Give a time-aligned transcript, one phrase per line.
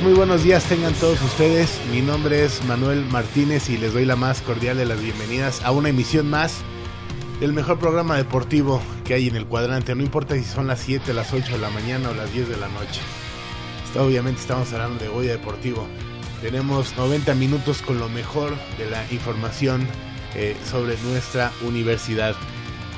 [0.00, 1.78] Muy buenos días tengan todos ustedes.
[1.90, 5.70] Mi nombre es Manuel Martínez y les doy la más cordial de las bienvenidas a
[5.70, 6.60] una emisión más
[7.40, 9.94] del mejor programa deportivo que hay en el cuadrante.
[9.94, 12.56] No importa si son las 7, las 8 de la mañana o las 10 de
[12.56, 13.02] la noche.
[13.98, 15.86] obviamente estamos hablando de Goya Deportivo.
[16.40, 19.86] Tenemos 90 minutos con lo mejor de la información
[20.34, 22.34] eh, sobre nuestra universidad.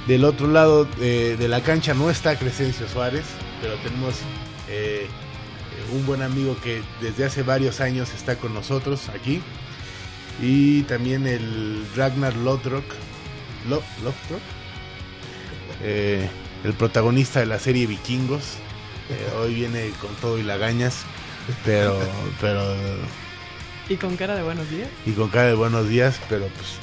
[0.07, 3.25] Del otro lado eh, de la cancha no está Crescencio Suárez,
[3.61, 4.15] pero tenemos...
[4.69, 5.09] Eh,
[5.93, 9.43] un buen amigo que desde hace varios años está con nosotros aquí.
[10.41, 12.85] Y también el Ragnar Lothrock.
[15.83, 16.29] Eh,
[16.65, 18.57] el protagonista de la serie Vikingos.
[19.11, 21.05] Eh, hoy viene con todo y lagañas.
[21.65, 21.99] Pero,
[22.41, 22.63] pero.
[23.89, 24.89] Y con cara de buenos días.
[25.07, 26.79] Y con cara de buenos días, pero pues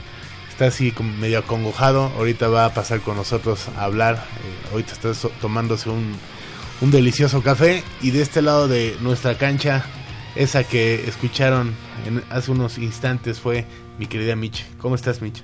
[0.50, 2.12] está así medio acongojado.
[2.18, 4.16] Ahorita va a pasar con nosotros a hablar.
[4.16, 6.16] Eh, ahorita está tomándose un,
[6.82, 9.86] un delicioso café y de este lado de nuestra cancha,
[10.36, 11.74] esa que escucharon
[12.08, 13.66] en, hace unos instantes fue
[14.00, 14.66] mi querida Mitch.
[14.80, 15.44] ¿Cómo estás, Mitch?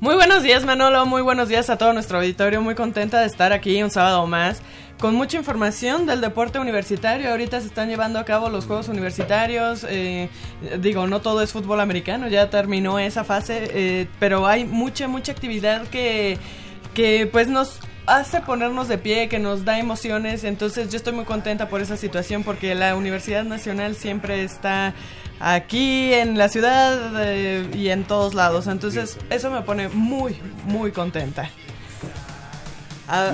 [0.00, 1.06] Muy buenos días, Manolo.
[1.06, 2.60] Muy buenos días a todo nuestro auditorio.
[2.60, 4.60] Muy contenta de estar aquí un sábado más
[5.00, 7.30] con mucha información del deporte universitario.
[7.30, 9.86] Ahorita se están llevando a cabo los Juegos Universitarios.
[9.88, 10.28] Eh,
[10.80, 15.32] digo, no todo es fútbol americano, ya terminó esa fase, eh, pero hay mucha, mucha
[15.32, 16.36] actividad que,
[16.92, 20.44] que pues nos hace ponernos de pie, que nos da emociones.
[20.44, 24.94] Entonces yo estoy muy contenta por esa situación porque la Universidad Nacional siempre está
[25.40, 28.66] aquí en la ciudad eh, y en todos lados.
[28.66, 31.50] Entonces eso me pone muy, muy contenta.
[33.08, 33.32] Ah.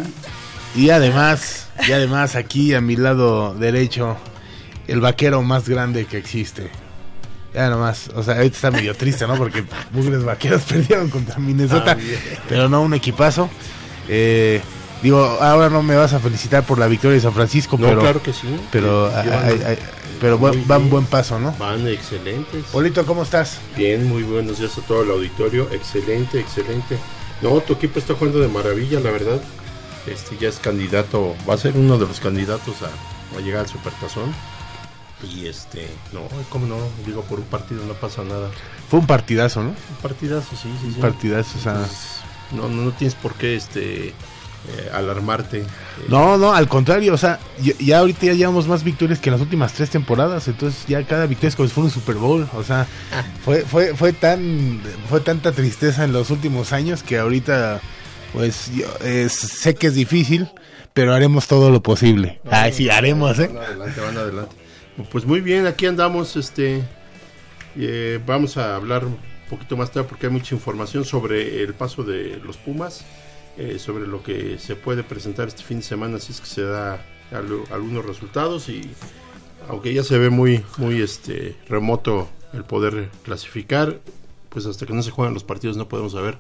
[0.75, 4.17] Y además, y además aquí a mi lado derecho,
[4.87, 6.71] el vaquero más grande que existe.
[7.53, 9.37] Ya nomás, o sea, ahorita está medio triste, ¿no?
[9.37, 13.51] Porque Bugres Vaqueros perdieron contra Minnesota, ah, pero no un equipazo.
[14.13, 14.61] Eh,
[15.03, 18.01] digo, ahora no me vas a felicitar por la victoria de San Francisco, no, pero
[18.01, 18.49] claro que sí.
[18.73, 19.11] Pero,
[20.21, 21.55] pero van buen paso, ¿no?
[21.59, 22.65] Van excelentes.
[22.73, 23.59] Polito, ¿cómo estás?
[23.77, 25.69] Bien, muy buenos días a todo el auditorio.
[25.71, 26.99] Excelente, excelente.
[27.41, 29.41] No, tu equipo está jugando de maravilla, la verdad.
[30.07, 33.69] Este ya es candidato, va a ser uno de los candidatos a, a llegar al
[33.69, 34.35] Supertazón.
[35.23, 38.51] Y este, no, como no, digo, por un partido no pasa nada.
[38.89, 39.69] Fue un partidazo, ¿no?
[39.69, 40.87] Un partidazo, sí, sí.
[40.87, 41.75] Un partidazo, o sea.
[41.75, 42.20] Pues,
[42.53, 44.09] no, no, tienes por qué este
[44.69, 45.65] eh, alarmarte.
[46.09, 47.39] No, no, al contrario, o sea,
[47.79, 51.27] ya, ahorita ya llevamos más victorias que en las últimas tres temporadas, entonces ya cada
[51.27, 53.25] victoria es como si fuera un Super Bowl, o sea, ah.
[53.43, 57.81] fue, fue, fue tan, fue tanta tristeza en los últimos años que ahorita,
[58.35, 58.87] pues, yo,
[59.31, 60.49] sé que es difícil,
[60.93, 62.41] pero haremos todo lo posible.
[62.51, 63.51] Ay, sí, haremos, ¿eh?
[63.57, 64.57] adelante, van adelante.
[65.11, 66.83] Pues muy bien, aquí andamos, este,
[67.77, 69.05] eh, vamos a hablar
[69.51, 73.05] poquito más tarde porque hay mucha información sobre el paso de los Pumas,
[73.59, 76.63] eh, sobre lo que se puede presentar este fin de semana si es que se
[76.63, 77.05] da
[77.71, 78.91] algunos resultados y
[79.69, 84.01] aunque ya se ve muy muy este remoto el poder clasificar,
[84.49, 86.39] pues hasta que no se juegan los partidos no podemos saber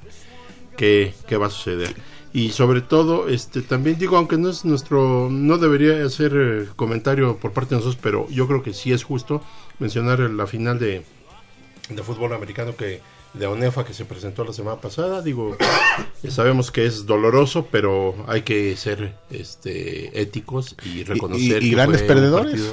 [0.76, 1.94] qué, qué va a suceder.
[2.32, 7.36] Y sobre todo, este también digo, aunque no es nuestro, no debería ser eh, comentario
[7.38, 9.42] por parte de nosotros, pero yo creo que sí es justo
[9.80, 11.02] mencionar la final de,
[11.96, 13.00] de fútbol americano que
[13.32, 15.22] de ONEFA que se presentó la semana pasada.
[15.22, 15.56] Digo,
[16.28, 21.62] sabemos que es doloroso, pero hay que ser este éticos y reconocer.
[21.62, 22.72] Y, grandes perdedores.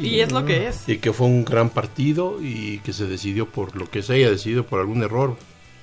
[0.00, 0.88] y es lo que es.
[0.88, 4.30] Y que fue un gran partido y que se decidió por lo que se haya
[4.30, 5.36] decidido, por algún error,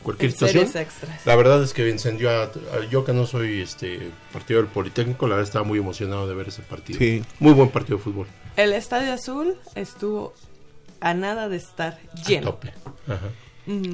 [0.03, 0.67] cualquier situación.
[1.25, 2.51] La verdad es que encendió a,
[2.89, 6.49] yo que no soy este partido del Politécnico, la verdad estaba muy emocionado de ver
[6.49, 6.99] ese partido.
[7.39, 8.27] Muy buen partido de fútbol.
[8.55, 10.33] El Estadio Azul estuvo
[11.01, 12.57] a nada de estar lleno.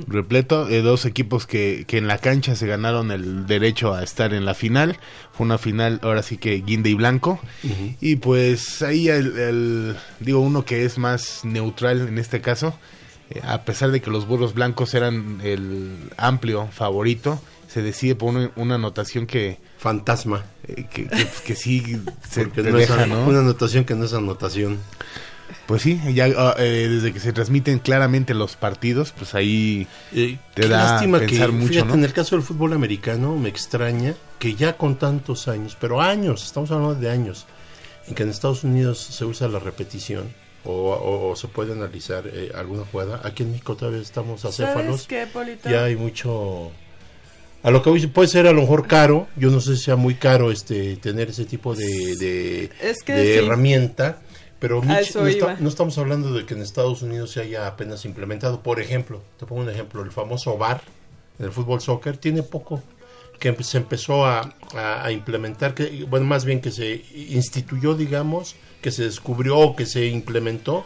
[0.07, 4.33] Repleto, de dos equipos que, que en la cancha se ganaron el derecho a estar
[4.33, 4.97] en la final.
[5.33, 7.39] Fue una final, ahora sí que guinde y blanco.
[7.99, 12.73] Y pues ahí el, digo, uno que es más neutral en este caso,
[13.29, 18.33] eh, a pesar de que los burros blancos eran el amplio favorito, se decide por
[18.55, 19.59] una, anotación que...
[19.77, 20.45] Fantasma.
[20.67, 21.09] Eh, que,
[21.45, 23.25] que, sí se deja, ¿no?
[23.25, 24.79] Una anotación que no es anotación.
[25.65, 30.37] Pues sí, ya ah, eh, desde que se transmiten claramente los partidos, pues ahí eh,
[30.53, 34.97] te da pensar mucho, En el caso del fútbol americano me extraña que ya con
[34.97, 37.45] tantos años, pero años, estamos hablando de años,
[38.07, 40.33] en que en Estados Unidos se usa la repetición
[40.67, 43.21] o, se puede analizar eh, alguna jugada.
[43.23, 45.05] Aquí en México todavía estamos acéfalos.
[45.07, 45.27] Qué,
[45.63, 46.71] ya hay mucho
[47.65, 50.13] a lo que puede ser a lo mejor caro, yo no sé si sea muy
[50.13, 52.69] caro este tener ese tipo de,
[53.07, 54.21] de, herramienta,
[54.59, 54.97] pero no,
[55.67, 58.61] estamos hablando de que en Estados Unidos se haya apenas implementado.
[58.61, 60.81] Por ejemplo, te pongo un ejemplo, el famoso VAR
[61.39, 62.81] en el fútbol soccer tiene poco
[63.39, 68.91] que se empezó a, a, implementar, que, bueno, más bien que se instituyó, digamos, que
[68.91, 70.85] se descubrió, que se implementó.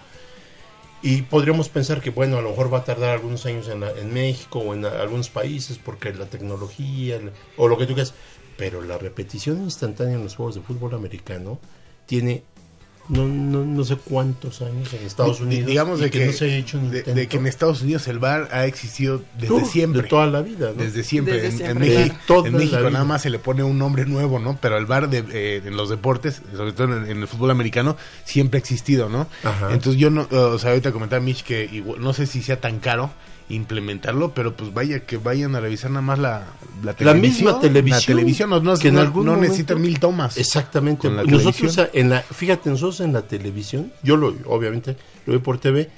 [1.03, 4.11] Y podríamos pensar que, bueno, a lo mejor va a tardar algunos años en, en
[4.11, 7.19] México o en algunos países porque la tecnología
[7.55, 8.15] o lo que tú quieras.
[8.57, 11.59] Pero la repetición instantánea en los juegos de fútbol americano
[12.07, 12.43] tiene
[13.09, 15.67] no, no, no sé cuántos años en Estados Unidos.
[15.67, 18.65] Digamos de que, no se ha hecho de, que en Estados Unidos el bar ha
[18.65, 20.03] existido desde siempre.
[20.03, 21.47] De toda la vida, Desde siempre.
[21.47, 24.59] en, México, en México nada más se le pone un nombre nuevo, ¿no?
[24.61, 28.59] Pero el bar de, eh, en los deportes, sobre todo en, el fútbol americano, siempre
[28.59, 29.27] ha existido, ¿no?
[29.71, 33.11] Entonces yo no, o sea, ahorita comentaba Mitch que no sé si sea tan caro
[33.49, 36.47] implementarlo, pero pues vaya que vayan a revisar nada más la,
[36.83, 37.05] la televisión.
[37.05, 37.99] La misma televisión.
[37.99, 40.37] La televisión no, que no, necesita mil tomas.
[40.37, 41.09] Exactamente.
[41.09, 45.89] nosotros en la, fíjate, nosotros en la televisión, yo lo obviamente lo veo por TV,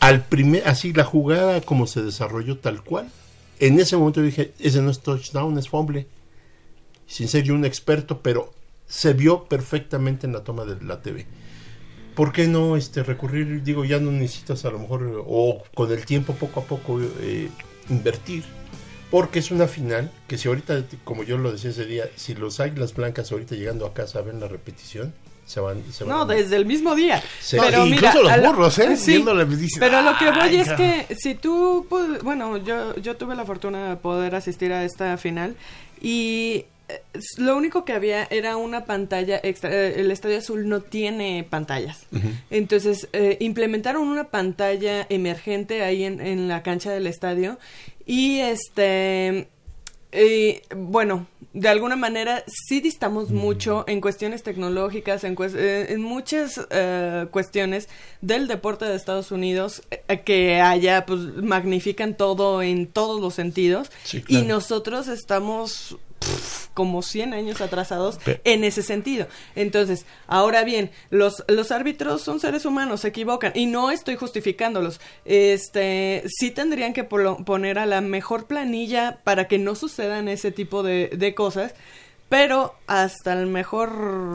[0.00, 3.10] al primer, así la jugada como se desarrolló tal cual,
[3.58, 6.06] en ese momento dije, ese no es touchdown, es fumble.
[7.06, 8.52] Sin ser yo un experto, pero
[8.86, 11.26] se vio perfectamente en la toma de la TV.
[12.16, 13.62] ¿Por qué no este recurrir?
[13.62, 17.48] Digo, ya no necesitas a lo mejor, o con el tiempo poco a poco eh,
[17.88, 18.42] invertir,
[19.10, 22.58] porque es una final que si ahorita, como yo lo decía ese día, si los
[22.58, 25.14] Águilas Blancas ahorita llegando a casa ven la repetición,
[25.44, 27.22] se van, se van no, desde el mismo día.
[27.52, 28.96] Pero incluso los burros, ¿eh?
[28.96, 29.24] Sí,
[29.78, 31.86] pero lo que voy es que si tú,
[32.24, 35.54] bueno, yo, yo tuve la fortuna de poder asistir a esta final
[36.00, 36.64] y
[37.38, 39.70] lo único que había era una pantalla extra.
[39.72, 42.06] Eh, el Estadio Azul no tiene pantallas.
[42.50, 47.58] Entonces, eh, implementaron una pantalla emergente ahí en, en la cancha del estadio.
[48.04, 49.48] Y este.
[50.74, 56.60] bueno, de alguna manera sí distamos mucho en cuestiones tecnológicas, en, eh, en muchas
[57.30, 57.88] cuestiones
[58.20, 59.82] del deporte de Estados Unidos
[60.24, 63.90] que allá pues magnifican todo en todos los sentidos
[64.28, 65.98] y nosotros estamos
[66.74, 69.26] como 100 años atrasados en ese sentido.
[69.54, 75.00] Entonces, ahora bien, los, los árbitros son seres humanos, se equivocan y no estoy justificándolos.
[75.24, 80.82] Este, sí tendrían que poner a la mejor planilla para que no sucedan ese tipo
[80.82, 81.74] de, de cosas
[82.28, 84.32] pero hasta el mejor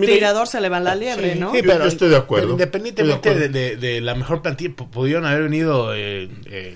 [0.00, 1.52] tirador se le va la liebre, ¿no?
[1.52, 2.52] Sí, pero yo estoy de acuerdo.
[2.52, 6.74] Independientemente de, la mejor plantilla, pudieron haber venido eh, eh,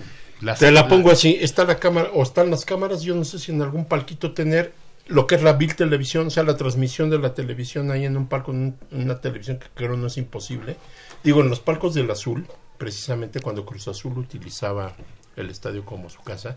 [0.58, 3.52] te la pongo así, está la cámara o están las cámaras, yo no sé si
[3.52, 4.72] en algún palquito tener
[5.06, 8.16] lo que es la Bill Televisión, o sea, la transmisión de la televisión ahí en
[8.16, 10.76] un palco, en una televisión que creo no es imposible.
[11.22, 14.96] Digo, en los palcos del Azul, precisamente cuando Cruz Azul utilizaba
[15.36, 16.56] el estadio como su casa.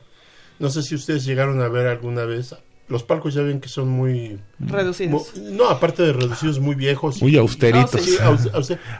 [0.57, 2.55] No sé si ustedes llegaron a ver alguna vez
[2.89, 5.35] los palcos ya ven que son muy reducidos.
[5.37, 7.21] no, aparte de reducidos, muy viejos.
[7.21, 8.01] Muy austeritos.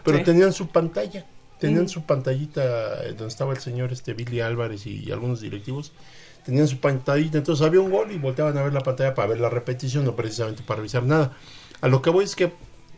[0.04, 1.26] pero tenían su pantalla
[1.60, 5.92] tenían su pantallita eh, donde estaba el señor este Billy Álvarez y, algunos directivos
[6.46, 9.40] tenían su pantallita entonces había un gol y volteaban a ver la pantalla para ver
[9.40, 11.38] la repetición no precisamente para revisar nada.
[11.82, 12.52] A lo que voy es que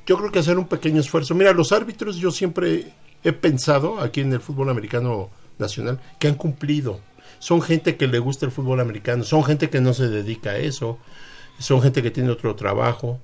[0.05, 1.35] yo creo que hacer un pequeño esfuerzo.
[1.35, 6.35] Mira los árbitros yo siempre he pensado aquí en el fútbol americano nacional que han
[6.35, 6.99] cumplido.
[7.39, 10.57] Son gente que le gusta el fútbol americano son gente que no se dedica a
[10.57, 10.99] eso
[11.61, 13.19] son gente que tiene otro trabajo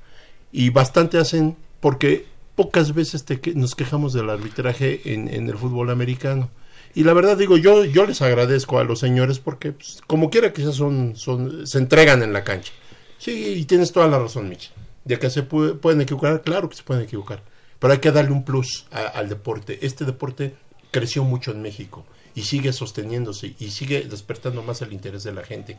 [0.51, 2.25] y bastante hacen porque
[2.57, 6.49] pocas veces te nos quejamos del arbitraje en, el fútbol americano.
[6.95, 10.51] Y la verdad digo, yo, yo les agradezco a los señores porque pues, como quiera
[10.51, 12.73] que son, se entregan en la cancha.
[13.19, 14.71] Sí, y tienes toda la razón, Mitch.
[15.05, 17.43] De que se pueden equivocar, claro que se pueden equivocar.
[17.77, 19.85] Pero hay que darle un plus al deporte.
[19.85, 20.55] Este deporte
[20.89, 25.43] creció mucho en México y sigue sosteniéndose y sigue despertando más el interés de la
[25.43, 25.77] gente.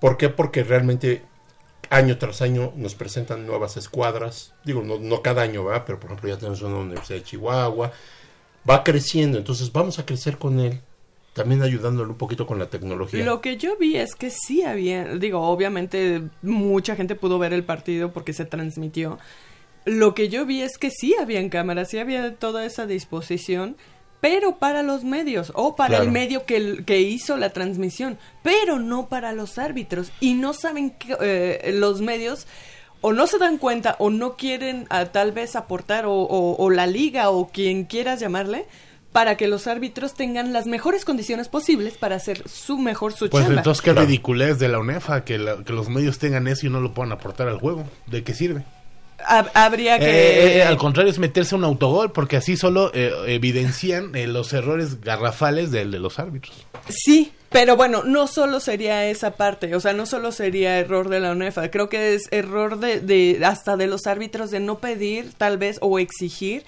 [0.00, 0.30] ¿Por qué?
[0.30, 1.22] Porque realmente
[1.90, 6.10] año tras año nos presentan nuevas escuadras, digo, no, no cada año va, pero por
[6.10, 7.92] ejemplo ya tenemos una Universidad de Chihuahua,
[8.68, 10.80] va creciendo, entonces vamos a crecer con él,
[11.32, 13.24] también ayudándole un poquito con la tecnología.
[13.24, 17.64] Lo que yo vi es que sí había, digo, obviamente mucha gente pudo ver el
[17.64, 19.18] partido porque se transmitió.
[19.84, 23.76] Lo que yo vi es que sí habían cámaras, sí había toda esa disposición
[24.26, 29.08] pero para los medios o para el medio que, que, hizo la transmisión, pero no
[29.08, 30.10] para los árbitros.
[30.18, 32.48] Y no saben que eh, los medios
[33.02, 37.30] o no se dan cuenta o no quieren ah, tal vez aportar o, la liga
[37.30, 38.66] o quien quieras llamarle
[39.12, 43.48] para que los árbitros tengan las mejores condiciones posibles para hacer su mejor su pues
[43.48, 46.94] entonces qué ridiculez de la UNEFA que, que los medios tengan eso y no lo
[46.94, 47.84] puedan aportar al juego.
[48.06, 48.64] ¿De qué sirve?
[49.24, 50.06] Habría que...
[50.06, 55.00] Eh, eh, al contrario, es meterse un autogol, porque así solo eh, evidencian los errores
[55.00, 56.66] garrafales de, de los árbitros.
[56.88, 61.20] Sí, pero bueno, no solo sería esa parte, o sea, no solo sería error de
[61.20, 65.32] la UNEFA, creo que es error de, de hasta de los árbitros de no pedir,
[65.32, 66.64] tal vez, o exigir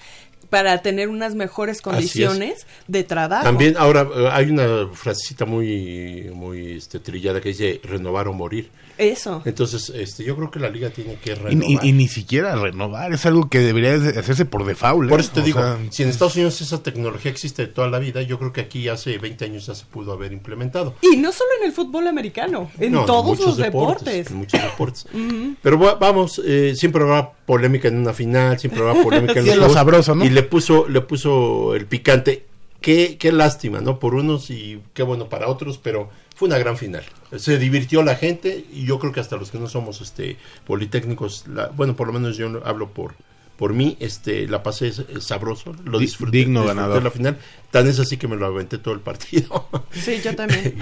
[0.49, 3.43] para tener unas mejores condiciones de trabajo.
[3.43, 9.41] También ahora hay una frasecita muy muy este, trillada que dice renovar o morir Eso.
[9.45, 11.85] Entonces, este, yo creo que la liga tiene que renovar.
[11.85, 15.05] y- y ni siquiera renovar, es algo que debería de hacerse por default.
[15.07, 15.09] ¿eh?
[15.09, 17.89] Por eso te O digo, sea, si en Estados Unidos esa tecnología existe de toda
[17.89, 20.95] la vida, yo creo que aquí hace 20 años ya se pudo haber implementado.
[21.01, 24.29] Y no solo en el fútbol americano, en No, todos muchos los deportes.
[24.29, 25.05] En muchos deportes.
[25.63, 29.47] Pero va- vamos, eh, siempre habrá polémica en una final, siempre habrá polémica en Sí,
[29.47, 29.73] los es lo juegos.
[29.75, 30.25] sabroso, ¿no?
[30.25, 32.45] Y le puso, le puso el picante.
[32.81, 33.99] Qué, qué lástima, ¿no?
[33.99, 37.03] Por unos y qué bueno para otros, pero fue una gran final.
[37.37, 41.45] Se divirtió la gente y yo creo que hasta los que no somos este politécnicos,
[41.47, 43.13] la- bueno, por lo menos yo no hablo por
[43.57, 47.03] por mí, este, la pasé eh, sabroso, lo Di- disfruté, digno disfruté ganador.
[47.03, 47.37] la final.
[47.71, 49.67] Tan es así que me lo aventé todo el partido.
[49.91, 50.77] Sí, yo también.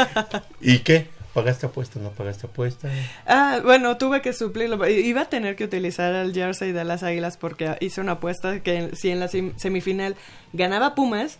[0.60, 1.06] ¿Y qué?
[1.32, 2.00] ¿Pagaste apuesta?
[2.00, 2.90] ¿No pagaste apuesta?
[3.24, 4.84] Ah, bueno, tuve que suplirlo.
[4.88, 8.90] Iba a tener que utilizar el jersey de las Águilas porque hice una apuesta que
[8.96, 10.16] si en la sem- semifinal
[10.52, 11.38] ganaba Pumas,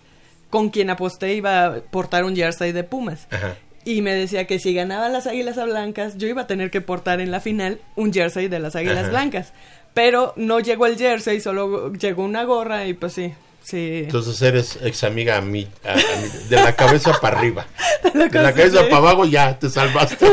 [0.50, 3.26] con quien aposté iba a portar un jersey de Pumas.
[3.30, 3.56] Ajá.
[3.84, 7.20] Y me decía que si ganaban las Águilas Blancas, yo iba a tener que portar
[7.20, 9.08] en la final un jersey de las Águilas Ajá.
[9.10, 9.52] Blancas.
[9.94, 13.32] Pero no llegó el jersey, solo llegó una gorra y pues sí,
[13.64, 14.02] sí.
[14.04, 17.66] Entonces eres ex amiga a mí, a- a mí, de la cabeza para arriba.
[18.14, 18.84] La De la cabeza sí.
[18.84, 20.26] para abajo ya te salvaste.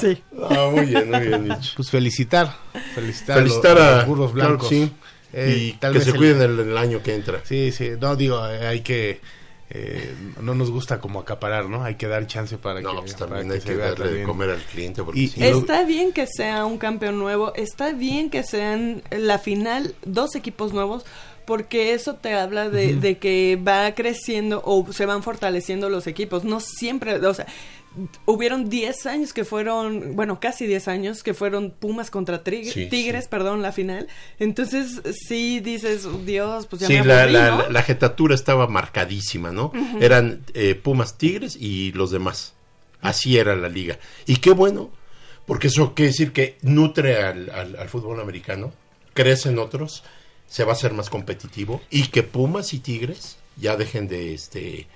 [0.00, 0.22] Sí.
[0.48, 1.72] Ah, muy bien, muy bien dicho.
[1.76, 2.52] Pues felicitar,
[2.94, 4.68] felicitar, Felicitar a, a los burros claro blancos.
[4.68, 4.92] que sí.
[5.32, 7.40] Eh, y tal que vez se el- cuiden el, el año que entra.
[7.44, 9.20] Sí, sí, no digo, eh, hay que,
[9.70, 11.82] eh, no nos gusta como acaparar, ¿no?
[11.84, 14.22] Hay que dar chance para No, que, pues para también hay se que darle de
[14.22, 17.52] comer al cliente porque Y- si y no- Está bien que sea un campeón nuevo,
[17.54, 21.04] está bien que sean la final dos equipos nuevos,
[21.44, 26.42] porque eso te habla de, de que va creciendo o se van fortaleciendo los equipos.
[26.42, 27.46] No siempre, o sea,
[28.26, 33.24] hubieron 10 años que fueron, bueno, casi 10 años que fueron Pumas contra Sí, Tigres,
[33.24, 33.28] sí.
[33.30, 34.06] perdón, la final.
[34.38, 37.58] Entonces, sí dices, Dios, pues ya Sí, me aburrí, la, ¿no?
[37.62, 39.72] la- la jetatura estaba marcadísima, ¿no?
[40.00, 42.54] Eran eh, Pumas Tigres y los demás.
[43.00, 43.98] Así era la liga.
[44.26, 44.90] Y qué bueno,
[45.46, 48.72] porque eso quiere decir que nutre al, al- al fútbol americano,
[49.14, 50.02] crecen otros,
[50.48, 54.86] se va a hacer más competitivo y que Pumas y Tigres ya dejen de este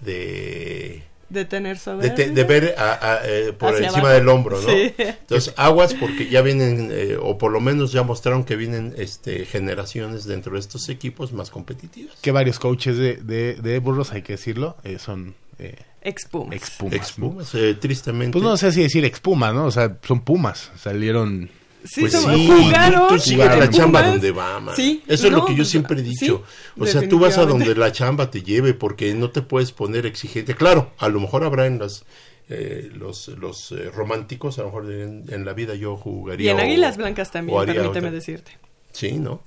[0.00, 1.02] de
[1.32, 4.14] de tener de, te- de ver a- a, eh, por Hacia encima abajo.
[4.18, 4.68] del hombro, ¿no?
[4.68, 4.92] Sí.
[4.98, 9.44] Entonces, aguas porque ya vienen, eh, o por lo menos ya mostraron que vienen este,
[9.46, 12.16] generaciones dentro de estos equipos más competitivas.
[12.20, 16.56] Que varios coaches de, de, de burros, hay que decirlo, eh, son eh, Ex Pumas.
[16.56, 16.94] expumas.
[16.94, 18.32] Expumas, eh, tristemente.
[18.32, 19.66] Pues no sé si decir expumas, ¿no?
[19.66, 21.48] O sea, son pumas, salieron...
[21.84, 23.08] Sí, Pues sí, jugaron.
[23.08, 24.12] tú, tú sigues jugaron la chamba Pumas.
[24.12, 24.76] donde va, man.
[24.76, 26.42] Sí, Eso es no, lo que yo siempre he sí, dicho.
[26.78, 30.06] o sea, tú vas a donde la chamba te lleve porque no te puedes poner
[30.06, 30.54] exigente.
[30.54, 32.04] Claro, a lo mejor habrá en las,
[32.48, 36.46] eh, los, los eh, románticos, a lo mejor en, en la vida yo jugaría.
[36.46, 38.10] Y en Águilas Blancas también, haría permíteme otra.
[38.12, 38.52] decirte.
[38.92, 39.42] Sí, ¿no?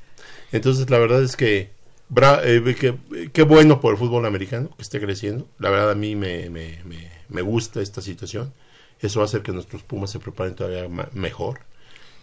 [0.52, 1.70] Entonces, la verdad es que
[2.14, 5.48] bra- eh, que- eh, qué bueno por el fútbol americano que esté creciendo.
[5.60, 8.54] La verdad, a mí me, me, me, me gusta esta situación.
[9.00, 11.62] Eso va a hacer que nuestros Pumas se preparen todavía mejor.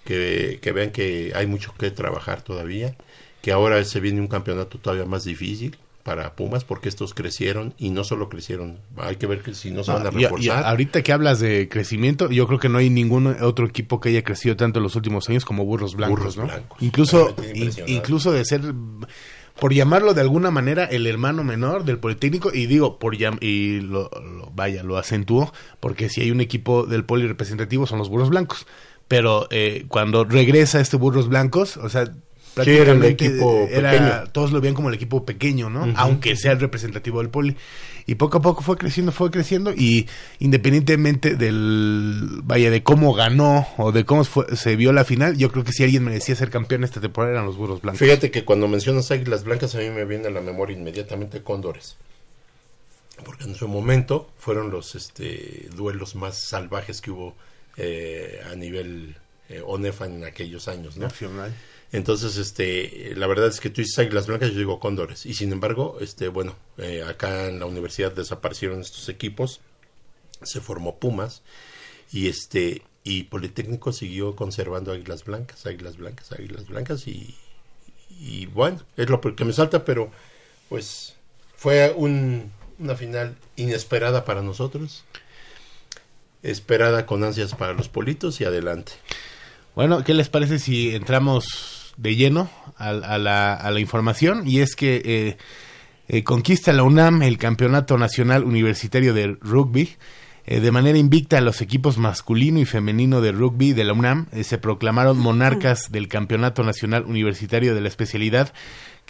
[0.04, 2.96] Que, que vean que hay mucho que trabajar todavía.
[3.40, 7.90] Que ahora se viene un campeonato todavía más difícil para Pumas porque estos crecieron y
[7.90, 8.78] no solo crecieron.
[8.96, 10.64] Hay que ver que si no se van a No, y- y reforzar.
[10.64, 14.24] ahorita que hablas de crecimiento, yo creo que no hay ningún otro equipo que haya
[14.24, 16.44] crecido tanto en los últimos años como Burros Blancos, Burros ¿no?
[16.46, 16.78] Blancos.
[16.82, 18.62] Incluso, in- incluso de ser,
[19.60, 23.80] por llamarlo de alguna manera, el hermano menor del Politécnico, y digo, por llam- y
[23.80, 28.08] lo, lo- vaya, lo acentúo, porque si hay un equipo del Poli representativo son los
[28.08, 28.66] Burros Blancos.
[29.12, 34.52] Pero eh, cuando regresa este Burros Blancos, o sea, Sí, era el prácticamente era- todos
[34.52, 35.90] lo veían como el equipo pequeño, ¿no?
[35.96, 37.56] Aunque sea el representativo del Poli.
[38.06, 40.06] Y poco a poco fue creciendo, fue creciendo y
[40.38, 45.50] independientemente del, vaya, de cómo ganó o de cómo fue- se vio la final, yo
[45.52, 48.00] creo que si alguien merecía ser campeón esta temporada eran los Burros Blancos.
[48.00, 51.96] Fíjate que cuando mencionas Águilas Blancas a mí me viene a la memoria inmediatamente Cóndores.
[53.24, 57.34] Porque en su momento fueron los este, duelos más salvajes que hubo
[57.76, 59.16] eh, a nivel
[59.48, 61.04] eh, ONEFA en aquellos años, ¿no?
[61.06, 61.52] Nacional.
[61.92, 65.26] Entonces, este, la verdad es que tú dices Águilas Blancas, yo digo Cóndores.
[65.26, 69.60] Y sin embargo, este, bueno, eh, acá en la universidad desaparecieron estos equipos,
[70.42, 71.42] se formó Pumas
[72.12, 77.34] y este y Politécnico siguió conservando Águilas Blancas, Águilas Blancas, Águilas Blancas y,
[78.10, 80.10] y bueno, es lo que me salta, pero
[80.68, 81.16] pues
[81.56, 85.04] fue un- una final inesperada para nosotros,
[86.42, 88.92] esperada con ansias para los politos y adelante.
[89.74, 94.46] Bueno, ¿qué les parece si entramos de lleno a, a la, a la información?
[94.46, 95.36] Y es que eh,
[96.08, 99.96] eh, conquista la UNAM el Campeonato Nacional Universitario de Rugby.
[100.44, 104.42] Eh, de manera invicta, los equipos masculino y femenino de rugby de la UNAM eh,
[104.42, 108.52] se proclamaron monarcas del Campeonato Nacional Universitario de la especialidad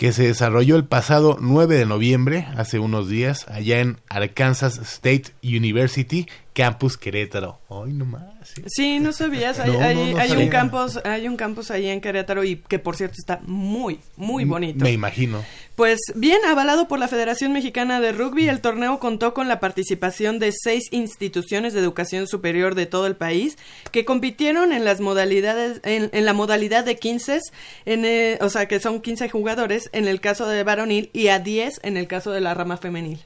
[0.03, 5.27] que se desarrolló el pasado 9 de noviembre, hace unos días, allá en Arkansas State
[5.45, 7.61] University, Campus Querétaro.
[7.71, 8.25] Ay, no más.
[8.67, 9.59] Sí, no sabías.
[9.61, 10.45] Hay, No, no, hay- no hay sabía.
[10.45, 14.45] un campus, hay un campus ahí en Querétaro y que por cierto está muy, muy
[14.45, 14.85] bonito.
[14.85, 15.43] Me imagino.
[15.77, 20.39] Pues bien, avalado por la Federación Mexicana de Rugby, el torneo contó con la participación
[20.41, 23.57] de seis instituciones de educación superior de todo el país
[23.91, 27.41] que compitieron en las modalidades, en, en la modalidad de 15,
[27.87, 31.39] en, eh, o sea que son 15 jugadores en el caso de varonil y a
[31.39, 33.21] 10 en el caso de la rama femenil.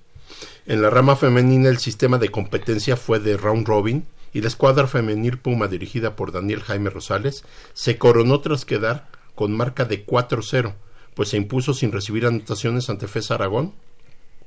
[0.66, 4.86] En la rama femenina el sistema de competencia fue de round robin y la escuadra
[4.86, 10.74] femenil Puma dirigida por Daniel Jaime Rosales se coronó tras quedar con marca de 4-0,
[11.14, 13.72] pues se impuso sin recibir anotaciones ante FES Aragón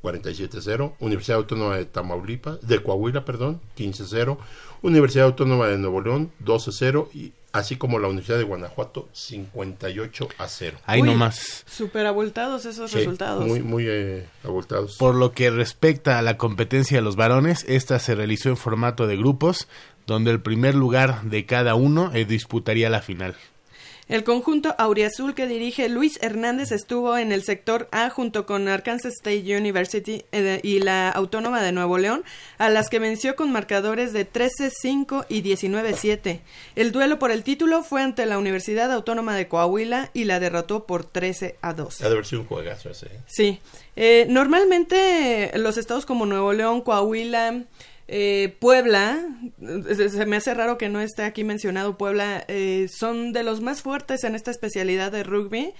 [0.04, 4.38] 47-0, Universidad Autónoma de Tamaulipas, de Coahuila, perdón, 15-0,
[4.82, 10.48] Universidad Autónoma de Nuevo León 12-0 y así como la Universidad de Guanajuato 58 a
[10.48, 10.78] 0.
[10.86, 11.64] Ahí nomás.
[11.68, 13.46] Súper abultados esos Sí, resultados.
[13.46, 14.98] Muy, muy eh, abultados.
[14.98, 19.08] Por lo que respecta a la competencia de los varones, esta se realizó en formato
[19.08, 19.68] de grupos,
[20.06, 23.36] donde el primer lugar de cada uno eh, disputaría la final.
[24.10, 29.14] El conjunto auriazul que dirige Luis Hernández estuvo en el sector A junto con Arkansas
[29.14, 32.24] State University eh, y la Autónoma de Nuevo León,
[32.58, 36.40] a las que venció con marcadores de 13-5 y 19-7.
[36.76, 40.88] El duelo por el título fue ante la Universidad Autónoma de Coahuila y la derrotó
[40.88, 42.02] por 13 a 2.
[42.02, 43.06] Ha de haber sido un juegazo ese.
[43.06, 43.20] ¿eh?
[43.28, 43.60] Sí.
[43.96, 47.64] Eh, normalmente los estados como Nuevo León, Coahuila,
[48.12, 49.24] eh, Puebla,
[49.62, 53.62] eh, se me hace raro que no esté aquí mencionado Puebla, eh, son de los
[53.62, 55.74] más fuertes en esta especialidad de rugby.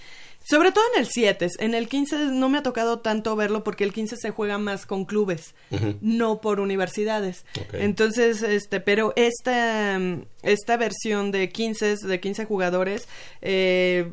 [0.48, 3.84] Sobre todo en el 7, en el 15 no me ha tocado tanto verlo porque
[3.84, 5.54] el 15 se juega más con clubes,
[6.00, 7.44] no por universidades.
[7.74, 10.00] Entonces, este, pero esta,
[10.42, 13.06] esta versión de 15, de 15 jugadores,
[13.42, 14.12] eh,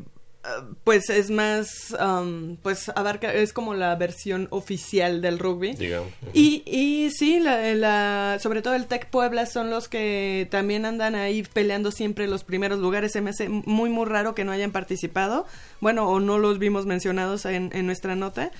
[0.84, 5.74] pues es más, um, pues abarca, es como la versión oficial del rugby.
[5.74, 6.08] digamos.
[6.34, 11.14] Y, y sí, la, la- sobre todo el Tec Puebla son los que también andan
[11.14, 13.12] ahí peleando siempre los primeros lugares.
[13.12, 15.46] Se me hace muy, muy raro que no hayan participado.
[15.80, 18.50] Bueno, o no los vimos mencionados en, en nuestra nota.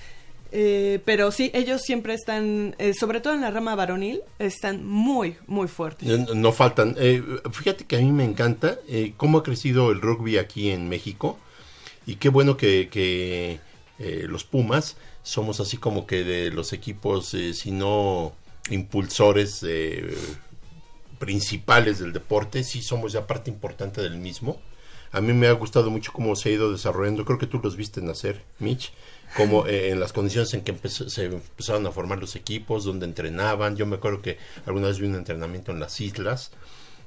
[0.51, 5.35] Eh, pero sí, ellos siempre están, eh, sobre todo en la rama varonil, están muy,
[5.45, 6.07] muy fuertes.
[6.09, 6.95] No, no faltan.
[6.97, 7.21] Eh,
[7.51, 11.37] fíjate que a mí me encanta eh, cómo ha crecido el rugby aquí en México.
[12.09, 13.59] Y qué bueno que, que,
[13.99, 18.33] eh, los Pumas somos así como que de los equipos, eh, si no
[18.69, 20.15] impulsores eh,
[21.19, 24.59] principales del deporte, sí somos ya parte importante del mismo.
[25.11, 27.25] A mí me ha gustado mucho cómo se ha ido desarrollando.
[27.25, 28.91] Creo que tú los viste nacer, Mitch.
[29.35, 33.05] Como eh, en las condiciones en que empezó- se empezaron a formar los equipos, donde
[33.05, 33.75] entrenaban.
[33.75, 36.51] Yo me acuerdo que alguna vez vi un entrenamiento en las islas.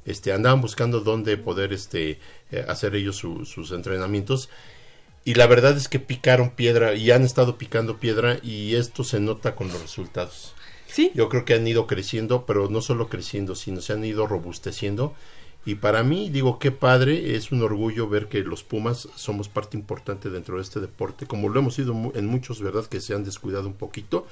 [0.04, 2.18] Este, andaban buscando dónde poder este,
[2.50, 4.48] eh, hacer ellos su- sus entrenamientos.
[5.24, 9.20] Y la verdad es que picaron piedra y han estado picando piedra y esto se
[9.20, 10.54] nota con los resultados.
[10.88, 14.26] Sí, Yo creo que han ido creciendo, pero no solo creciendo, sino se han ido
[14.26, 15.14] robusteciendo.
[15.64, 19.76] Y para mí, digo, qué padre, es un orgullo ver que los Pumas somos parte
[19.76, 22.84] importante dentro de este deporte, como lo hemos sido en muchos, ¿verdad?
[22.86, 24.26] Que se han descuidado un poquito.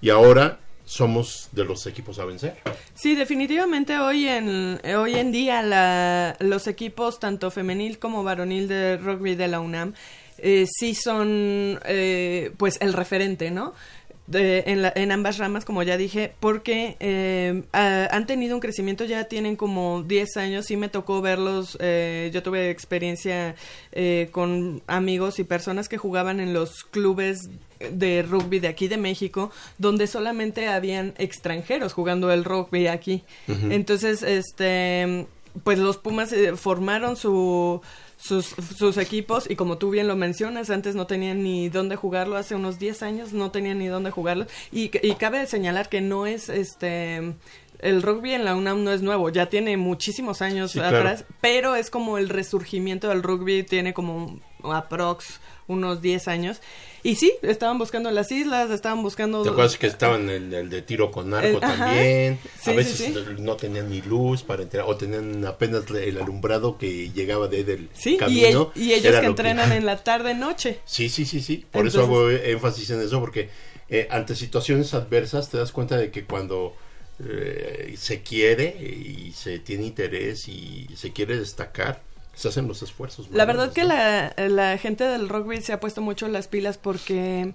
[0.00, 2.56] Y ahora somos de los equipos a vencer.
[2.94, 8.96] Sí, definitivamente hoy en, hoy en día la- los equipos tanto femenil como varonil de
[8.96, 9.92] rugby de la UNAM
[10.38, 13.74] eh, sí son eh, pues el referente, ¿no?
[14.30, 19.06] De- en, la- en ambas ramas, como ya dije, porque eh, han tenido un crecimiento,
[19.06, 23.54] ya tienen como 10 años, sí me tocó verlos, eh, yo tuve experiencia
[23.92, 27.48] eh, con amigos y personas que jugaban en los clubes
[27.90, 33.22] de rugby de aquí de México, donde solamente habían extranjeros jugando el rugby aquí.
[33.46, 35.26] Entonces, este,
[35.64, 37.80] pues los Pumas eh, formaron su
[38.18, 42.36] sus, sus equipos y como tú bien lo mencionas, antes no tenían ni dónde jugarlo,
[42.36, 46.26] hace unos 10 años no tenían ni dónde jugarlo y, y cabe señalar que no
[46.26, 47.34] es este
[47.80, 50.98] el rugby en la UNAM no es nuevo, ya tiene muchísimos años Sí, claro.
[50.98, 56.60] atrás, pero es como el resurgimiento del rugby, tiene como aprox unos 10 años.
[57.02, 59.42] Y sí, estaban buscando las islas, estaban buscando...
[59.42, 62.38] ¿Te acuerdas que estaban en el de tiro con arco El- también?
[62.60, 63.14] Sí, a veces sí.
[63.38, 67.88] no tenían ni luz para entrar, o tenían apenas el alumbrado que llegaba de del
[67.94, 68.72] Sí, y, camino.
[68.74, 70.80] el- y ellos que entrenan en la tarde-noche.
[70.84, 71.64] Sí, sí, sí, sí.
[71.70, 73.48] Por eso hago énfasis en eso, porque
[73.88, 76.74] eh, ante situaciones adversas te das cuenta de que cuando
[77.24, 82.02] eh, se quiere y se tiene interés y se quiere destacar,
[82.38, 83.28] se hacen los esfuerzos.
[83.32, 83.88] La verdad que ¿no?
[83.88, 87.52] la, la gente del rugby se ha puesto mucho las pilas porque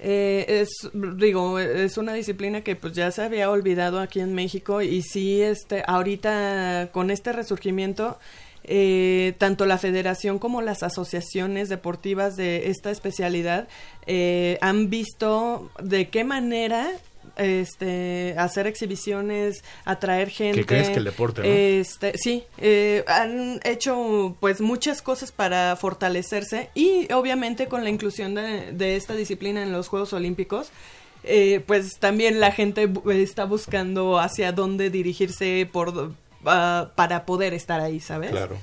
[0.00, 4.82] eh, es, digo, es una disciplina que pues ya se había olvidado aquí en México
[4.82, 8.18] y sí, este, ahorita con este resurgimiento
[8.64, 13.68] eh, tanto la federación como las asociaciones deportivas de esta especialidad
[14.06, 16.90] eh, han visto de qué manera
[17.36, 21.48] este hacer exhibiciones atraer gente ¿Qué crees que el deporte, no?
[21.48, 28.34] este sí eh, han hecho pues muchas cosas para fortalecerse y obviamente con la inclusión
[28.34, 30.70] de, de esta disciplina en los Juegos Olímpicos
[31.24, 36.12] eh, pues también la gente está buscando hacia dónde dirigirse por
[36.44, 38.56] ah, para poder estar ahí sabes Claro.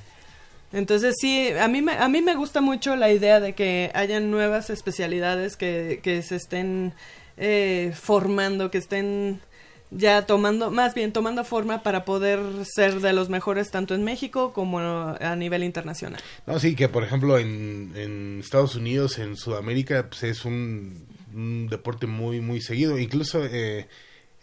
[0.72, 4.30] entonces sí, a mí me, a mí me gusta mucho la idea de que hayan
[4.30, 6.92] nuevas especialidades que, que se estén
[7.36, 9.40] eh, formando, que estén
[9.94, 14.52] ya tomando, más bien tomando forma para poder ser de los mejores tanto en México
[14.52, 16.20] como a nivel internacional.
[16.46, 21.06] No, sí, que por ejemplo en, en Estados Unidos, en Sudamérica, pues es un,
[21.68, 22.98] deporte muy, muy seguido.
[22.98, 23.86] Incluso eh,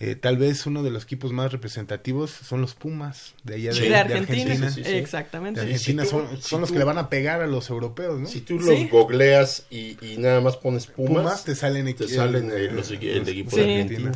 [0.01, 3.75] eh, tal vez uno de los equipos más representativos son los Pumas de allá de,
[3.75, 3.81] Sí.
[3.83, 4.71] de de Argentina, Argentina.
[4.71, 4.91] sí, sí.
[4.91, 5.59] exactamente.
[5.59, 7.47] De Argentina si tú- son, si son los tú- que le van a pegar a
[7.47, 8.27] los europeos, ¿no?
[8.27, 8.65] Si tú Sí.
[8.83, 12.71] los googleas y, y nada más pones Pumas, Pumas, te salen, te salen eh, eh,
[12.71, 13.57] los, el equipo Sí.
[13.57, 14.11] de Argentina.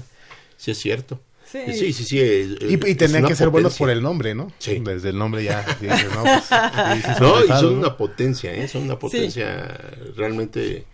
[0.57, 1.19] Sí, es cierto.
[1.51, 1.59] Sí.
[1.77, 2.19] Sí, sí, sí.
[2.19, 4.51] eh, Y, y tenían que ser buenos por el nombre, ¿no?
[4.59, 4.79] Sí.
[4.83, 5.63] Desde el nombre ya.
[5.81, 6.49] dices, no, pues,
[7.21, 7.79] No, y son ¿no?
[7.79, 8.67] una potencia, ¿eh?
[8.67, 9.77] Son una potencia
[10.15, 10.85] realmente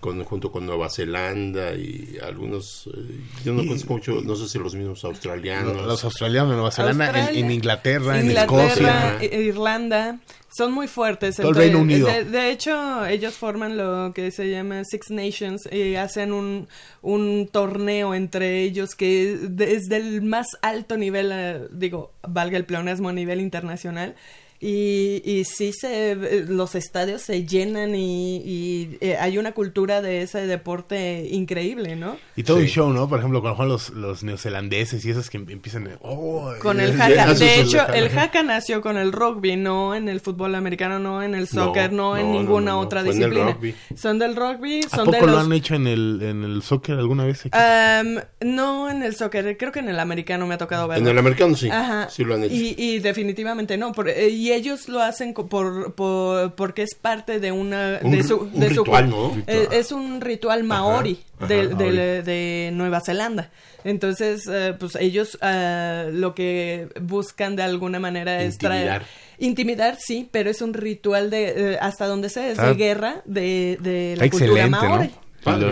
[0.00, 4.58] con, junto con Nueva Zelanda y algunos, eh, yo no conozco mucho, no sé si
[4.58, 5.76] los mismos australianos.
[5.76, 9.18] Los, los australianos, Nueva Zelanda, en, Australia, en Inglaterra, en Inglaterra, Escocia.
[9.22, 10.18] I- Irlanda,
[10.56, 11.36] son muy fuertes.
[11.36, 12.08] Todo el Reino Unido.
[12.08, 16.68] De, de hecho, ellos forman lo que se llama Six Nations y hacen un,
[17.02, 23.08] un torneo entre ellos que es del más alto nivel, eh, digo, valga el pleonasmo,
[23.08, 24.14] a nivel internacional.
[24.60, 26.16] Y, y sí, se,
[26.48, 32.16] los estadios se llenan y, y, eh, hay una cultura de ese deporte increíble, ¿no?
[32.34, 32.62] Y todo Sí.
[32.64, 33.08] un show, ¿no?
[33.08, 36.80] Por ejemplo, cuando juegan los, los neozelandeses y esos que em- empiezan de, oh, Con
[36.80, 37.30] el eh, haka.
[37.32, 37.96] eso De el hecho, haka.
[37.98, 41.92] el haka nació con el rugby, no en el fútbol americano, no en el soccer,
[41.92, 42.80] no, en no, ninguna no, no.
[42.80, 43.52] otra el disciplina.
[43.52, 43.74] rugby.
[43.96, 45.44] Son del rugby, ¿A son poco de lo los...
[45.44, 47.46] han hecho en el, en el soccer alguna vez?
[47.46, 47.56] aquí?
[48.40, 51.04] No en el soccer, creo que en el americano me ha tocado verlo.
[51.04, 52.08] En el americano sí, Ajá.
[52.10, 52.54] sí lo han hecho.
[52.54, 53.92] Y, y definitivamente no.
[53.92, 58.00] por- eh, y ellos lo hacen por, por- porque es parte de una.
[58.02, 59.36] Un de su, un de su- ritual, ¿no?
[59.46, 61.96] Eh, es un ritual maori ajá, de, maori.
[61.96, 63.50] de- de Nueva Zelanda.
[63.84, 68.82] Entonces, eh, pues ellos ah, lo que buscan de alguna manera es traer.
[68.86, 69.06] Intimidar.
[69.40, 71.72] Intimidar, sí, pero es un ritual de.
[71.74, 72.66] eh, hasta donde sé, es Ah.
[72.68, 75.10] de guerra de, de la Está cultura excelente, maori.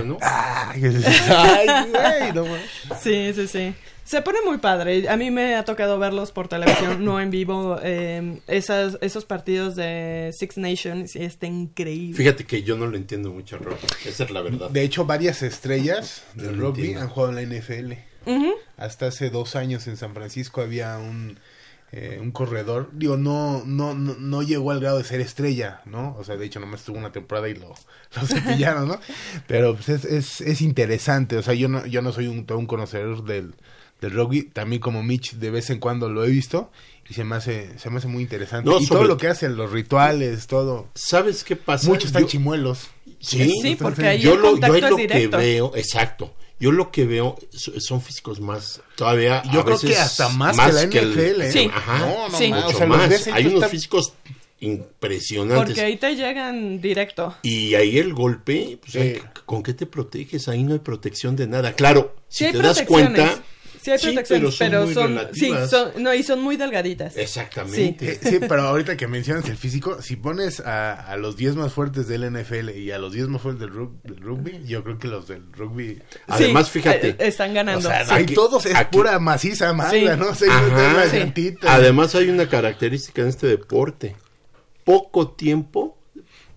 [0.06, 0.18] ¿no?
[0.22, 2.44] Ah, Ay, güey, no.
[3.02, 3.74] Sí, sí, sí.
[4.06, 5.08] Se pone muy padre.
[5.08, 7.78] A mí me ha tocado verlos por televisión, no en vivo.
[7.82, 12.16] eh, esas, esos partidos de Six Nations y está increíble.
[12.16, 13.76] Fíjate que yo no lo entiendo mucho, Rob.
[14.06, 14.70] Esa es la verdad.
[14.70, 17.00] De hecho, varias estrellas del rugby entiendo.
[17.02, 17.92] han jugado en la NFL.
[18.26, 18.54] Ujú.
[18.76, 21.38] Hasta hace dos años en San Francisco había un,
[21.90, 22.90] eh, un corredor.
[22.92, 26.14] Digo, no, no, no, no llegó al grado de ser estrella, ¿no?
[26.16, 27.74] O sea, de hecho, nomás estuvo una temporada y lo,
[28.14, 29.00] lo cepillaron, ¿no?
[29.48, 31.36] Pero pues, es, es, es interesante.
[31.36, 33.54] O sea, yo no, yo no soy un, todo un conocedor del,
[34.00, 34.42] del rugby.
[34.44, 36.70] También como Mitch, de vez en cuando lo he visto.
[37.08, 38.68] Y se me hace, se me hace muy interesante.
[38.68, 40.88] No, y todo lo que hacen, los rituales, todo.
[40.94, 41.86] ¿Sabes qué pasa?
[41.88, 42.88] Muchos están Yo- chimuelos.
[43.20, 45.38] Sí, Sí, porque ahí yo el lo, yo es lo directo.
[45.38, 46.34] que veo, exacto.
[46.58, 50.28] Yo lo que veo so- son físicos más, todavía Yo a creo veces que hasta
[50.30, 51.42] más, que la el- NFL.
[51.42, 51.52] ¿eh?
[51.52, 51.70] Sí.
[51.72, 52.48] Ajá, No, no Sí.
[52.48, 52.64] más.
[52.64, 53.26] O sea, más.
[53.28, 54.12] Hay unos físicos
[54.58, 55.64] impresionantes.
[55.66, 57.36] Porque ahí te llegan directo.
[57.42, 60.48] Y ahí el golpe, pues, ¿con qué te proteges?
[60.48, 61.72] Ahí no hay protección de nada.
[61.74, 63.42] Claro, si te das cuenta,
[63.86, 65.70] Sí hay Sí, protecciones, pero pero son son, muy sí, relativas.
[65.70, 67.16] son, no, y son muy delgaditas.
[67.16, 68.14] exactamente.
[68.14, 71.72] Eh, sí, pero ahorita que mencionas el físico, si pones a, a los 10 más
[71.72, 74.98] fuertes del NFL y a los 10 más fuertes del, rug- del rugby, yo creo
[74.98, 76.02] que los del rugby...
[76.26, 77.10] Además, Sí, fíjate.
[77.10, 77.88] eh, están O ganando.
[77.88, 78.10] sea, Sí.
[78.12, 80.04] ahí Aquí- todos es aquí- pura maciza Sí.
[80.18, 80.34] ¿no?
[80.34, 81.04] Se Ajá.
[81.68, 84.16] Además hay una característica en este deporte.
[84.84, 85.96] Poco tiempo,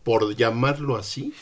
[0.03, 1.33] por llamarlo así,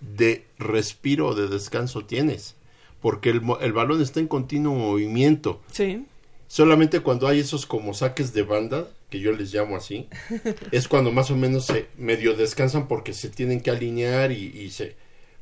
[0.00, 2.54] de respiro o de descanso tienes.
[3.02, 5.60] Porque el, el balón está en continuo movimiento.
[5.70, 6.06] Sí.
[6.46, 10.08] Solamente cuando hay esos como saques de banda, que yo les llamo así,
[10.70, 14.70] es cuando más o menos se medio descansan porque se tienen que alinear y, y
[14.70, 14.96] se...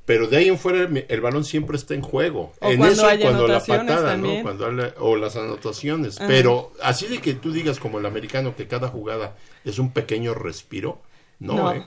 [0.06, 2.52] Pero de ahí en fuera el, el balón siempre está en juego.
[2.60, 4.38] O en cuando eso hay cuando la patada, también.
[4.38, 4.42] ¿no?
[4.42, 6.18] Cuando o las anotaciones.
[6.18, 6.26] Ajá.
[6.26, 10.34] Pero así de que tú digas como el americano que cada jugada es un pequeño
[10.34, 11.00] respiro,
[11.38, 11.72] no, No.
[11.74, 11.86] ¿eh?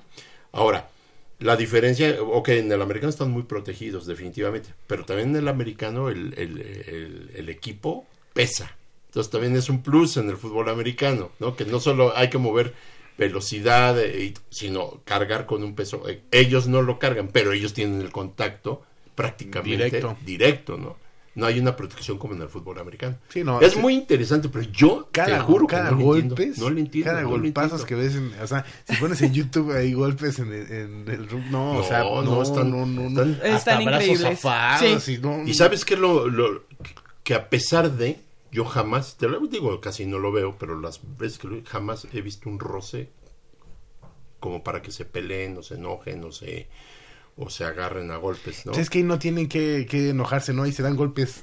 [0.54, 0.88] Ahora,
[1.44, 6.10] la diferencia, ok, en el americano están muy protegidos, definitivamente, pero también en el americano
[6.10, 8.76] el, el- el- el equipo pesa.
[9.08, 11.56] Entonces también es un plus en el fútbol americano, ¿no?
[11.56, 12.74] Que no solo hay que mover
[13.18, 16.10] velocidad, eh, sino cargar con un peso.
[16.10, 18.82] Eh, Ellos no lo cargan, pero ellos tienen el contacto
[19.14, 20.18] prácticamente Directo.
[20.26, 20.98] directo, ¿no?
[21.36, 23.18] No hay una protección como en el fútbol americano.
[23.30, 23.80] Sí, no, es sí.
[23.80, 26.64] muy interesante, pero yo Cada, te juro cada que no golpes, lo entiendo.
[26.64, 27.10] No lo entiendo.
[27.12, 30.54] cada no golpazos que ves, en, o sea, si pones en YouTube hay golpes en
[30.54, 33.54] el, en el rug- no, o No, sea, no, no, están- no, no, no, están-
[33.56, 34.40] Están increíbles.
[35.02, 35.14] Sí.
[35.16, 36.66] y no, Y sabes que lo, lo
[37.24, 38.20] que a pesar de
[38.52, 42.08] yo jamás, te lo digo, casi no lo veo, pero las veces que lo jamás
[42.14, 43.10] he visto un roce
[44.40, 46.68] como para que se peleen o se enojen o se
[47.38, 48.72] o se agarren a golpes, ¿no?
[48.74, 50.66] Pues es que ahí no tienen que, que enojarse, ¿no?
[50.66, 51.42] Y se dan golpes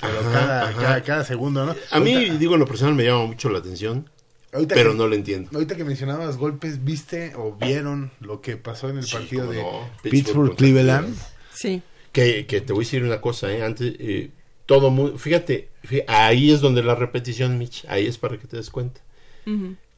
[0.00, 0.80] pero Ajá, cada, ajá.
[0.80, 1.74] cada, cada segundo, ¿no?
[1.90, 4.08] A mí, Ahorita- digo, en lo personal me llama mucho la atención,
[4.52, 5.50] ahorita pero que- no lo entiendo.
[5.52, 9.60] Ahorita que mencionabas golpes, ¿viste o vieron lo que pasó en el Sí, partido de
[9.60, 9.90] no.
[10.02, 11.16] Pittsburgh Pittsburgh, contra Cleveland?
[11.52, 11.82] Sí.
[12.12, 13.62] Que, que te voy a decir una cosa, ¿eh?
[13.64, 14.30] Antes, eh,
[14.66, 18.56] todo muy, fíjate, fí- ahí es donde la repetición, Mitch, ahí es para que te
[18.56, 19.00] des cuenta.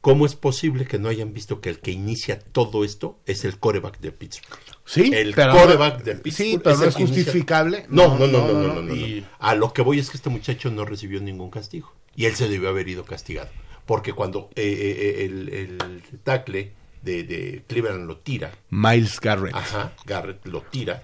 [0.01, 3.59] ¿Cómo es posible que no hayan visto que el que inicia todo esto es el
[3.59, 4.59] coreback de Pittsburgh?
[4.83, 7.85] Sí, El quarterback de Pittsburgh Sí, pero es no es justificable.
[7.87, 8.95] No, no, no, no, no.
[9.39, 11.93] A lo que voy es que este muchacho no recibió ningún castigo.
[12.15, 13.49] Y él se debió haber ido castigado.
[13.85, 19.55] Porque cuando eh, eh, el, el tackle de, de Cleveland lo tira, Miles Garrett.
[19.55, 21.03] ajá, Garrett lo tira,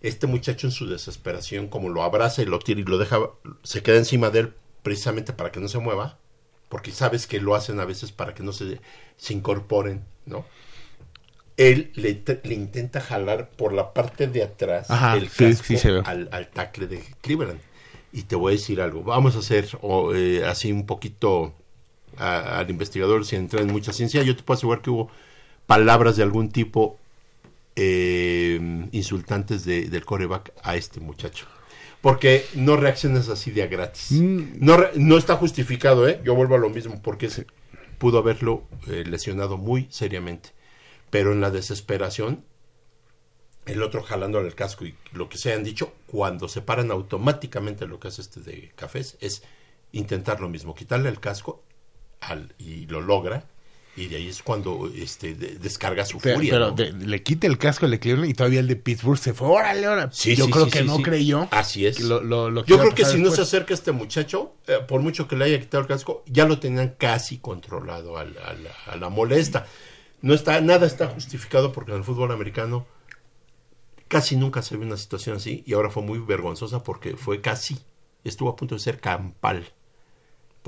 [0.00, 3.18] este muchacho en su desesperación, como lo abraza y lo tira y lo deja,
[3.62, 6.18] se queda encima de él precisamente para que no se mueva,
[6.68, 8.80] porque sabes que lo hacen a veces para que no se,
[9.16, 10.44] se incorporen, ¿no?
[11.56, 15.14] Él le, te- le intenta jalar por la parte de atrás Ajá,
[15.56, 16.02] casco sí ve.
[16.04, 17.60] al, al tackle de Cleveland.
[18.12, 19.68] Y te voy a decir algo, vamos a hacer
[20.14, 21.52] eh, así un poquito
[22.16, 24.22] a- al investigador sin entrar en mucha ciencia.
[24.22, 25.10] Yo te puedo asegurar que hubo
[25.66, 26.96] palabras de algún tipo
[27.76, 28.58] eh,
[28.92, 31.46] insultantes de- del coreback a este muchacho.
[32.08, 34.12] Porque no reaccionas así de a gratis.
[34.12, 34.54] Mm.
[34.60, 36.20] No, no está justificado, ¿eh?
[36.24, 37.46] Yo vuelvo a lo mismo, porque se-
[37.98, 40.50] pudo haberlo eh, lesionado muy seriamente.
[41.10, 42.44] Pero en la desesperación,
[43.66, 47.86] el otro jalándole el casco y lo que se han dicho, cuando se paran automáticamente
[47.86, 49.42] lo que hace este de cafés es
[49.92, 51.62] intentar lo mismo, quitarle el casco
[52.20, 53.44] al, y lo logra.
[54.00, 56.52] Y de ahí es cuando este, de- descarga su Pero, furia.
[56.52, 56.72] pero ¿no?
[56.76, 59.48] de- le quita el casco de Cleveland y todavía el de Pittsburgh se fue.
[59.48, 60.12] Órale, órale.
[60.12, 61.48] Sí, Yo sí, creo sí, que no creyó.
[61.50, 61.96] Así es.
[61.96, 64.78] que lo- lo- lo que Yo creo que si no se acerca este muchacho, eh,
[64.86, 68.54] por mucho que le haya quitado el casco, ya lo tenían casi controlado a, la,
[68.86, 69.66] a la molesta.
[70.22, 72.86] No está, nada está justificado porque en el fútbol americano
[74.08, 77.78] casi nunca se ve una situación así y ahora fue muy vergonzosa porque fue casi,
[78.24, 79.72] estuvo a punto de ser campal.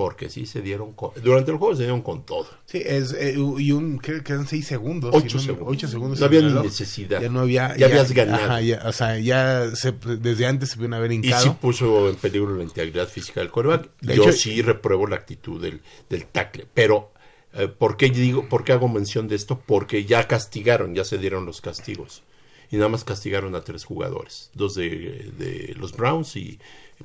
[0.01, 2.47] Porque sí se dieron, con- durante el juego se dieron con todo.
[2.65, 5.15] Sí, es, eh, y un, creo que eran seis segundos.
[5.15, 5.69] Ocho si no- segundos.
[5.77, 6.21] ocho segundos.
[6.21, 7.21] No había ni necesidad.
[7.21, 7.77] Ya no había.
[7.77, 8.45] Ya habías ganado.
[8.45, 11.43] ajá, ya, o sea, ya se- desde antes se pudieron haber Y hincado.
[11.43, 13.91] sí puso en peligro la integridad física del coreback.
[14.01, 16.67] De Yo hecho- sí repruebo la actitud del, del tackle.
[16.73, 17.13] Pero,
[17.53, 19.61] eh, ¿por, qué digo, ¿por qué hago mención de esto?
[19.67, 22.23] Porque ya castigaron, ya se dieron los castigos.
[22.71, 24.51] Y nada más castigaron a tres jugadores.
[24.55, 26.59] Dos de, de los Browns y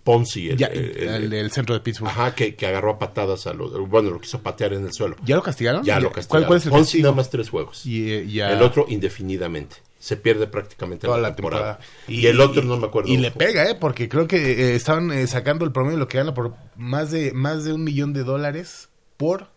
[0.04, 2.10] Ponzi, el, Ya, el- el- el, el centro de Pittsburgh.
[2.12, 3.72] ajá, que, que agarró a patadas a los...
[3.90, 5.16] Bueno, lo quiso patear en el suelo.
[5.26, 5.84] ¿Ya lo castigaron?
[5.84, 6.48] Ya lo ¿Cuál, castigaron.
[6.48, 7.04] cuál es el Ponzi castigo?
[7.04, 7.86] nada más tres juegos.
[7.86, 9.78] Y, eh, ya- El otro indefinidamente.
[9.98, 11.78] Se pierde prácticamente toda la temporada.
[11.80, 11.96] temporada.
[12.08, 13.10] Y, el otro no me acuerdo.
[13.10, 13.76] Y le pega, ¿eh?
[13.76, 17.10] Porque creo que eh, estaban eh, sacando el promedio de lo que gana por más
[17.10, 19.48] de más de un millón de dólares por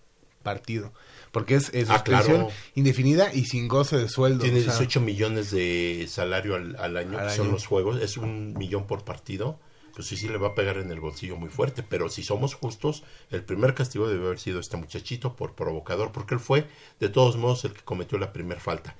[0.43, 0.93] partido.
[1.33, 2.49] Porque es, es Ah, claro.
[2.75, 4.43] indefinida y sin goce de sueldo.
[4.45, 7.53] Tiene o sea, 18 millones de salario al, al año, Al que son año.
[7.53, 9.59] los juegos, es un millón por partido.
[9.99, 11.83] Pues sí, sí le va a pegar en el bolsillo muy fuerte.
[11.83, 16.35] Pero si somos justos, el primer castigo debe haber sido este muchachito por provocador, porque
[16.35, 16.69] él fue,
[17.01, 18.95] de todos modos, el que cometió la primera falta.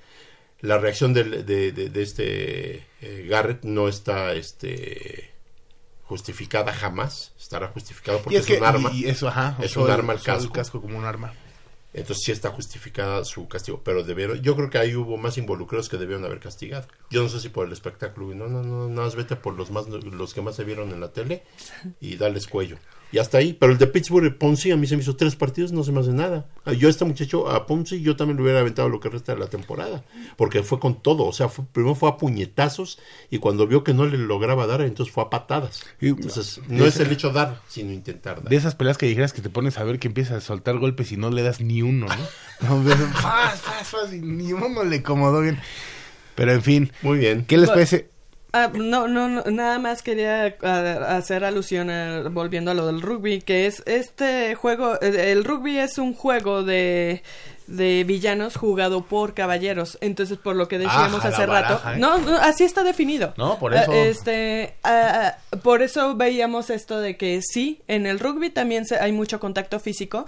[0.59, 5.31] La reacción del- de, de- de este eh, Garrett no está este,
[6.03, 7.31] justificada jamás.
[7.39, 8.91] Estará justificado y porque es es, que un arma.
[8.91, 10.51] y eso, ajá, Es un el- arma el casco.
[10.51, 11.33] casco como un arma.
[11.93, 15.89] Entonces sí está justificada su castigo, pero debieron, yo creo que ahí hubo más involucrados
[15.89, 16.87] que debieron haber castigado.
[17.09, 19.87] Yo no sé si por el espectáculo, no, no, no, no, vete por los más,
[19.87, 21.43] los que más se vieron en la tele
[21.99, 22.77] y dales cuello.
[23.11, 25.71] Y hasta ahí, pero el de Pittsburgh, Ponzi, a mí se me hizo tres partidos,
[25.71, 26.45] no se me hace nada.
[26.63, 29.33] Ah, Yo a este muchacho, a Ponzi, yo también le hubiera aventado lo que resta
[29.33, 30.03] de la temporada,
[30.37, 32.99] porque fue con todo, o sea, fue- primero fue a puñetazos
[33.31, 35.81] y cuando vio que no le lograba dar, entonces fue a patadas.
[35.99, 38.49] Y- Entonces, no es el hecho dar, sino intentar dar.
[38.49, 41.11] De esas peleas que dijeras que te pones a ver que empiezas a soltar golpes
[41.11, 42.83] y no le das ni uno, ¿no?
[42.83, 45.59] no fas, fas, y ni uno le acomodó bien.
[46.35, 47.43] Pero en fin, Muy bien.
[47.45, 48.09] ¿qué les parece?
[48.51, 53.01] Ah, no, no, no, nada más quería ah, hacer alusión a, volviendo a lo del
[53.01, 57.21] rugby, que es este juego, el, rugby es un juego de,
[57.67, 61.97] de villanos jugado por caballeros, entonces por lo que decíamos Ajá, la hace rato, ¿eh?
[61.99, 63.35] no, no, así está definido.
[63.37, 63.93] No, por Ah, eso.
[63.93, 69.11] este, ah, por eso veíamos esto de que sí, en el rugby también se- hay
[69.11, 70.25] mucho contacto físico,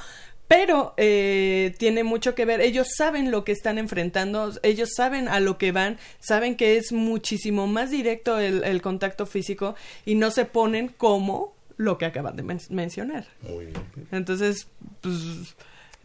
[0.52, 5.40] pero eh, tiene mucho que ver, ellos saben lo que están enfrentando, ellos saben a
[5.40, 10.44] lo que van, saben que es muchísimo más directo el, contacto físico y no se
[10.44, 13.28] ponen como lo que acaban de mencionar.
[13.44, 13.78] Muy bien.
[14.12, 14.68] Entonces,
[15.00, 15.16] pues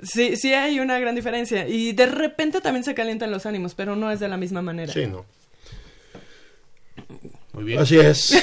[0.00, 3.96] sí, sí hay una gran diferencia y de repente también se calientan los ánimos, pero
[3.96, 4.92] no es de la misma manera.
[4.92, 5.24] Sí, no.
[7.56, 7.78] Muy bien.
[7.78, 8.36] Así es.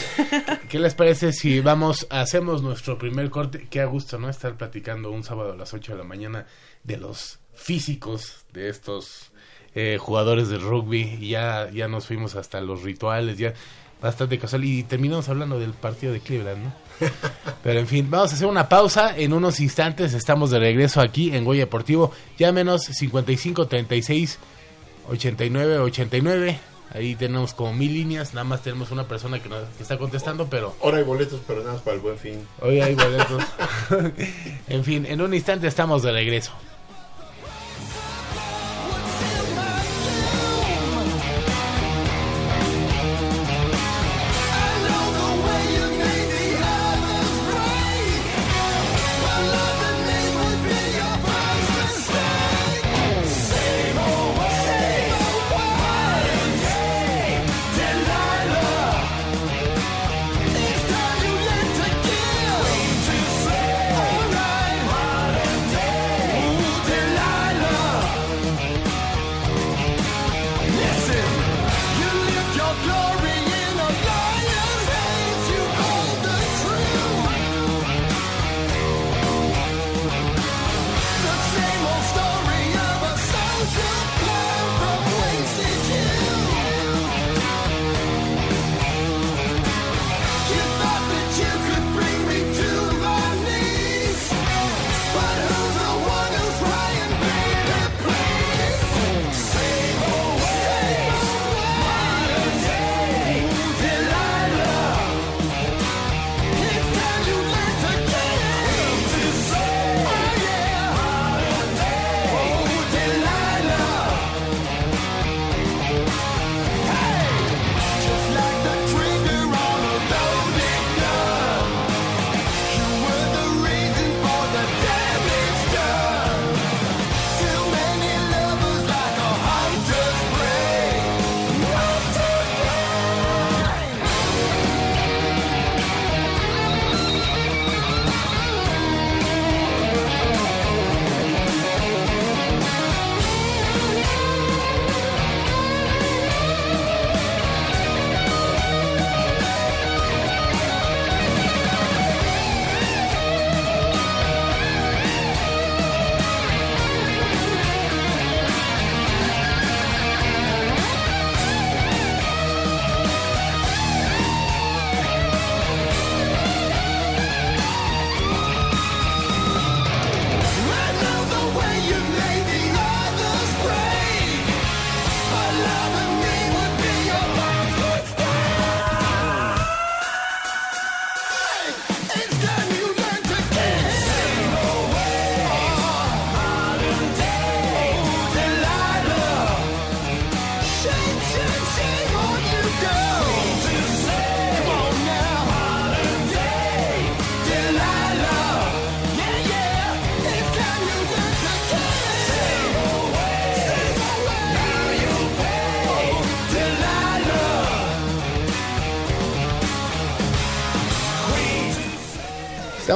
[0.70, 3.68] ¿Qué les parece si vamos, hacemos nuestro primer corte?
[3.70, 4.28] Qué a gusto, ¿no?
[4.28, 6.48] Estar platicando un sábado a las 8 de la mañana
[6.84, 9.32] de los físicos de estos
[9.76, 11.28] eh, jugadores de rugby.
[11.28, 13.54] Ya, ya nos fuimos hasta los rituales, ya
[14.02, 14.64] bastante casual.
[14.64, 16.74] Y terminamos hablando del partido de Cleveland, ¿no?
[17.64, 19.16] Pero en fin, vamos a hacer una pausa.
[19.16, 22.12] En unos instantes estamos de regreso aquí en Goya Deportivo.
[22.40, 24.40] Llámenos 55 36
[25.08, 29.98] 89 89 Ahí tenemos como mil líneas, nada más tenemos una persona que, nos, está
[29.98, 30.76] contestando, pero...
[30.82, 32.48] Ahora hay boletos, pero nada más para el buen fin.
[32.62, 33.44] Hoy hay boletos.
[34.68, 36.52] en fin, en un instante estamos de regreso.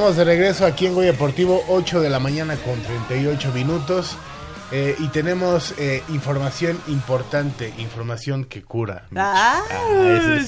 [0.08, 4.16] Estamos de regreso aquí en Goya Deportivo, 8 de la mañana con 38 minutos.
[4.72, 9.04] Eh, y tenemos eh, información importante, información que cura.
[9.18, 9.62] Ah.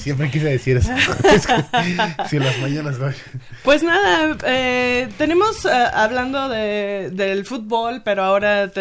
[0.00, 0.88] Siempre quise decir eso.
[2.30, 2.96] si las mañanas
[3.62, 8.72] Pues nada, eh, tenemos hablando de, del fútbol, pero ahora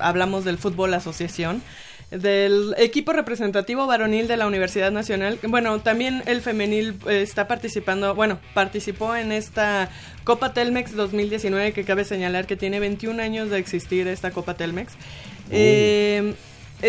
[0.00, 1.62] hablamos del fútbol asociación
[2.10, 5.38] del equipo representativo varonil de la Universidad Nacional.
[5.48, 9.90] Bueno, también el femenil eh, está participando, bueno, participó en esta
[10.24, 14.92] Copa Telmex 2019, que cabe señalar que tiene 21 años de existir esta Copa Telmex.
[15.50, 16.34] Eh,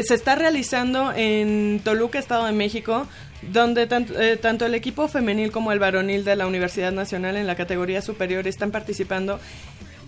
[0.03, 3.07] se está realizando en Toluca, Estado de México,
[3.41, 7.55] donde eh, tanto el equipo femenil como el varonil de la Universidad Nacional en la
[7.55, 9.39] categoría superior están participando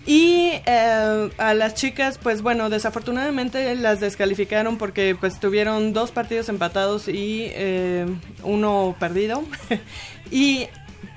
[0.07, 6.47] y eh, a las chicas, pues bueno, desafortunadamente las descalificaron porque pues tuvieron dos partidos
[6.47, 8.05] empatados y eh,
[8.41, 9.43] uno perdido.
[10.31, 10.67] y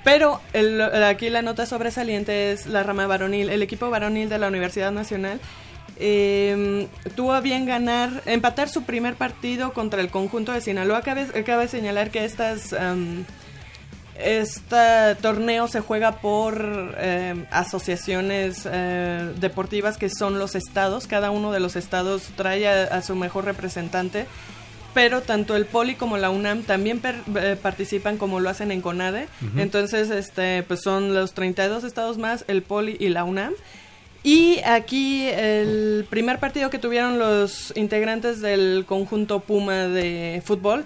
[0.03, 3.49] Pero el, aquí la nota sobresaliente es la rama varonil.
[3.49, 5.39] El equipo varonil de la Universidad Nacional
[5.97, 11.01] eh, tuvo a bien ganar, empatar su primer partido contra el conjunto de Sinaloa.
[11.01, 12.73] Cabe, cabe señalar que estas...
[12.73, 13.23] Um,
[14.23, 21.07] este torneo se juega por eh, asociaciones eh, deportivas que son los estados.
[21.07, 24.25] Cada uno de los estados trae a, su mejor representante.
[24.93, 29.27] Pero tanto el Poli como la UNAM también eh, participan como lo hacen en CONADE.
[29.55, 33.53] Entonces, este, pues son los 32 estados más, el Poli y la UNAM.
[34.23, 40.85] Y aquí el primer partido que tuvieron los integrantes del conjunto Puma de fútbol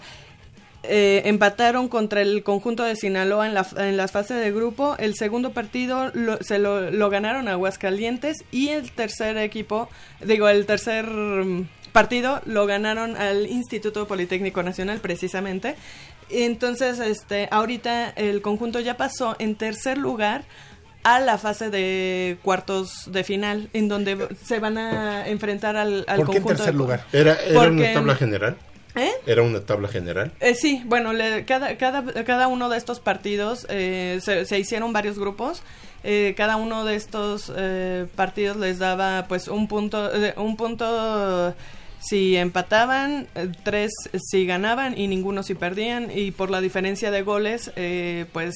[0.90, 4.96] eh, empataron contra el conjunto de Sinaloa en, la, en las fases de grupo.
[4.98, 6.12] El segundo partido
[6.42, 9.90] se lo, lo, ganaron Aguascalientes y el tercer equipo,
[10.22, 15.76] digo, el tercer mm, partido lo ganaron al Instituto Politécnico Nacional precisamente.
[16.30, 20.44] Entonces, este, ahorita el conjunto ya pasó en tercer lugar
[21.04, 26.18] a la fase de cuartos de final, en donde se van a enfrentar al, al
[26.18, 27.06] ¿Por qué en tercer lugar?
[27.14, 28.58] ¿Era, era una tabla general?
[28.96, 29.12] ¿Eh?
[29.26, 30.32] ¿Era una tabla general?
[30.40, 31.12] Eh, sí, bueno,
[31.46, 35.62] cada, cada, cada uno de estos partidos eh, se, hicieron varios grupos.
[36.04, 37.52] Eh, cada uno de estos
[38.16, 41.56] partidos les daba pues un punto, un punto
[42.00, 43.28] si empataban,
[43.64, 46.12] tres si ganaban y ninguno si perdían.
[46.16, 47.72] Y por la diferencia de goles,
[48.32, 48.56] pues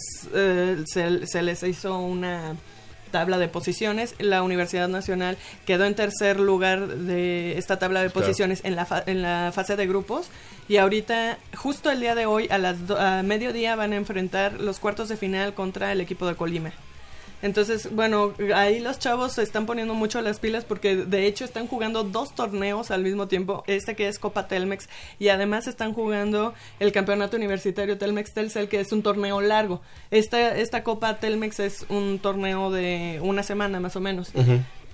[0.85, 2.55] se, se les hizo una
[3.11, 4.15] tabla de posiciones.
[4.19, 9.21] La Universidad Nacional quedó en tercer lugar de esta tabla de posiciones en, la en
[9.21, 10.29] la fase de grupos.
[10.67, 14.79] Y ahorita, justo el día de hoy, a las a mediodía, van a enfrentar los
[14.79, 16.71] cuartos de final contra el equipo de Colima.
[17.41, 21.67] Entonces, bueno, ahí los chavos se están poniendo mucho las pilas porque de hecho están
[21.67, 26.53] jugando dos torneos al mismo tiempo, este que es Copa Telmex y además están jugando
[26.79, 29.81] el Campeonato Universitario Telmex Telcel que es un torneo largo.
[30.11, 34.31] Esta esta Copa Telmex es un torneo de una semana más o menos.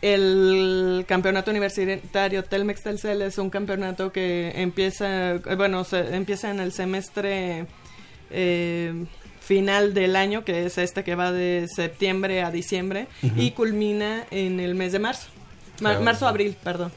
[0.01, 6.73] El campeonato universitario Telmex Telcel es un campeonato que empieza, bueno, se, empieza en el
[6.73, 7.65] semestre
[8.29, 9.05] eh,
[9.45, 14.59] final del año, que es este que va de septiembre a diciembre, y culmina en
[14.59, 15.27] el mes de marzo.
[15.79, 16.91] Marzo-abril, perdón.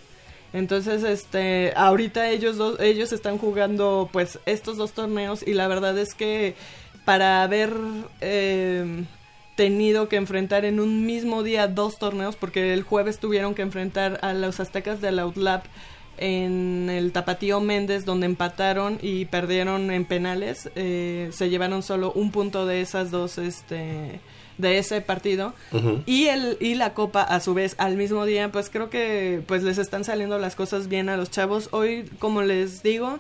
[0.55, 5.99] Entonces, este, ahorita ellos dos, ellos están jugando pues estos dos torneos y la verdad
[5.99, 6.55] es que
[7.05, 7.75] para haber
[8.23, 9.05] eh,
[9.57, 14.19] tenido que enfrentar en un mismo día dos torneos, porque el jueves tuvieron que enfrentar
[14.23, 15.65] a los aztecas del Outlap
[16.21, 22.31] en el Tapatío Méndez donde empataron y perdieron en penales eh, se llevaron solo un
[22.31, 24.21] punto de esas dos este
[24.59, 25.55] de ese partido.
[26.05, 29.63] Y el y la copa a su vez al mismo día pues creo que pues
[29.63, 31.69] les están saliendo las cosas bien a los chavos.
[31.73, 33.19] Hoy como les digo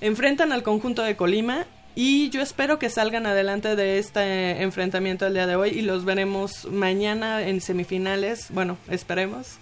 [0.00, 1.64] enfrentan al conjunto de Colima
[1.94, 6.04] y yo espero que salgan adelante de este enfrentamiento el día de hoy y los
[6.04, 8.48] veremos mañana en semifinales.
[8.50, 9.58] Bueno esperemos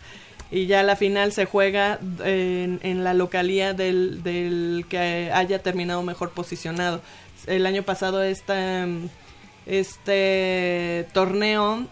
[0.52, 6.02] y ya la final se juega en, en la localía del, del, que haya terminado
[6.02, 7.00] mejor posicionado.
[7.46, 8.86] El año pasado esta,
[9.64, 11.86] este torneo,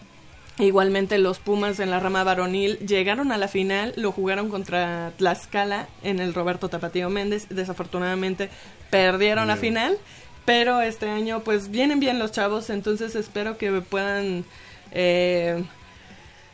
[0.59, 5.87] igualmente los Pumas en la rama varonil llegaron a la final, lo jugaron contra Tlaxcala
[6.03, 8.51] en el Roberto Tapatío Méndez, desafortunadamente
[8.91, 9.97] perdieron la final,
[10.45, 14.45] pero este año pues vienen bien los chavos, entonces espero que puedan
[14.91, 15.63] eh,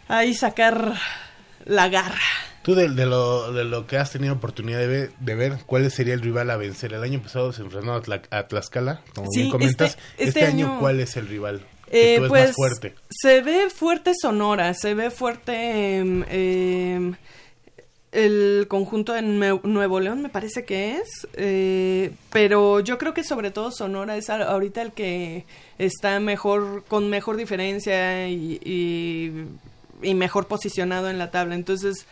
[0.07, 0.95] ahí sacar
[1.67, 2.19] la garra.
[2.63, 6.49] Tú de, lo, de lo que has tenido oportunidad de ver, ¿cuál sería el rival
[6.49, 6.91] a vencer?
[6.93, 7.93] El año pasado se enfrentó
[8.29, 9.97] a, Tlaxcala, como bien comentas.
[10.17, 11.65] Este, este, año, ¿cuál es el rival?
[11.89, 12.93] Eh, pues, fuerte?
[13.09, 17.15] Se ve fuerte Sonora, se ve fuerte em, em,
[18.11, 21.25] el conjunto de Nuevo León, me parece que es.
[21.35, 25.45] Eh, pero yo creo que sobre todo Sonora es ahorita el que
[25.77, 29.31] está mejor, con mejor diferencia y y
[30.01, 31.55] mejor posicionado en la tabla.
[31.55, 32.05] Entonces,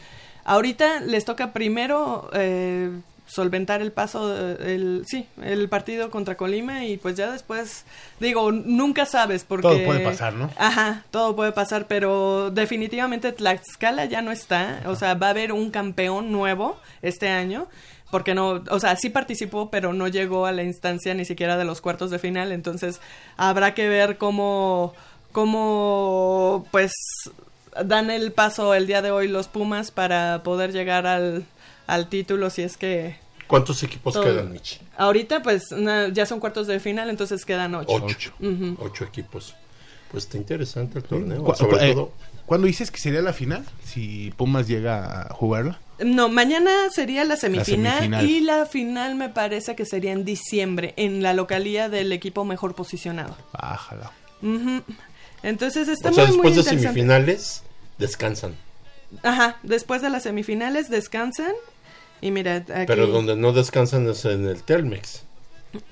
[0.44, 2.92] ahorita les toca primero eh,
[3.28, 7.86] solventar el paso, el, sí, el partido contra Colima y pues ya después,
[8.20, 9.68] digo, nunca sabes porque...
[9.68, 10.50] Todo puede pasar, ¿no?
[10.58, 15.52] Ajá, todo puede pasar, pero definitivamente Tlaxcala ya no está, o sea, va a haber
[15.52, 17.68] un campeón nuevo este año
[18.12, 21.66] porque no, o sea, sí participó, pero no llegó a la instancia ni siquiera de
[21.66, 23.02] los cuartos de final, entonces
[23.36, 24.94] habrá que ver cómo,
[25.32, 26.92] cómo, pues,
[27.84, 31.46] dan el paso el día de hoy los Pumas para poder llegar al,
[31.88, 33.18] al título si es que...
[33.48, 34.80] ¿Cuántos equipos quedan, Michi?
[34.98, 35.68] Ahorita pues
[36.14, 37.94] ya son cuartos de final, entonces quedan ocho.
[38.04, 38.34] Ocho,
[38.80, 39.56] ocho equipos.
[40.12, 42.12] Pues está interesante el torneo, sobre eh, todo...
[42.46, 43.66] ¿Cuándo dices que sería la final?
[43.84, 45.80] Si Pumas llega a jugarla.
[45.98, 51.24] No, mañana sería la semifinal, y la final me parece que sería en diciembre, en
[51.24, 53.36] la localía del equipo mejor posicionado.
[53.52, 54.12] Bájala.
[54.44, 54.84] Ujú.
[55.42, 57.64] Entonces está o sea, muy, muy después de semifinales,
[57.98, 58.56] descansan.
[59.24, 61.54] Ajá, después de las semifinales descansan.
[62.22, 62.86] Y mira, aquí...
[62.88, 65.24] Pero donde no descansan es en el Telmex.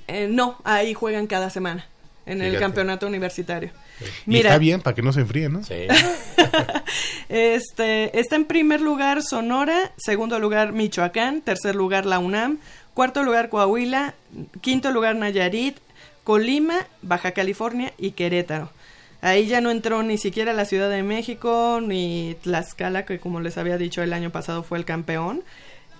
[0.07, 1.87] Eh, no, ahí juegan cada semana.
[2.25, 3.71] En el campeonato universitario.
[4.25, 5.63] Mira, está bien para que no se enfríen, ¿no?
[5.63, 5.87] Sí.
[7.29, 12.59] Este, está en primer lugar Sonora, segundo lugar Michoacán, tercer lugar la UNAM,
[12.93, 14.13] cuarto lugar Coahuila,
[14.61, 15.77] quinto lugar Nayarit,
[16.23, 18.69] Colima, Baja California y Querétaro.
[19.24, 23.57] Ahí ya no entró ni siquiera la Ciudad de México ni Tlaxcala, que como les
[23.57, 25.43] había dicho el año pasado fue el campeón.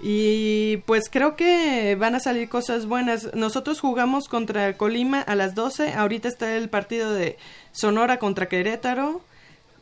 [0.01, 3.34] Y pues creo que van a salir cosas buenas.
[3.34, 5.93] Nosotros jugamos contra Colima a las 12.
[5.93, 7.38] Ahorita está el partido de
[7.71, 9.21] Sonora contra Querétaro.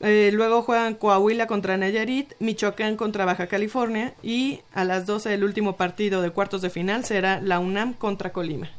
[0.01, 4.13] Eh, luego juegan Coahuila contra Nayarit, Michoacán contra Baja California.
[4.21, 8.31] Y a las 12 el último partido de cuartos de final será la UNAM contra
[8.31, 8.69] Colima.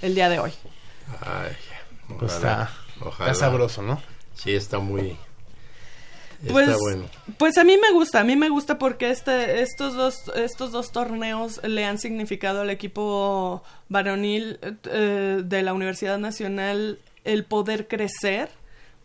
[0.00, 0.52] El día de hoy.
[1.20, 1.56] Ay,
[2.20, 2.70] Pues ojalá, está,
[3.04, 3.32] ojalá.
[3.32, 4.00] está sabroso, ¿no?
[4.34, 5.16] Sí, está muy...
[6.48, 7.04] Pues, está bueno.
[7.38, 10.90] pues a mí me gusta, a mí me gusta porque este, estos dos, estos dos
[10.90, 14.58] torneos le han significado al equipo varonil
[14.90, 18.50] eh, de la Universidad Nacional el poder crecer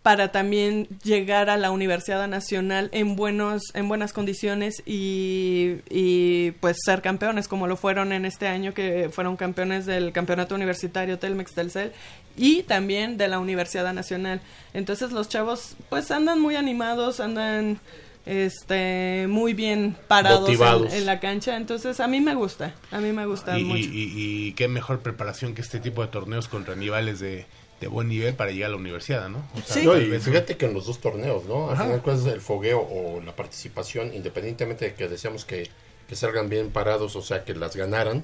[0.07, 6.77] para también llegar a la Universidad Nacional en buenos, en buenas condiciones y, y pues
[6.85, 11.53] ser campeones como lo fueron en este año que fueron campeones del campeonato universitario Telmex
[11.53, 11.91] Telcel
[12.37, 14.39] y también de la Universidad Nacional.
[14.73, 17.77] Entonces los chavos pues andan muy animados, andan
[18.25, 23.11] este muy bien parados en, en la cancha, entonces a mí me gusta, a mí
[23.11, 23.79] me gusta Y, mucho.
[23.83, 27.45] y- y- y qué mejor preparación que este tipo de torneos contra rivales de,
[27.79, 29.39] de buen nivel para llegar a la universidad, ¿no?
[29.55, 29.85] O sea, Sí.
[29.85, 31.67] No, y fíjate que en los dos torneos, ¿no?
[31.69, 31.83] Al Ajá.
[31.83, 34.13] final, ¿cuál es el fogueo o la participación?
[34.13, 35.69] Independientemente de que deseamos que,
[36.07, 38.23] que salgan bien parados, o sea, que las ganaran,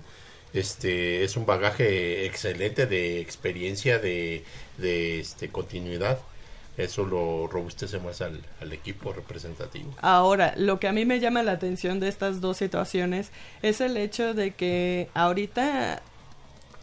[0.54, 4.43] este es un bagaje excelente de experiencia, de,
[4.78, 6.20] de este, continuidad.
[6.78, 9.93] Eso lo robustece más al, al equipo representativo.
[10.01, 13.30] Ahora, lo que a mí me llama la atención de estas dos situaciones
[13.62, 16.01] es el hecho de que ahorita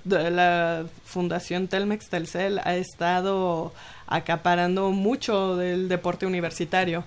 [0.05, 3.73] la Fundación Telmex Telcel ha estado
[4.07, 7.05] acaparando mucho del deporte universitario.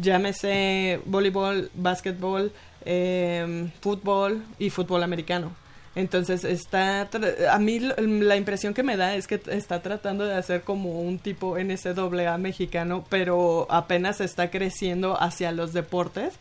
[0.00, 2.52] Llámese voleibol, básquetbol,
[2.84, 5.52] eh, fútbol y fútbol americano.
[5.94, 7.08] Entonces está
[7.50, 11.18] a mí la impresión que me da es que está tratando de hacer como un
[11.18, 16.34] tipo NCAA mexicano, pero apenas está creciendo hacia los deportes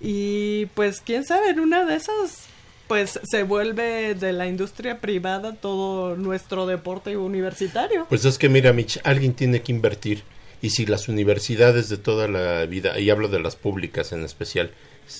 [0.00, 2.46] y pues quién sabe, en una de esas
[2.86, 8.06] pues se vuelve de la industria privada todo nuestro deporte universitario.
[8.08, 10.22] Pues es que mira, Mitch, alguien tiene que invertir.
[10.62, 14.70] Y si las universidades de toda la vida, y hablo de las públicas en especial,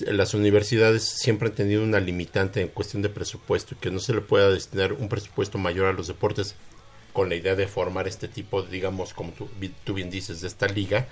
[0.07, 4.13] las universidades siempre han tenido una limitante en cuestión de presupuesto y que no se
[4.13, 6.55] le pueda destinar un presupuesto mayor a los deportes
[7.13, 9.47] con la idea de formar este tipo, digamos, como tú,
[9.83, 11.07] tú bien dices, de esta liga.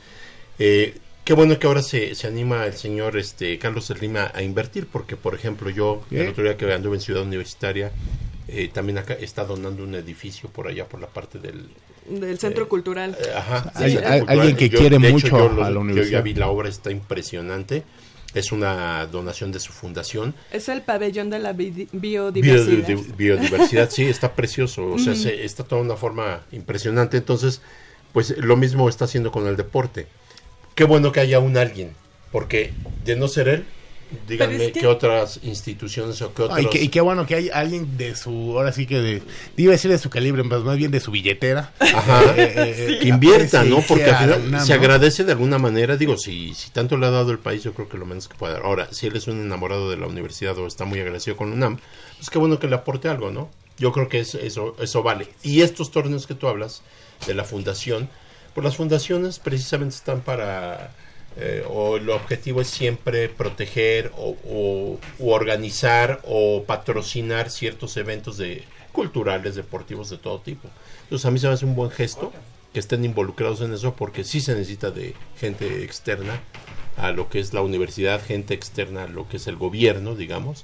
[0.60, 4.88] Eh, qué bueno que ahora se, se anima el señor este Carlos Lima a invertir,
[4.88, 6.22] porque por ejemplo yo ¿Qué?
[6.22, 7.92] el otro día que anduve en Ciudad Universitaria,
[8.48, 11.68] eh, también acá está donando un edificio por allá por la parte del
[12.08, 13.18] Del centro cultural.
[13.20, 14.40] eh, Ajá, Hay- sí, hay- cultural.
[14.40, 16.20] alguien que quiere de hecho, mucho yo lo- a la Yo universidad.
[16.20, 17.84] ya vi la obra, está impresionante.
[18.36, 20.36] Es una donación de su fundación.
[20.52, 22.66] Es el pabellón de la bi- biodiversidad.
[22.68, 24.86] Biodiversidad, biodiversidad, sí, está precioso.
[24.92, 27.16] O sea, se- está toda una forma impresionante.
[27.18, 27.62] Entonces,
[28.14, 30.06] pues lo mismo está haciendo con el deporte.
[30.76, 31.94] Qué bueno que haya un alguien,
[32.32, 32.74] porque
[33.06, 33.66] de no ser él,
[34.28, 36.60] díganme Pero es que- qué otras instituciones o qué otros...
[36.60, 39.24] Ah, y, qué, y qué bueno que hay alguien de su, ahora sí que de,
[39.58, 41.74] iba a decir de su calibre, pues más bien de su billetera.
[41.80, 42.24] Ajá.
[42.36, 43.82] Eh, eh, eh, que invierta, ¿no?
[43.88, 45.96] Porque al final se agradece de alguna manera.
[45.98, 48.36] Digo, si, si tanto le ha dado el país, yo creo que lo menos que
[48.36, 48.64] puede dar.
[48.64, 51.80] Ahora, si él es un enamorado de la universidad o está muy agradecido con UNAM,
[52.18, 53.50] pues qué bueno que le aporte algo, ¿no?
[53.78, 55.30] Yo creo que es- eso, eso vale.
[55.42, 56.82] Y estos torneos que tú hablas
[57.28, 58.10] de la fundación,
[58.56, 60.92] pues las fundaciones precisamente están para...
[61.38, 69.56] eh, o el objetivo es siempre proteger o, organizar o patrocinar ciertos eventos de culturales,
[69.56, 70.70] deportivos de todo tipo.
[71.04, 72.32] Entonces a mí se me hace un buen gesto
[72.72, 76.40] que estén involucrados en eso porque sí se necesita de gente externa
[76.96, 80.64] a lo que es la universidad, gente externa a lo que es el gobierno, digamos,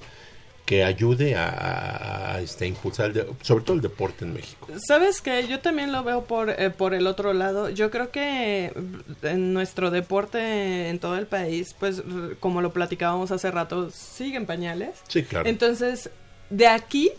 [0.65, 4.67] que ayude a, a- a, este, impulsar el de- sobre todo el deporte en México.
[4.87, 7.69] Sabes que yo también lo veo por, eh, por el otro lado.
[7.69, 12.01] Yo creo que mm, en nuestro deporte en todo el país, pues
[12.39, 14.91] como lo platicábamos hace rato, siguen pañales.
[15.07, 15.49] Sí, claro.
[15.49, 16.09] Entonces,
[16.49, 17.11] de aquí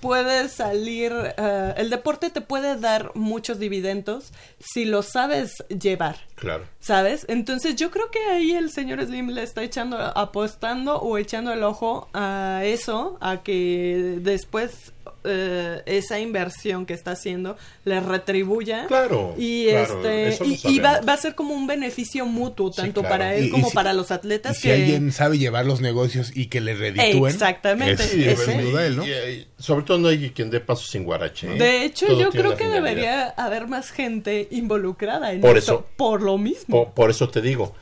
[0.00, 6.16] puede salir, eh, el deporte te puede dar muchos dividendos si lo sabes llevar.
[6.34, 6.64] claro.
[6.80, 7.26] ¿Sabes?
[7.28, 11.62] Entonces yo creo que ahí el señor Slim le está echando, apostando o echando el
[11.62, 14.92] ojo a eso, a que después
[15.24, 18.86] eh, esa inversión que está haciendo le retribuya.
[18.86, 19.34] Claro.
[19.36, 23.00] Y, claro, este, y, y va, va a ser como un beneficio mutuo, Sí, tanto
[23.00, 23.12] claro.
[23.14, 24.74] para él Y- y como si- para los atletas Y si que...
[24.74, 27.32] alguien sabe llevar los negocios y que le reditúen.
[27.32, 28.02] Exactamente.
[28.04, 29.06] es- ese- sin duda él, ¿no?
[29.06, 31.52] Y, sobre todo no hay quien dé pasos sin guarache.
[31.54, 31.58] ¿eh?
[31.58, 32.74] De hecho, Todo yo creo que finalidad.
[32.84, 35.86] debería haber más gente involucrada en Por eso, eso.
[35.96, 36.84] por lo mismo.
[36.84, 37.74] Por, por eso te digo,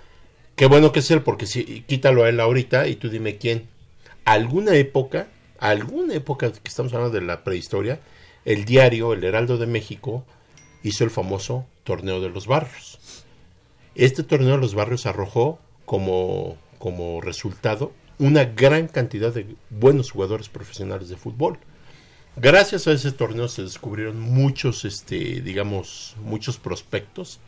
[0.57, 3.69] qué bueno que es él, porque si quítalo a él ahorita y tú dime quién.
[4.25, 5.29] Alguna época,
[5.59, 8.01] alguna época que estamos hablando de la prehistoria,
[8.45, 10.25] el diario El Heraldo de México
[10.83, 13.25] hizo el famoso torneo de los barrios.
[13.95, 20.49] Este torneo de los barrios arrojó como, como resultado una gran cantidad de buenos jugadores
[20.49, 21.59] profesionales de fútbol.
[22.37, 27.41] Gracias a ese torneo se descubrieron muchos, este, digamos, muchos prospectos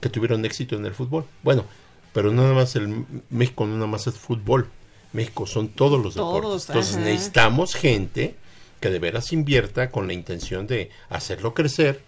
[0.00, 1.24] que tuvieron éxito en el fútbol.
[1.42, 1.64] Bueno,
[2.12, 4.68] pero nada más el México no nada más es fútbol.
[5.14, 6.68] México son todos los Todos, deportes.
[6.68, 7.04] Entonces ajá.
[7.06, 8.34] necesitamos gente
[8.80, 12.00] que de veras invierta con la intención de hacerlo crecer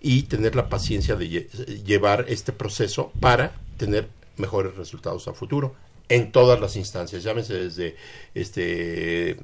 [0.00, 5.74] y tener la paciencia de lle- llevar este proceso para tener mejores resultados a futuro
[6.08, 7.96] en todas las instancias, llámese desde
[8.34, 9.36] este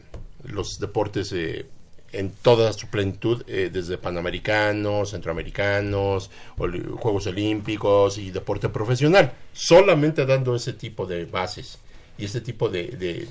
[0.44, 1.66] los deportes eh,
[2.12, 10.54] en toda su plenitud, eh, desde panamericanos, centroamericanos, Juegos Olímpicos y deporte profesional, solamente dando
[10.54, 11.78] ese tipo de bases
[12.18, 13.28] y ese tipo de, de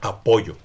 [0.00, 0.56] apoyo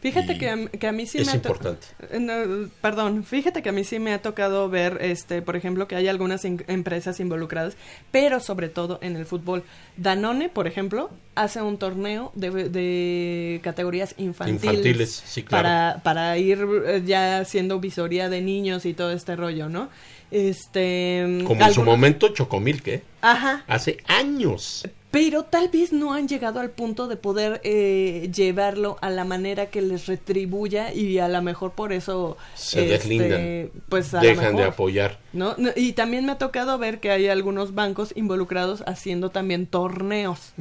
[0.00, 1.88] Fíjate y que, a- que a mí sí es me importante.
[2.12, 5.88] Eh, no, perdón, fíjate que a mí sí me ha tocado ver, este, por ejemplo,
[5.88, 7.76] que hay algunas in- empresas involucradas,
[8.12, 9.64] pero sobre todo en el fútbol.
[9.96, 15.64] Danone, por ejemplo, hace un torneo de, de categorías infantiles, Infantiles, sí, claro.
[15.64, 19.88] para, para ir eh, ya haciendo visoría de niños y todo este rollo, ¿no?
[20.30, 24.86] Este, Como en su momento Chocomil, que Ajá, hace años.
[25.10, 29.66] Pero tal vez no han llegado al punto de poder eh, llevarlo a la manera
[29.66, 33.70] que les retribuya y a lo mejor por eso Se este, deslindan.
[33.88, 35.18] pues a dejan de apoyar.
[35.32, 35.54] ¿no?
[35.56, 40.52] No, Y también me ha tocado ver que hay algunos bancos involucrados haciendo también torneos,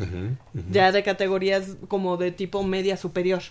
[0.72, 3.42] ya de categorías como de tipo media superior.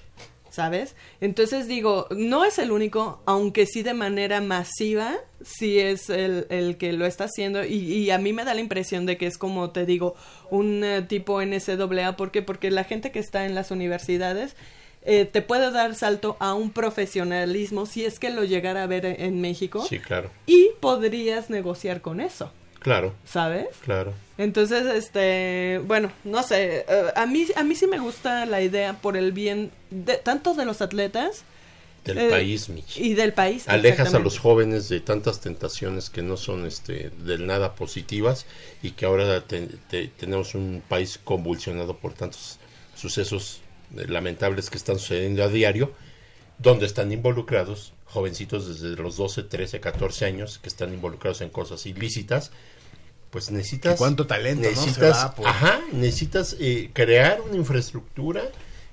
[0.56, 0.96] ¿Sabes?
[1.20, 6.78] Entonces digo, no es el único, aunque sí de manera masiva, sí es el, el
[6.78, 9.36] que lo está haciendo y, y a mí me da la impresión de que es
[9.36, 10.14] como te digo,
[10.50, 12.40] un eh, tipo NCAA, ¿por qué?
[12.40, 14.56] Porque la gente que está en las universidades
[15.02, 19.04] eh, te puede dar salto a un profesionalismo si es que lo llegara a ver
[19.04, 22.50] en, en México Sí, claro, y podrías negociar con eso,
[22.86, 23.66] claro, ¿sabes?
[23.84, 24.14] claro.
[24.38, 28.92] Entonces, este, bueno, no sé, eh, a mí a mí sí me gusta la idea
[28.94, 31.42] por el bien de tanto de los atletas
[32.04, 33.02] Del eh, país, Michi.
[33.02, 33.66] y del país.
[33.68, 38.46] Alejas a los jóvenes de tantas tentaciones que no son este del nada positivas
[38.84, 42.58] y que ahora te- te- tenemos un país convulsionado por tantos
[42.94, 43.62] sucesos
[43.96, 45.90] eh, lamentables que están sucediendo a diario,
[46.58, 51.84] donde están involucrados jovencitos desde los 12, 13, 14 años que están involucrados en cosas
[51.86, 52.52] ilícitas,
[53.36, 53.98] pues necesitas...
[53.98, 58.40] ¿Cuánto talento, necesitas, va por- Ajá, necesitas eh, crear una infraestructura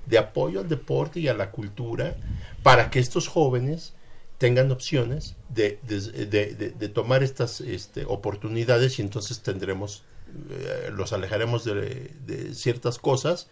[0.05, 2.17] de apoyo al deporte y a la cultura
[2.61, 3.93] para que estos jóvenes
[4.39, 10.03] tengan opciones de, de, de- tomar estas este, oportunidades y entonces tendremos,
[10.49, 13.47] eh, los alejaremos de, de ciertas cosas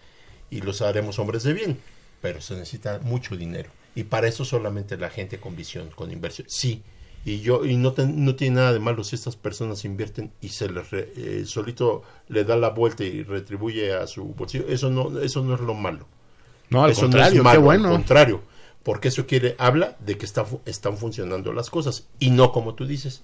[0.49, 1.79] y los haremos hombres de bien,
[2.21, 3.69] pero se necesita mucho dinero.
[3.95, 6.83] Y para eso solamente la gente con visión, con inversión, sí.
[7.23, 10.49] Y yo y no, ten- no tiene nada de malo si estas personas invierten y
[10.49, 14.65] se les re- eh, solito le da la vuelta y retribuye a su bolsillo.
[14.67, 16.07] Eso no eso no es lo malo.
[16.69, 17.87] No, al Eso no es contrario, malo, qué bueno.
[17.89, 18.41] Al contrario,
[18.83, 22.87] porque eso quiere, habla de que está, están funcionando las cosas y no como tú
[22.87, 23.21] dices,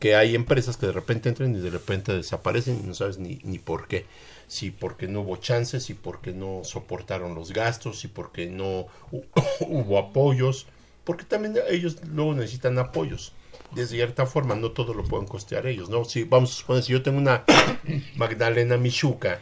[0.00, 3.38] que hay empresas que de repente entran y de repente desaparecen y no sabes ni,
[3.44, 4.06] ni por qué.
[4.48, 9.24] Si porque no hubo chances, si porque no soportaron los gastos, si porque no hu-
[9.68, 10.66] hubo apoyos,
[11.04, 13.32] porque también ellos luego necesitan apoyos.
[13.74, 16.04] De cierta forma, no todo lo pueden costear ellos, ¿no?
[16.04, 17.44] Si vamos a suponer, si yo tengo una
[18.16, 19.40] Magdalena Michuca,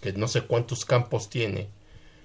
[0.00, 1.68] que no sé cuántos campos tiene,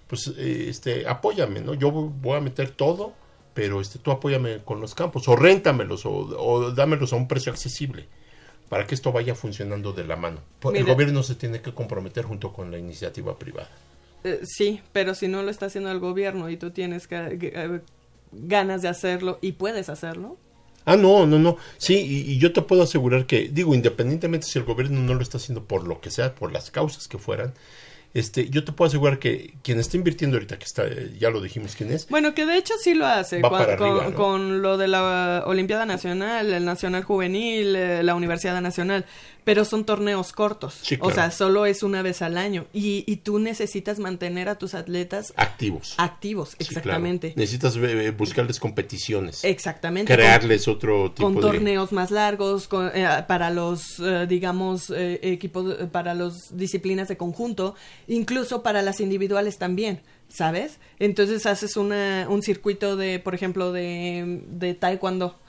[0.08, 1.74] pues eh, este apóyame, ¿no?
[1.74, 3.14] Yo voy a meter todo,
[3.54, 7.52] pero este tú apóyame con los campos o réntamelos o, o dámelos a un precio
[7.52, 8.08] accesible
[8.70, 10.42] para que esto vaya funcionando de la mano.
[10.60, 10.94] Pues, El Mira.
[10.94, 13.70] gobierno se tiene que comprometer junto con la iniciativa privada.
[14.24, 17.48] Eh, sí, pero si no lo está haciendo el gobierno y tú tienes que- que,
[17.56, 17.82] eh,
[18.32, 20.38] ganas de hacerlo y puedes hacerlo,
[20.90, 21.58] Ah, no, no, no.
[21.78, 25.22] Sí, y, y yo te puedo asegurar que, digo, independientemente si el gobierno no lo
[25.22, 27.54] está haciendo por lo que sea, por las causas que fueran,
[28.14, 30.86] este, yo te puedo asegurar que quien está invirtiendo ahorita, que está,
[31.20, 32.08] ya lo dijimos quién es.
[32.08, 33.42] Bueno, que de hecho sí lo hace.
[33.42, 34.16] Va cua- para con, arriba, ¿no?
[34.16, 39.06] con lo de la Olimpiada Nacional, el Nacional Juvenil, eh, la Universidad Nacional.
[39.48, 40.78] Pero son torneos cortos.
[40.82, 42.66] Sí, O sea, solo es una vez al año.
[42.74, 45.94] Y, y tú necesitas mantener a tus atletas Activos.
[45.98, 46.50] activos.
[46.50, 46.72] Sí, claro.
[46.80, 47.34] Exactamente.
[47.38, 49.46] Necesitas eh, buscarles competiciones.
[49.46, 50.12] Exactamente.
[50.14, 51.42] Con- crearles otro tipo con de...
[51.42, 57.08] torneos más largos con- eh, para los eh, digamos eh, equipos eh, para las disciplinas
[57.08, 57.76] de conjunto
[58.08, 64.42] incluso para las individuales también sabes entonces haces una un circuito de por ejemplo de,
[64.50, 65.40] de taekwondo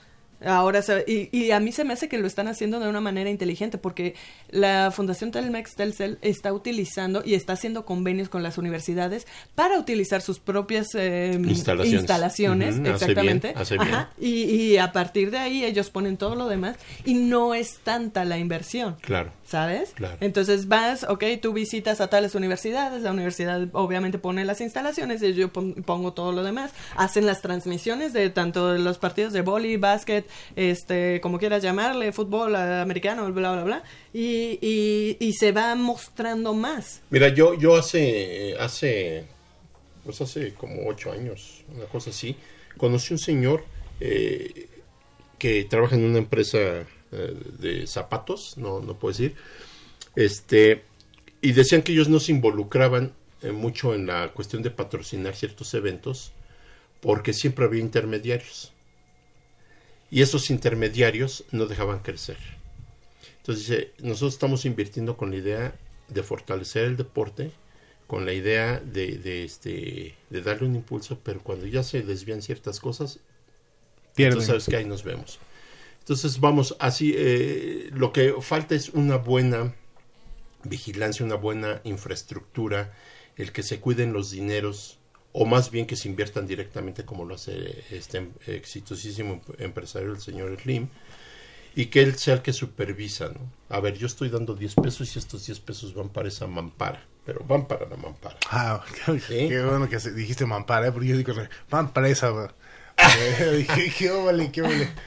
[0.45, 3.01] Ahora, se- y, y a mí se me hace que lo están haciendo de una
[3.01, 4.15] manera inteligente porque
[4.51, 10.23] la Fundación Telmex Telcel está utilizando y está haciendo convenios con las universidades para utilizar
[10.23, 11.93] sus propias eh, Instalaciones.
[12.01, 13.49] instalaciones, exactamente.
[13.49, 13.89] bien, hace bien.
[13.89, 17.79] Ajá, y, y a partir de ahí ellos ponen todo lo demás y no es
[17.83, 18.97] tanta la inversión.
[19.01, 19.33] Claro.
[19.49, 19.93] ¿Sabes?
[19.95, 20.19] Claro.
[20.21, 25.33] Entonces vas, ok, tú visitas a tales universidades, la universidad obviamente pone las instalaciones y
[25.33, 29.79] yo pon- pongo todo lo demás, hacen las transmisiones de tanto los partidos de boli,
[29.79, 33.83] básquet, este, como quieras llamarle, fútbol eh, americano, bla, bla, bla,
[34.13, 37.01] y, y, y se va mostrando más.
[37.09, 39.25] Mira, yo, yo hace, hace,
[40.05, 42.37] pues hace como ocho años, una cosa así,
[42.77, 43.65] conocí un señor
[44.01, 44.69] eh,
[45.39, 46.59] que trabaja en una empresa
[47.13, 49.35] eh, de zapatos, no, no puedo decir,
[50.17, 50.83] este,
[51.41, 55.73] y decían que ellos no se involucraban eh, mucho en la cuestión de patrocinar ciertos
[55.75, 56.33] eventos,
[57.01, 58.73] porque siempre había intermediarios.
[60.11, 62.39] Y esos intermediarios no dejaban crecer.
[63.39, 65.75] Entonces dice, nosotros estamos invirtiendo con la idea
[66.09, 67.53] de fortalecer el deporte,
[68.07, 72.43] con la idea de, de, este, de darle un impulso, pero cuando ya se desvían
[72.43, 73.21] ciertas cosas,
[74.15, 74.33] Pierden.
[74.33, 75.39] entonces sabes que ahí nos vemos.
[76.09, 79.75] Entonces vamos, así, eh, lo que falta es una buena
[80.65, 82.95] vigilancia, una buena infraestructura,
[83.37, 84.99] el que se cuiden los dineros,
[85.35, 90.21] o más bien que se inviertan directamente como lo hace este em- exitosísimo empresario, el
[90.23, 90.89] señor Slim,
[91.77, 93.41] y que él sea el que supervisa, ¿no?
[93.69, 97.05] A ver, yo estoy dando 10 pesos y estos 10 pesos van para esa mampara,
[97.27, 98.39] pero van para la mampara.
[98.51, 99.49] Ah, qué, ¿Sí?
[99.51, 100.93] qué bueno que dijiste mampara, ¿eh?
[100.93, 101.35] porque yo digo,
[101.71, 102.55] mampara esa.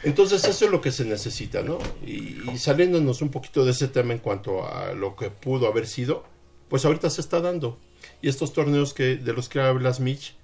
[0.04, 1.78] Entonces eso es lo que se necesita, ¿no?
[2.06, 5.88] Y, y saliéndonos un poquito de ese tema en cuanto a lo que pudo haber
[5.88, 6.24] sido,
[6.70, 7.78] pues ahorita se está dando.
[8.22, 10.36] Y estos torneos que de los que hablas Mitch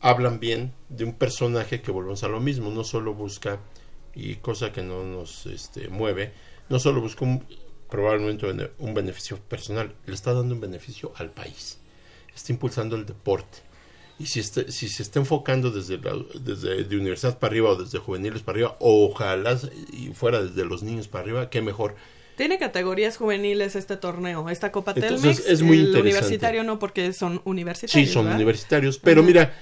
[0.00, 3.58] hablan bien de un personaje que volvemos a lo mismo, no solo busca
[4.14, 6.32] y cosa que no nos este, mueve,
[6.68, 7.44] no solo busca un,
[7.88, 8.46] probablemente
[8.78, 11.78] un beneficio personal, le está dando un beneficio al país,
[12.34, 13.58] está impulsando el deporte.
[14.18, 17.76] Y si, este- si se está enfocando desde, la, desde de universidad para arriba o
[17.76, 19.58] desde juveniles para arriba, ojalá
[19.92, 21.96] y fuera desde los niños para arriba, qué mejor.
[22.36, 26.00] Tiene categorías juveniles este torneo, esta Copa Entonces, Telmex, es muy el interesante.
[26.08, 28.08] universitario no porque son universitarios.
[28.08, 28.36] Sí, son ¿verdad?
[28.36, 29.54] universitarios, pero mira,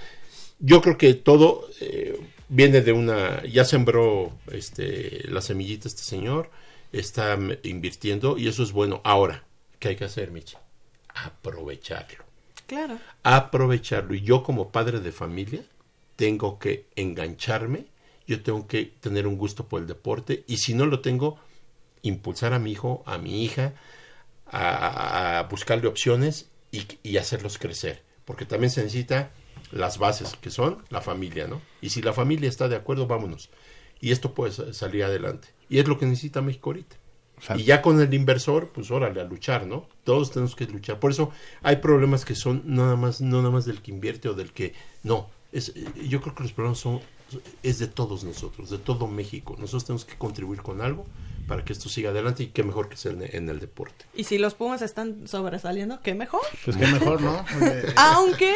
[0.58, 6.50] yo creo que todo eh, viene de una, ya sembró este, la semillita este señor,
[6.92, 9.00] está invirtiendo y eso es bueno.
[9.04, 9.44] Ahora,
[9.78, 10.56] ¿qué hay que hacer, Michi?
[11.14, 12.24] Aprovecharlo.
[12.72, 12.98] Claro.
[13.22, 14.14] aprovecharlo.
[14.14, 15.62] Y yo como padre de familia
[16.16, 17.84] tengo que engancharme,
[18.26, 21.38] yo tengo que tener un gusto por el deporte y si no lo tengo,
[22.00, 23.74] impulsar a mi hijo, a mi hija,
[24.46, 28.02] a, buscarle opciones y, hacerlos crecer.
[28.24, 29.32] Porque también se necesita
[29.70, 31.60] las bases que son la familia, ¿no?
[31.82, 33.50] Y si la familia está de acuerdo, vámonos.
[34.00, 35.48] Y esto puede sa- salir adelante.
[35.68, 36.96] Y es lo que necesita México ahorita.
[37.42, 37.60] Exacto.
[37.60, 39.88] Y ya con el inversor, pues órale, a luchar, ¿no?
[40.04, 41.00] Todos tenemos que luchar.
[41.00, 41.32] Por eso
[41.62, 44.74] hay problemas que son nada más, no nada más del que invierte o del que.
[45.02, 45.74] No, es,
[46.08, 47.00] yo creo que los problemas son
[47.64, 49.56] es de todos nosotros, de todo México.
[49.58, 51.04] Nosotros tenemos que contribuir con algo
[51.48, 54.04] para que esto siga adelante y qué mejor que sea en, en el deporte.
[54.14, 56.42] Y si los Pumas están sobresaliendo, qué mejor.
[56.64, 57.44] Pues qué mejor, ¿no?
[57.60, 58.54] Eh, Aunque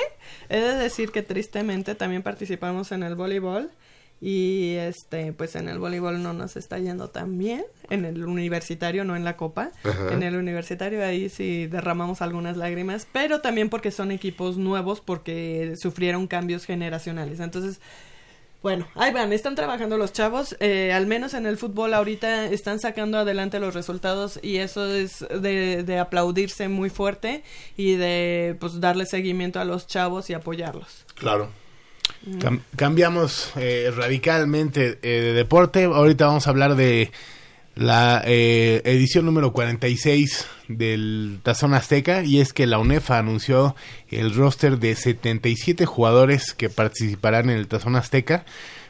[0.49, 3.73] he de decir que tristemente también participamos en el voleibol
[4.21, 9.05] y este pues en el voleibol no nos está yendo tan bien, en el universitario
[9.05, 10.13] no en la copa, Ajá.
[10.13, 15.75] en el universitario ahí sí derramamos algunas lágrimas, pero también porque son equipos nuevos porque
[15.77, 17.41] sufrieron cambios generacionales.
[17.41, 17.81] Entonces,
[18.63, 22.81] bueno, ahí van, están trabajando los chavos, eh, al menos en el fútbol ahorita están
[22.81, 27.45] sacando adelante los resultados y eso es de, de aplaudirse muy fuerte
[27.77, 31.05] y de pues darle seguimiento a los chavos y apoyarlos.
[31.15, 31.51] Claro.
[32.41, 35.85] Cam- cambiamos eh, radicalmente eh, de deporte.
[35.85, 37.11] Ahorita vamos a hablar de
[37.77, 43.77] la eh, edición número 46 del Tazón Azteca y es que la UNEFA anunció
[44.09, 48.45] el roster de 77 jugadores que participarán en el Tazón Azteca.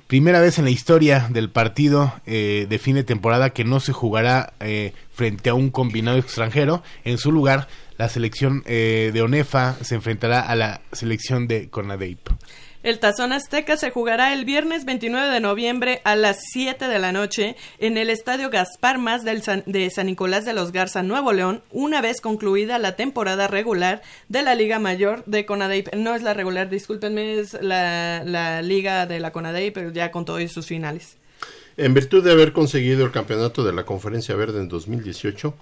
[0.06, 3.92] Primera vez en la historia del partido eh, de fin de temporada que no se
[3.92, 6.82] jugará eh, frente a un combinado extranjero.
[7.04, 7.66] En su lugar,
[7.98, 12.20] la selección eh, de ONEFA se enfrentará a la selección de CONADEIP.
[12.86, 17.10] El Tazón Azteca se jugará el viernes 29 de noviembre a las 7 de la
[17.10, 22.00] noche en el Estadio Gaspar Más de San Nicolás de los Garza, Nuevo León, una
[22.00, 25.96] vez concluida la temporada regular de la Liga Mayor de CONADEIP.
[25.96, 30.24] No es la regular, discúlpenme, es la, la Liga de la CONADEIP, pero ya con
[30.24, 31.16] todos sus finales.
[31.76, 35.54] En virtud de haber conseguido el campeonato de la Conferencia Verde en 2018,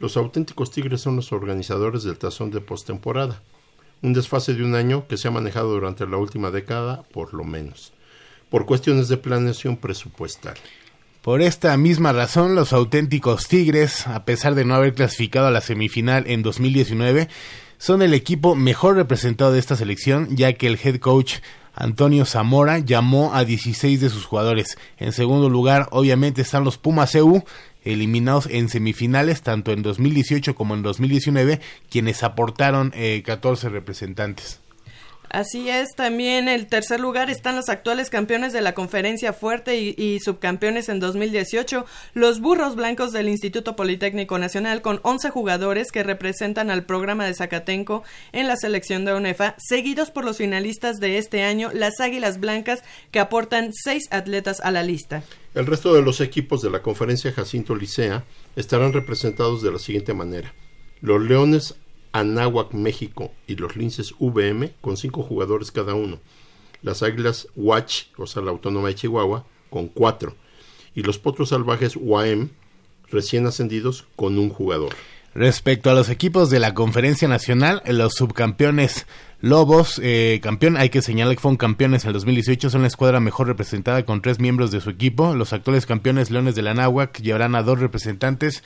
[0.00, 3.40] los auténticos Tigres son los organizadores del tazón de postemporada
[4.02, 7.44] un desfase de un año que se ha manejado durante la última década, por lo
[7.44, 7.92] menos,
[8.50, 10.54] por cuestiones de planeación presupuestal.
[11.22, 15.60] Por esta misma razón, los auténticos Tigres, a pesar de no haber clasificado a la
[15.60, 17.28] semifinal en 2019,
[17.78, 21.36] son el equipo mejor representado de esta selección, ya que el head coach
[21.74, 24.76] Antonio Zamora llamó a 16 de sus jugadores.
[24.98, 27.44] En segundo lugar, obviamente, están los Pumas EU,
[27.84, 31.60] eliminados en semifinales tanto en 2018 como en 2019,
[31.90, 34.62] quienes aportaron eh, 14 representantes.
[35.32, 40.20] Así es, también el tercer lugar están los actuales campeones de la conferencia fuerte y,
[40.20, 46.70] subcampeones en 2018, los burros blancos del Instituto Politécnico Nacional con 11 jugadores que representan
[46.70, 48.02] al programa de Zacatenco
[48.32, 52.84] en la selección de UNEFA, seguidos por los finalistas de este año, las Águilas Blancas,
[53.10, 55.22] que aportan 6 atletas a la lista.
[55.54, 58.24] El resto de los equipos de la conferencia Jacinto Licea
[58.56, 60.54] estarán representados de la siguiente manera.
[61.02, 61.74] Los Leones
[62.12, 66.20] Anáhuac México y los Linces VM con cinco jugadores cada uno.
[66.80, 70.34] Las Águilas Watch, o sea, la Autónoma de Chihuahua, con cuatro.
[70.94, 72.48] Y los Potros Salvajes UAM,
[73.10, 74.94] recién ascendidos, con un jugador.
[75.34, 79.06] Respecto a los equipos de la Conferencia Nacional, los subcampeones
[79.42, 83.20] Lobos, eh, campeón, hay que señalar que fueron campeones en el 2018, son la escuadra
[83.20, 85.34] mejor representada con tres miembros de su equipo.
[85.34, 86.72] Los actuales campeones Leones de la
[87.20, 88.62] llevarán a dos representantes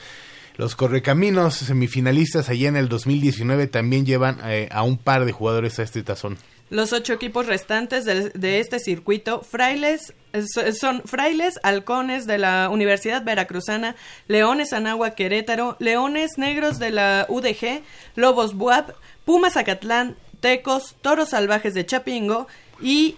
[0.57, 5.77] los Correcaminos semifinalistas allá en el 2019 también llevan eh, a un par de jugadores
[5.77, 6.37] a este tazón.
[6.71, 10.13] Los ocho equipos restantes de, este circuito, Frailes,
[10.77, 13.95] son Frailes, Halcones de la Universidad Veracruzana,
[14.27, 17.83] Leones Anagua Querétaro, Leones Negros de la UDG,
[18.15, 18.89] Lobos Buap,
[19.23, 22.47] Pumas Acatlán, Tecos, Toros Salvajes de Chapingo
[22.81, 23.17] y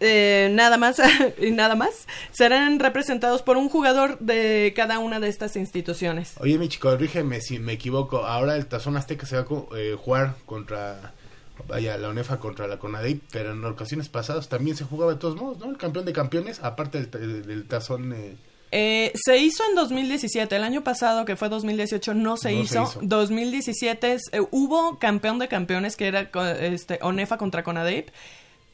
[0.00, 1.00] eh, nada más
[1.38, 6.34] y nada más serán representados por un jugador de cada una de estas instituciones.
[6.40, 8.24] Oye, mi chico, corrígeme si me equivoco.
[8.26, 11.14] Ahora el Tazón Azteca se va a eh, jugar contra
[11.68, 15.36] vaya la UNEFA contra la CONADEIP, pero en ocasiones pasadas también se jugaba de todos
[15.36, 15.70] modos, ¿no?
[15.70, 18.12] El campeón de campeones, aparte del, Tazón.
[18.12, 18.36] Eh,
[19.14, 22.92] se hizo en 2017, el año pasado que fue 2018 no se, hizo.
[23.02, 24.18] 2017
[24.50, 28.10] hubo campeón de campeones que era este, ONEFA contra CONADEIP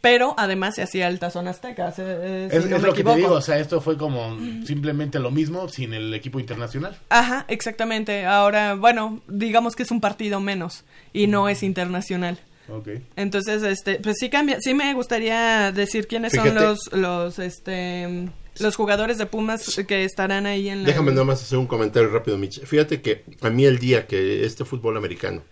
[0.00, 1.92] pero además se hacía el tazón azteca.
[1.98, 5.92] Eh, es, lo que te digo, o sea, esto fue como simplemente lo mismo sin
[5.92, 6.96] el equipo internacional.
[7.10, 8.24] Ajá, exactamente.
[8.24, 12.40] Ahora, bueno, digamos que es un partido menos y no es internacional.
[12.68, 13.02] Okay.
[13.16, 18.28] Entonces, este, pues sí cambia, sí me gustaría decir quiénes son los, los, este,
[18.58, 20.88] los jugadores de Pumas que estarán ahí en la...
[20.88, 22.64] Déjame nomás hacer un comentario rápido, Mitch.
[22.64, 25.42] Fíjate que a mí el día que este fútbol americano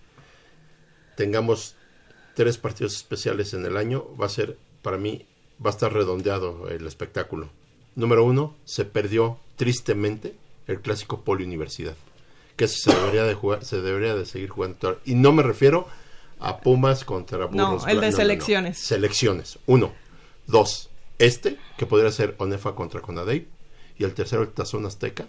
[1.16, 1.74] tengamos
[2.34, 5.26] tres partidos especiales en el año, va a ser, para mí,
[5.64, 7.50] va a estar redondeado el espectáculo.
[7.96, 10.36] Número uno, se perdió tristemente
[10.68, 11.96] el clásico Poli Universidad,
[12.56, 15.00] que se debería de jugar, se debería de seguir jugando.
[15.04, 15.88] Y no me refiero
[16.38, 17.84] a Pumas contra Burros.
[17.84, 18.78] No, el de selecciones.
[18.78, 19.58] Selecciones.
[19.66, 19.92] Uno.
[20.46, 20.87] Dos.
[21.18, 23.48] Este, que podría ser Onefa contra Conadey.
[23.98, 25.26] Y el tercero, el Tazón Azteca,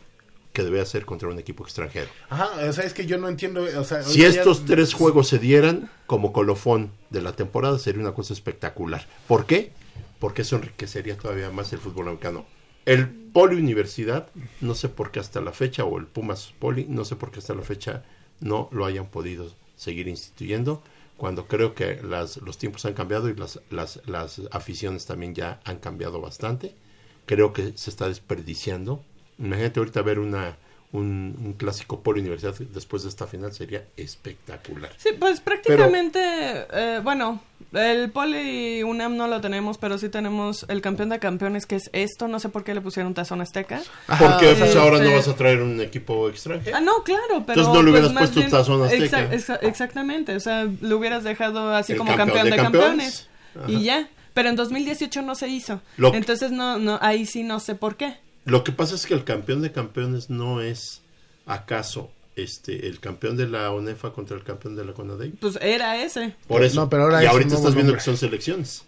[0.54, 2.08] que debe hacer contra un equipo extranjero.
[2.30, 3.64] Ajá, o sea, es que yo no entiendo.
[3.64, 8.14] O sea, si estos tres juegos se dieran como colofón de la temporada, sería una
[8.14, 9.08] cosa espectacular.
[9.28, 9.72] ¿Por qué?
[10.20, 12.46] Porque eso enriquecería todavía más el fútbol americano.
[12.86, 14.30] El Poli Universidad,
[14.62, 17.40] no sé por qué hasta la fecha, o el Pumas Poli, no sé por qué
[17.40, 18.04] hasta la fecha
[18.40, 20.82] no lo hayan podido seguir instituyendo,
[21.20, 25.60] cuando creo que las, los tiempos han cambiado y las, las, las aficiones también ya
[25.66, 26.74] han cambiado bastante.
[27.28, 29.04] Creo que se está desperdiciando
[29.40, 30.58] Imagínate ahorita ver una
[30.92, 34.92] un, clásico por universidad después de esta final sería espectacular.
[34.98, 36.20] Sí, pues prácticamente,
[36.72, 37.42] eh, bueno,
[37.74, 41.90] el Poli UNAM no lo tenemos, pero sí tenemos el campeón de campeones que es
[41.94, 42.28] esto.
[42.28, 43.82] No sé por qué le pusieron tazón azteca.
[44.08, 46.76] Porque pues ahora no vas a traer un equipo extranjero.
[46.76, 47.62] Ah, no, claro, pero.
[47.62, 49.30] Entonces no le hubieras pues, puesto tazón azteca.
[49.62, 53.28] exactamente, o sea, lo hubieras dejado así como campeón, de, campeones.
[53.68, 54.10] Y ya.
[54.34, 55.82] Pero en 2018 no se hizo.
[55.98, 58.18] Entonces no, no, ahí sí no sé por qué.
[58.46, 61.02] Lo que pasa es que el campeón de campeones no es
[61.46, 62.10] acaso
[62.44, 65.32] este el campeón de la UNEFA contra el campeón de la CONADEI.
[65.40, 66.36] Pues era ese.
[66.48, 66.80] Por eso.
[66.82, 68.84] No, pero ahora y ahorita estás viendo que son selecciones.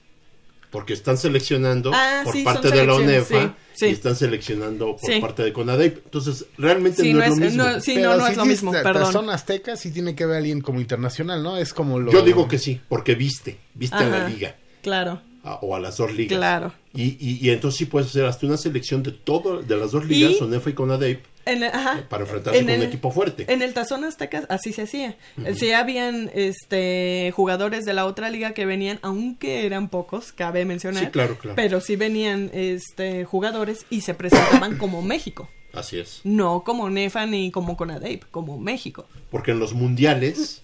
[0.72, 3.86] porque están seleccionando Ah, por sí, parte de la ONEFA sí, sí.
[3.88, 5.20] y están seleccionando por Sí.
[5.20, 5.98] parte de CONADEIP.
[6.06, 7.64] Entonces, realmente Sí, no, no es lo mismo.
[7.66, 9.12] no- sí, Pero no, no si es lo mismo, perdón.
[9.12, 11.58] Son aztecas sí tiene que ver alguien como internacional, ¿no?
[11.58, 12.10] Es como lo...
[12.14, 14.30] Yo digo que sí, porque viste, viste a la Ajá.
[14.30, 16.38] liga Claro, a- o a las dos ligas.
[16.38, 16.72] claro.
[16.94, 20.06] Y, y, y entonces sí puedes hacer hasta una selección de todo, de las dos
[20.06, 22.04] ligas, Y- ONEFA y CONADEIP, En ajá.
[22.10, 23.46] para enfrentarse En con un equipo fuerte.
[23.52, 25.16] En el Tazón Azteca así se hacía.
[25.56, 31.06] Sí habían este jugadores de la otra liga que venían, aunque eran pocos, cabe mencionar.
[31.06, 31.56] Sí, claro, claro.
[31.56, 35.50] Pero sí venían este jugadores y se presentaban como México.
[35.74, 36.22] Así es.
[36.24, 39.08] No como Nefa ni como Conadeip, como México.
[39.30, 40.62] Porque en los mundiales,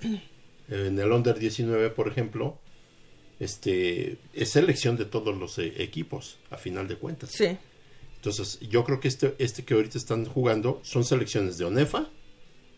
[0.70, 2.58] en el Under 19, por ejemplo,
[3.40, 7.32] este es selección de todos los eh, equipos, a final de cuentas.
[7.32, 7.58] Sí.
[8.18, 12.10] Entonces, yo creo que este, este que ahorita están jugando son selecciones de ONEFA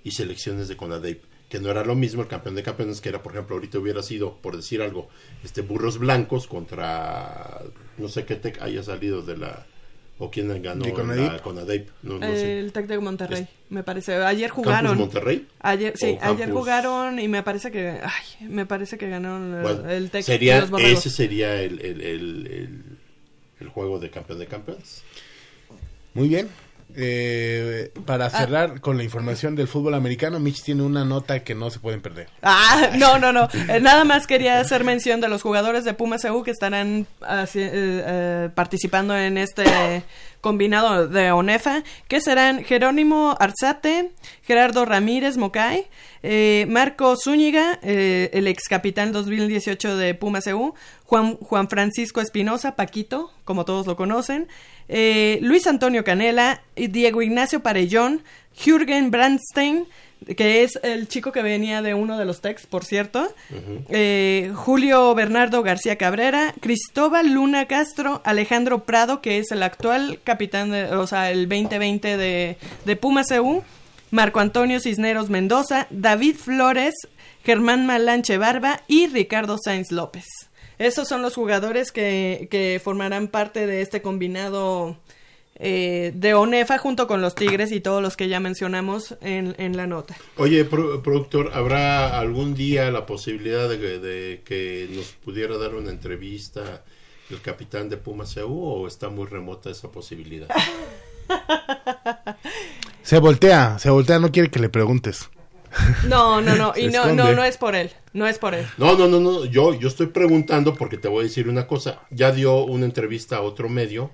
[0.03, 3.23] y selecciones de CONADEIP, que no era lo mismo el campeón de campeones, que era,
[3.23, 5.09] por ejemplo, ahorita hubiera sido, por decir algo,
[5.43, 7.61] este Burros Blancos contra,
[7.97, 9.65] no sé qué tec haya salido de la,
[10.19, 12.59] o quién ganó la CONADEIP, no, no sé.
[12.59, 14.15] El Tec de Monterrey, Es- me parece.
[14.15, 14.97] Ayer ¿Campus jugaron.
[14.97, 15.47] Monterrey?
[15.61, 19.55] Ayer, sí, ¿O ayer Campus- jugaron y me parece que, ay, me parece que ganaron
[19.55, 20.23] el, Bueno, el Tec.
[20.23, 22.83] sería, los ese sería el, el, el, el-
[23.61, 25.03] el juego de campeón de campeones.
[26.19, 26.49] Muy bien.
[26.95, 28.01] Eh, Ah.
[28.05, 31.79] para cerrar con la información del fútbol americano, Mitch tiene una nota que no se
[31.79, 32.27] pueden perder.
[32.41, 33.47] Ah, no, no, no.
[33.69, 37.45] Eh, nada más quería hacer mención de los jugadores de Pumas EU que estarán eh,
[37.53, 39.63] eh, participando en este
[40.41, 44.11] combinado de ONEFA, que serán Jerónimo Arzate,
[44.43, 45.85] Gerardo Ramírez Mocay,
[46.23, 50.73] eh, Marco Zúñiga, eh, el ex capitán 2018 de Pumas EU,
[51.05, 54.47] Juan, Juan Francisco Espinosa, Paquito, como todos lo conocen,
[54.89, 58.23] eh, Luis Antonio Canela, Diego Ignacio Parellón,
[58.55, 59.85] Jürgen Brandstein,
[60.35, 63.33] que es el chico que venía de uno de los Tex, por cierto,
[63.89, 70.71] eh, Julio Bernardo García Cabrera, Cristóbal Luna Castro, Alejandro Prado, que es el actual capitán,
[70.71, 73.63] de, o sea, el 2020 de, de Pumas EU,
[74.11, 76.95] Marco Antonio Cisneros Mendoza, David Flores,
[77.45, 80.25] Germán Malanche Barba y Ricardo Sainz López.
[80.79, 84.97] Esos son los jugadores que, que formarán parte de este combinado
[85.55, 89.75] eh, de ONEFA junto con los Tigres y todos los que ya mencionamos en, en
[89.77, 90.15] la nota.
[90.37, 95.75] Oye, pro- productor, ¿habrá algún día la posibilidad de, que- de que nos pudiera dar
[95.75, 96.83] una entrevista
[97.29, 100.47] el capitán de Pumas EU o está muy remota esa posibilidad?
[103.03, 105.29] Se voltea, se voltea, no quiere que le preguntes.
[106.07, 107.35] No, no, no, y no, no, esconde.
[107.35, 108.65] no es por él, no es por él.
[108.77, 112.01] No, no, no, no, yo, yo estoy preguntando porque te voy a decir una cosa.
[112.11, 114.11] Ya dio una entrevista a otro medio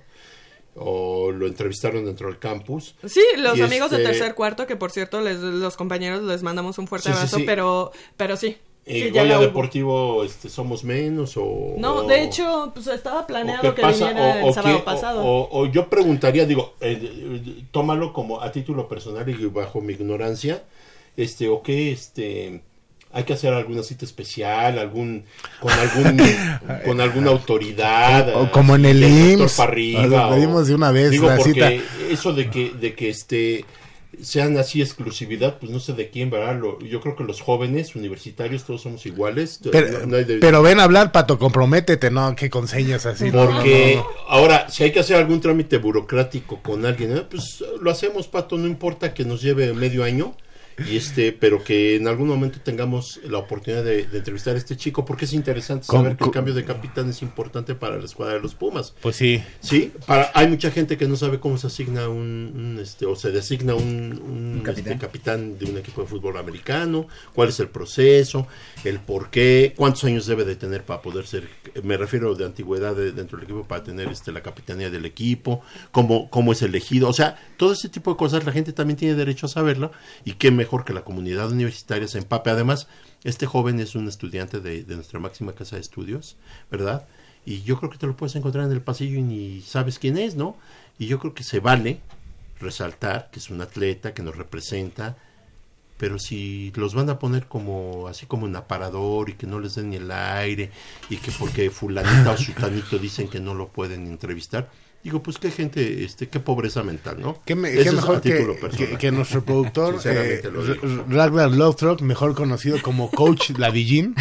[0.76, 2.96] o lo entrevistaron dentro del campus.
[3.06, 6.44] Sí, los Y amigos de este- tercer cuarto, que por cierto, les, los compañeros les
[6.44, 7.44] mandamos un fuerte Sí, abrazo, sí.
[7.46, 8.58] pero, pero sí.
[8.88, 9.40] Eh, sí, ya Goya.
[9.40, 11.74] Deportivo, este, somos menos o...
[11.80, 15.24] No, de hecho, pues estaba planeado que pasa, viniera o- el sábado qué- pasado.
[15.26, 19.94] O, o yo preguntaría, digo, eh, eh, tómalo como a título personal y bajo mi
[19.94, 20.62] ignorancia,
[21.18, 22.62] este, o qué, este,
[23.12, 25.24] hay que hacer alguna cita especial, algún,
[25.62, 26.22] con algún,
[26.86, 30.92] con alguna autoridad, O como en el IMSS, arriba, o sea, o- pedimos de una
[30.92, 31.72] vez digo, la porque cita.
[32.10, 33.66] eso de que, de que este
[34.22, 36.58] sean así exclusividad, pues no sé de quién, ¿verdad?
[36.58, 39.60] Lo- yo creo que los jóvenes universitarios todos somos iguales.
[39.70, 43.30] Pero, no- de- pero ven a hablar, Pato, comprométete, no, que con señas así.
[43.30, 44.30] porque no, no, no.
[44.30, 48.58] ahora, si hay que hacer algún trámite burocrático con alguien, eh, pues lo hacemos, Pato,
[48.58, 50.34] no importa que nos lleve medio año.
[50.90, 54.76] Y este, pero que en algún momento tengamos la oportunidad de, de entrevistar a este
[54.76, 58.04] chico, porque es interesante Con- saber que el cambio de capitán es importante para la
[58.06, 58.94] escuadra de los Pumas.
[59.02, 59.42] Pues sí.
[59.62, 63.16] Sí, para, hay mucha gente que no sabe cómo se asigna un, un, este, o
[63.16, 64.94] se designa un, un, capitán.
[64.94, 68.48] este, capitán de un equipo de fútbol americano, cuál es el proceso,
[68.84, 71.48] el por qué, cuántos años debe de tener para poder ser,
[71.84, 75.62] me refiero de antigüedad de- dentro del equipo para tener este, la capitanía del equipo,
[75.92, 79.16] cómo, cómo es elegido, o sea, todo ese tipo de cosas la gente también tiene
[79.16, 79.92] derecho a saberlo
[80.26, 82.50] y qué mejor que la comunidad universitaria se empape.
[82.50, 82.88] Además,
[83.24, 86.38] este joven es un estudiante de, de nuestra máxima casa de estudios,
[86.72, 87.08] ¿verdad?
[87.46, 90.18] Y yo creo que te lo puedes encontrar en el pasillo y ni sabes quién
[90.18, 90.58] es, ¿no?
[90.98, 92.00] Y yo creo que se vale
[92.60, 95.16] resaltar que es un atleta, que nos representa,
[95.98, 99.76] pero si los van a poner como así como un aparador y que no les
[99.76, 100.72] den ni el aire
[101.10, 104.70] y que porque fulanita o sutanito dicen que no lo pueden entrevistar,
[105.06, 107.40] digo, pues qué gente, este, qué pobreza mental, ¿no?
[107.46, 108.38] Qué, me- qué es mejor que,
[108.76, 110.42] que- que nuestro productor, eh,
[111.10, 114.16] Ragnar Lothbrok, mejor conocido como Coach Ladillín,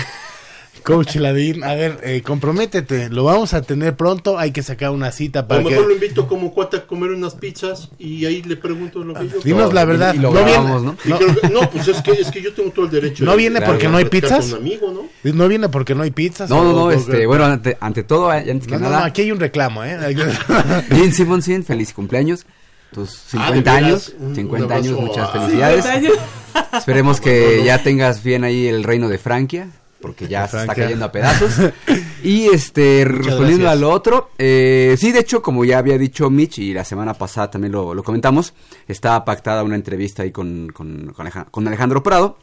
[0.84, 5.10] Coach Ladín, a ver, eh, comprométete, lo vamos a tener pronto, hay que sacar una
[5.12, 5.74] cita A para lo que...
[5.74, 9.26] mejor lo invito como cuate a comer unas pizzas y ahí le pregunto lo que
[9.28, 11.16] yo Dinos la verdad, Y lo no, grabamos, viene, ¿no?
[11.16, 13.24] Y que- no, pues es que, es que yo tengo todo el derecho.
[13.24, 14.52] ¿No de- viene de- porque no hay pizzas?
[14.52, 15.32] amigo, ¿no?
[15.32, 16.50] no viene porque no hay pizzas.
[16.50, 19.06] No, no, no, este, bueno, ante, ante todo, eh, antes que No, no, no, nada,
[19.06, 19.98] aquí hay un reclamo, ¿eh?
[20.94, 22.44] Jim Simonsen, feliz cumpleaños.
[22.92, 23.74] Tus Ah, 50 ¿de veras?
[23.74, 25.84] años, Un- 50 un años, muchas a- felicidades.
[26.76, 29.68] Esperemos que ya tengas bien ahí el reino de Frankia,
[30.04, 31.52] porque ya se está cayendo a pedazos.
[32.22, 33.72] Y este, respondiendo gracias.
[33.72, 37.12] a lo otro, eh, sí, de hecho, como ya había dicho Mitch, y la semana
[37.14, 38.54] pasada también lo, lo comentamos,
[38.88, 42.38] estaba pactada una entrevista ahí con, con, con Aleja- con Alejandro Prado.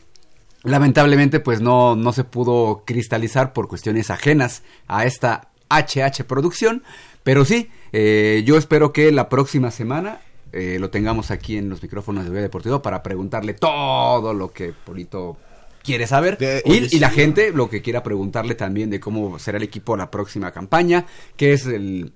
[0.63, 6.83] Lamentablemente, pues no, no se pudo cristalizar por cuestiones ajenas a esta HH producción.
[7.23, 10.19] Pero sí, eh, yo espero que la próxima semana
[10.53, 14.73] eh, lo tengamos aquí en los micrófonos de Vía Deportivo para preguntarle todo lo que
[14.73, 15.37] Polito
[15.83, 16.37] quiere saber.
[16.37, 17.15] De- y, oye, y la sí.
[17.15, 21.05] gente lo que quiera preguntarle también de cómo será el equipo la próxima campaña,
[21.37, 22.13] qué es el...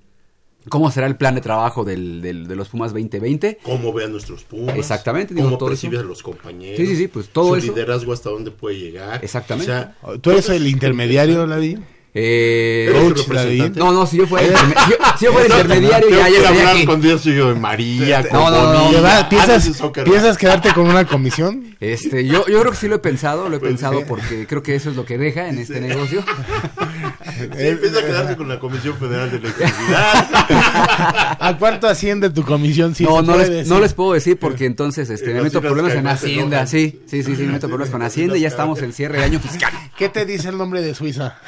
[0.68, 3.58] ¿Cómo será el plan de trabajo del, del- de los Pumas 2020?
[3.62, 4.76] Cómo ve a nuestros Pumas.
[4.76, 6.04] Exactamente, digo, Cómo todo percibe eso.
[6.04, 6.76] a los compañeros.
[6.76, 7.66] Sí, sí, sí, pues todo su eso.
[7.68, 9.24] liderazgo hasta dónde puede llegar.
[9.24, 9.70] Exactamente.
[9.70, 11.84] O sea, ¿Tú eres el intermediario, Ladín?
[12.18, 16.38] Eh, no, no, si yo fuera, interme- yo- si yo fuera intermediario ya, que ya
[16.38, 16.86] estaría hablar aquí.
[16.86, 18.84] con Dios y yo de María, con No, no, no, Bonilla.
[18.84, 18.90] no.
[18.96, 21.76] ¿Te va- Ah, no, ¿Piensas, ¿Piensas quedarte con una comisión?
[21.78, 24.04] Este, yo, yo creo que sí lo he pensado, lo he Pues pensado sí.
[24.08, 26.24] porque creo que eso es lo que deja en este negocio.
[27.40, 30.26] Empieza a quedarse con la Comisión Federal de Electricidad.
[31.40, 32.94] ¿A cuánto asciende tu comisión?
[33.00, 33.72] No, no les, decir.
[33.72, 37.22] no les puedo decir porque entonces este, Eh, me meto problemas en Hacienda, sí, sí,
[37.22, 39.72] sí, sí, me meto problemas con Hacienda y ya estamos en cierre de año fiscal.
[39.96, 41.38] ¿Qué te dice el nombre de Suiza?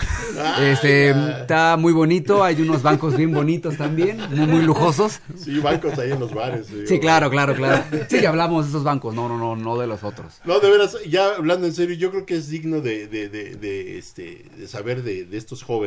[0.60, 5.20] Este, está muy bonito, hay unos bancos bien bonitos también, muy, muy lujosos.
[5.36, 6.66] Sí, bancos ahí en los bares.
[6.86, 7.84] Sí, claro, claro, claro.
[8.08, 10.40] Sí, ya hablamos de esos bancos, no, no, no, no de los otros.
[10.44, 13.56] No, de veras, ya hablando en serio, yo creo que es digno de, de, de,
[13.56, 15.77] de, este, de saber de, de estos jóvenes,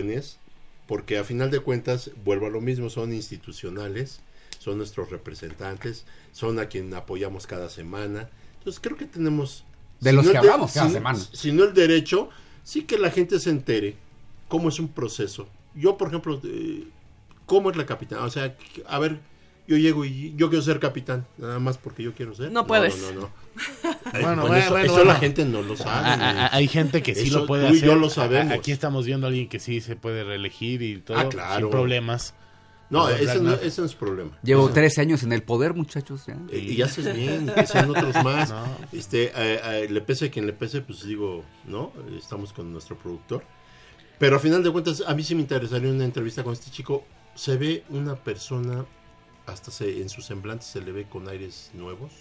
[0.87, 4.19] porque a final de cuentas, vuelvo a lo mismo, son institucionales,
[4.59, 8.29] son nuestros representantes, son a quien apoyamos cada semana.
[8.59, 9.63] Entonces creo que tenemos...
[9.99, 11.19] De los no que el hablamos cada si- semana.
[11.19, 12.29] Si no el derecho,
[12.63, 13.95] sí que la gente se entere
[14.47, 15.47] cómo es un proceso.
[15.75, 16.87] Yo, por ejemplo, eh,
[17.45, 18.19] ¿cómo es la capitán?
[18.19, 18.55] O sea,
[18.87, 19.19] a ver,
[19.67, 22.51] yo llego y yo quiero ser capitán, nada más porque yo quiero ser.
[22.51, 22.99] No puedes.
[22.99, 23.29] No, no, no.
[24.11, 25.13] Bueno, Bueno, bueno, eso, bueno, eso bueno.
[25.13, 26.07] la gente no lo sabe.
[26.07, 27.89] A- a- a- hay gente que sí Eso lo puede tú y hacer.
[27.89, 28.51] yo lo sabemos.
[28.51, 31.59] A- Aquí estamos viendo a alguien que sí se puede reelegir y todo Ah, claro.
[31.67, 32.33] sin problemas.
[32.89, 34.37] No, ese no, ese no es problema.
[34.43, 36.25] Llevo Eso- 13 años en el poder, muchachos.
[36.25, 36.35] ya.
[36.51, 38.49] eh, Y haces bien, y que sean otros más.
[38.49, 38.63] No.
[38.91, 39.31] Este, eh,
[39.63, 41.93] eh, le pese a quien le pese, pues digo, ¿no?
[42.17, 43.43] Estamos con nuestro productor.
[44.19, 47.05] Pero a final de cuentas, a mí sí me interesaría una entrevista con este chico.
[47.33, 48.85] Se ve una persona,
[49.45, 52.11] hasta se, en su semblante se le ve con aires nuevos.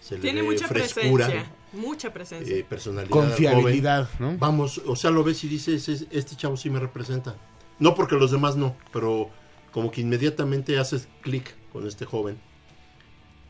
[0.00, 1.54] Se le Tiene ve mucha frescura, presencia.
[1.72, 2.56] Mucha presencia.
[2.56, 3.10] eh, personalidad.
[3.12, 3.28] joven.
[3.28, 4.36] Confiabilidad, ¿no?
[4.38, 7.36] Vamos, o sea, lo ves y dices, "Es- este chavo sí me representa.
[7.78, 9.30] No porque los demás no, pero
[9.72, 12.38] como que inmediatamente haces clic con este joven.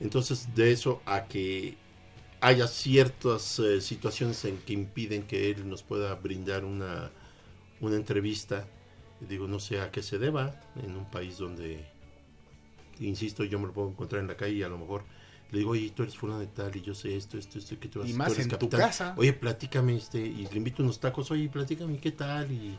[0.00, 1.76] Entonces, de eso a que
[2.40, 7.10] haya ciertas eh, situaciones en que impiden que él nos pueda brindar una,
[7.80, 8.66] una entrevista,
[9.20, 11.84] digo, no sé a qué se deba, en un país donde,
[12.98, 15.04] insisto, yo me lo puedo encontrar en la calle y a lo mejor
[15.50, 17.88] le digo, oye, tú eres fulano de tal y yo sé esto, esto, esto, que
[17.88, 18.80] tú, Y tú más eres en tu capitán.
[18.80, 19.14] casa.
[19.16, 22.50] Oye, platícame, este, y le invito unos tacos, oye, platícame, ¿qué tal?
[22.52, 22.78] Y,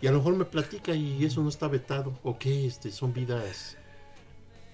[0.00, 2.18] y a lo mejor me platica y eso no está vetado.
[2.22, 2.66] ¿O qué?
[2.66, 3.76] Este, son vidas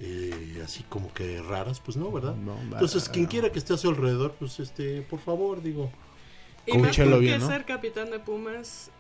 [0.01, 2.35] eh, así como que raras, pues no, ¿verdad?
[2.37, 5.91] No, Entonces, quien quiera que esté a su alrededor, pues este, por favor, digo,
[6.67, 7.47] Y más porque bien, ¿no?
[7.49, 8.91] ser capitán de Pumas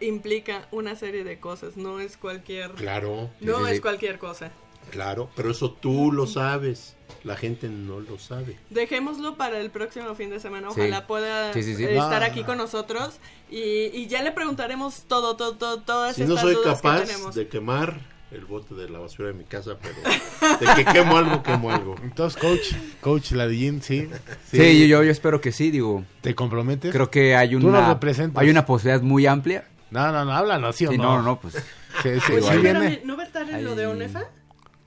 [0.00, 1.76] implica una serie de cosas.
[1.76, 2.72] No es cualquier.
[2.72, 4.52] claro, No es cualquier cosa.
[4.90, 8.56] Claro, pero eso tú lo sabes, la gente no lo sabe.
[8.70, 10.68] Dejémoslo para el próximo fin de semana.
[10.72, 10.80] Sí.
[10.80, 11.84] Ojalá pueda Sí, sí, sí.
[11.84, 12.26] eh, estar Ah.
[12.26, 13.16] aquí con nosotros.
[13.50, 13.58] Y,
[13.92, 17.04] y ya le preguntaremos todo, todo, todo, todas Si no soy dudas capaz
[17.34, 18.00] de quemar
[18.30, 19.94] el bote de la basura de mi casa, pero
[20.58, 21.94] de que quemo algo, quemo algo.
[22.02, 22.72] Entonces, coach,
[23.02, 24.08] coach Ladillín, sí.
[24.50, 26.92] Sí, yo, yo, yo espero que sí, digo, ¿Te comprometes?
[26.92, 27.98] creo que hay una,
[28.36, 29.68] hay una posibilidad muy amplia.
[29.90, 31.16] No, no, no, háblanos, ¿sí o Sí, no?
[31.18, 31.52] no, no, pues.
[32.02, 33.00] Sí, sí, Oye, sí espérame.
[33.04, 34.24] ¿no va a estar en Ahí- lo de ONEFA?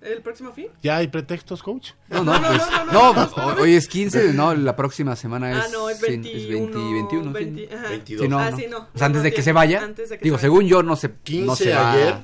[0.06, 0.68] ¿El próximo fin?
[0.84, 1.92] ¿Ya hay pretextos, coach?
[2.10, 2.62] No, no, No, no, pues.
[2.72, 5.58] no, no, No, no, pues, hoy es 15, no, la próxima semana es.
[5.58, 6.38] ah, no, es sí, 21.
[6.38, 7.24] es 20, 21.
[7.26, 7.44] sí.
[7.46, 7.90] 20, ajá.
[7.90, 8.22] 22.
[8.24, 8.58] Sí, no, Ah, no.
[8.58, 8.78] sí, no.
[8.94, 9.82] O sea, antes de que se vaya.
[9.84, 10.54] antes de que digo, se vaya.
[10.54, 11.94] según yo, no se, 15 no se va.
[11.94, 12.16] ayer,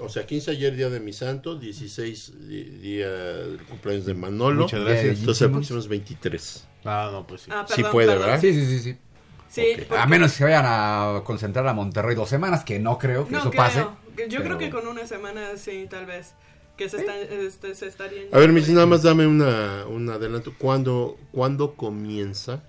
[0.00, 4.62] o sea, 15 ayer día de mi santo, 16 di- día del cumpleaños de Manolo.
[4.62, 5.18] Muchas gracias.
[5.20, 6.66] Entonces el próximo es 23.
[6.84, 7.50] Ah, no, pues sí.
[7.52, 8.26] Ah, Sí perdón, puede, perdón.
[8.26, 8.40] ¿verdad?
[8.40, 8.96] Sí, sí, sí, sí.
[9.48, 9.78] Sí, Ok.
[9.88, 13.26] porque- A menos que se vayan a concentrar a Monterrey dos semanas, que no creo
[13.26, 13.62] que No eso creo.
[13.62, 13.80] pase.
[14.28, 16.34] Yo creo pero- que con una semana sí, tal vez.
[16.76, 18.26] Que se, están, este, se estarían.
[18.32, 20.52] A ver, mis, nada más dame una, un adelanto.
[20.58, 22.62] ¿Cuándo, ¿Cuándo comienza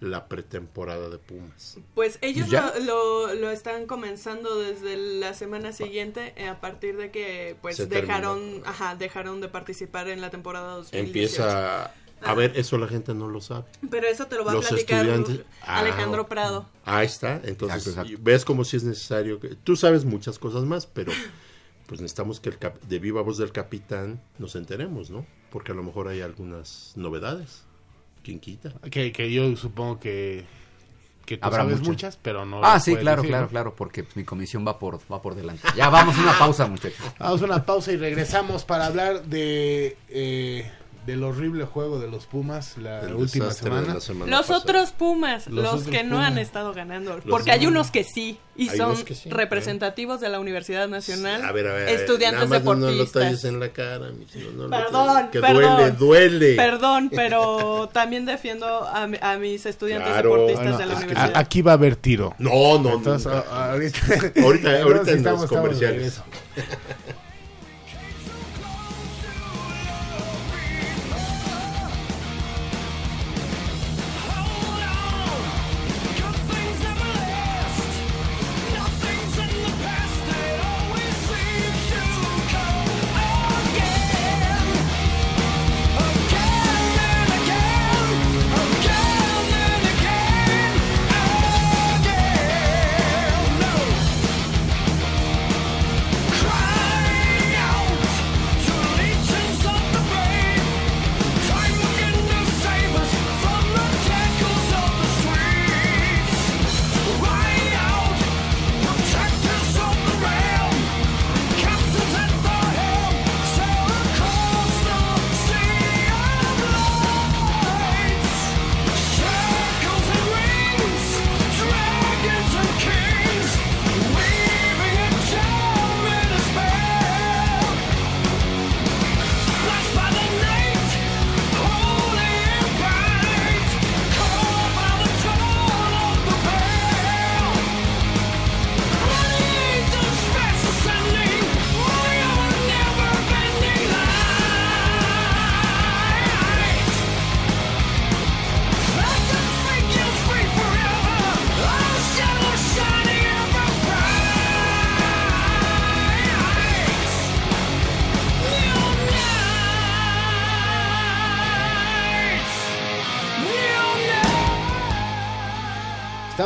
[0.00, 1.76] la pretemporada de Pumas.
[1.94, 2.72] Pues ellos ¿Ya?
[2.80, 7.76] lo, lo, lo están comenzando desde la semana siguiente eh, a partir de que pues
[7.76, 8.66] Se dejaron terminó.
[8.66, 11.06] ajá, dejaron de participar en la temporada 2018.
[11.06, 11.92] Empieza
[12.22, 13.64] a ver, eso la gente no lo sabe.
[13.90, 16.66] Pero eso te lo va Los a platicar estudiantes- Ah, Alejandro Prado.
[16.86, 18.18] Ahí está, entonces Exacto, exacto.
[18.22, 21.12] ves como si es necesario que tú sabes muchas cosas más, pero
[21.90, 25.26] pues necesitamos que el cap- de viva voz del capitán nos enteremos, ¿no?
[25.50, 27.64] Porque a lo mejor hay algunas novedades.
[28.22, 28.72] ¿Quién quita?
[28.92, 30.44] Que, que yo supongo que,
[31.26, 31.88] que tú Habrá sabes muchas.
[31.88, 32.60] muchas, pero no.
[32.62, 33.50] Ah, sí, claro, decir, claro, ¿no?
[33.50, 35.66] claro, porque pues, mi comisión va por, va por delante.
[35.76, 37.00] Ya vamos a una pausa, muchachos.
[37.18, 40.70] Vamos a una pausa y regresamos para hablar de eh,
[41.10, 43.94] del horrible juego de los Pumas la El última semana.
[43.94, 44.58] la semana Los pasada.
[44.60, 46.26] otros Pumas, Los los, otros que no Pumas.
[46.32, 47.18] han estado ganando.
[47.28, 51.66] Porque hay unos que sí, y son sí, representativos de la Universidad Nacional, A ver,
[51.68, 53.42] a ver, estudiantes nada más no- deportistas.
[53.44, 55.76] No lo en la cara, no lo Perdón, talles, que perdón.
[55.76, 56.56] duele, duele.
[56.56, 60.30] Perdón, pero también defiendo a, mi- a mis estudiantes Claro.
[60.30, 61.32] deportistas Bueno, de la a- universidad.
[61.36, 62.34] aquí va a haber tiro.
[62.38, 63.46] No, no, Entonces, nunca.
[63.50, 63.98] a- ahorita,
[64.42, 66.20] Ahorita- ahorita en los comerciales.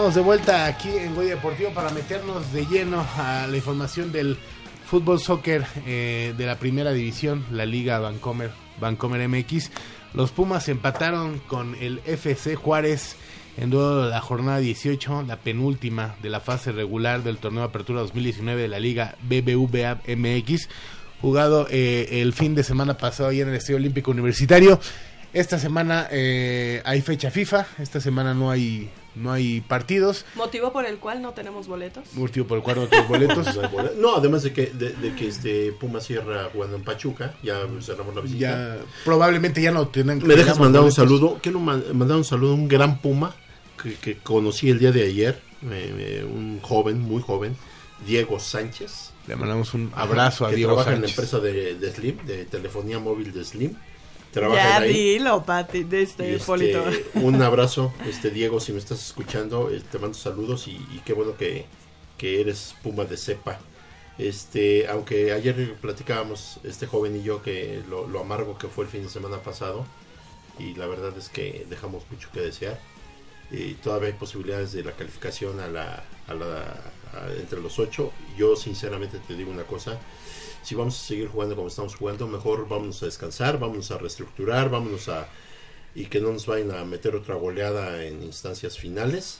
[0.04, 4.36] De vuelta aquí en Goya Deportivo para meternos de lleno a la información del
[4.86, 9.70] fútbol soccer eh, de la primera división, la Liga Vancomer, Vancomer MX.
[10.12, 13.16] Los Pumas empataron con el FC Juárez
[13.56, 17.68] en duelo de la jornada 18, la penúltima de la fase regular del torneo de
[17.68, 20.68] Apertura 2019 de la Liga BBVA MX,
[21.22, 24.78] jugado eh, el fin de semana pasado ahí en el Estadio Olímpico Universitario.
[25.32, 30.84] Esta semana eh, hay fecha FIFA, esta semana no hay no hay partidos, Motivo por
[30.86, 32.04] el cual no tenemos boletos.
[32.14, 33.46] motivo por el cual no tenemos boletos.
[33.98, 38.14] No, además de que, de, de que este Puma cierra jugando en Pachuca, ya cerramos
[38.14, 38.40] la visita.
[38.40, 41.38] ya probablemente ya no tienen ¿Me dejas mandar un saludo?
[41.42, 43.34] Quiero man- mandar un saludo a un gran Puma
[43.82, 47.56] que, que conocí el día de ayer, eh, eh, un joven, muy joven,
[48.06, 49.10] Diego Sánchez.
[49.26, 51.32] Le mandamos un abrazo a que Diego trabaja en la Sánchez.
[51.32, 53.74] empresa de, de Slim, de telefonía móvil de Slim.
[54.54, 54.92] Ya ahí.
[54.92, 56.72] dilo, Pati, de este este,
[57.14, 61.12] un abrazo, este Diego, si me estás escuchando, eh, te mando saludos y, y qué
[61.12, 61.66] bueno que,
[62.18, 63.58] que eres Puma de cepa.
[64.18, 68.90] Este, aunque ayer platicábamos este joven y yo que lo, lo amargo que fue el
[68.90, 69.84] fin de semana pasado
[70.58, 72.78] y la verdad es que dejamos mucho que desear.
[73.50, 76.60] Y todavía hay posibilidades de la calificación a la, a la
[77.12, 78.12] a- entre los ocho.
[78.38, 79.98] Yo sinceramente te digo una cosa,
[80.64, 84.70] si vamos a seguir jugando como estamos jugando, mejor vámonos a descansar, vámonos a reestructurar,
[84.70, 85.28] vámonos a
[85.94, 89.38] y que no nos vayan a meter otra goleada en instancias finales,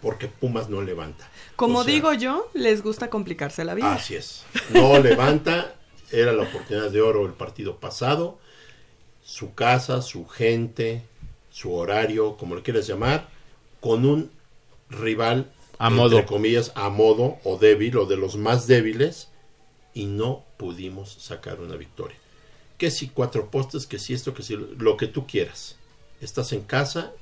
[0.00, 1.28] porque Pumas no levanta.
[1.54, 3.94] Como O sea, digo yo, les gusta complicarse la vida.
[3.94, 4.42] Así es.
[4.70, 5.76] No levanta.
[6.10, 8.38] Era la oportunidad de oro el partido pasado.
[9.22, 11.04] Su casa, su gente,
[11.50, 13.28] su horario, como le quieras llamar,
[13.80, 14.32] con un
[14.90, 16.18] rival, A modo.
[16.18, 19.28] entre comillas, a modo o débil o de los más débiles,
[19.94, 22.16] y no pudimos sacar una victoria.
[22.78, 25.76] Que si cuatro postes, que si esto, que si lo que tú quieras.
[26.20, 27.12] Estás en casa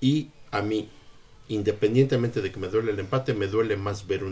[0.00, 0.88] y a mí,
[1.48, 4.22] independientemente de que me duele el empate, me duele más ver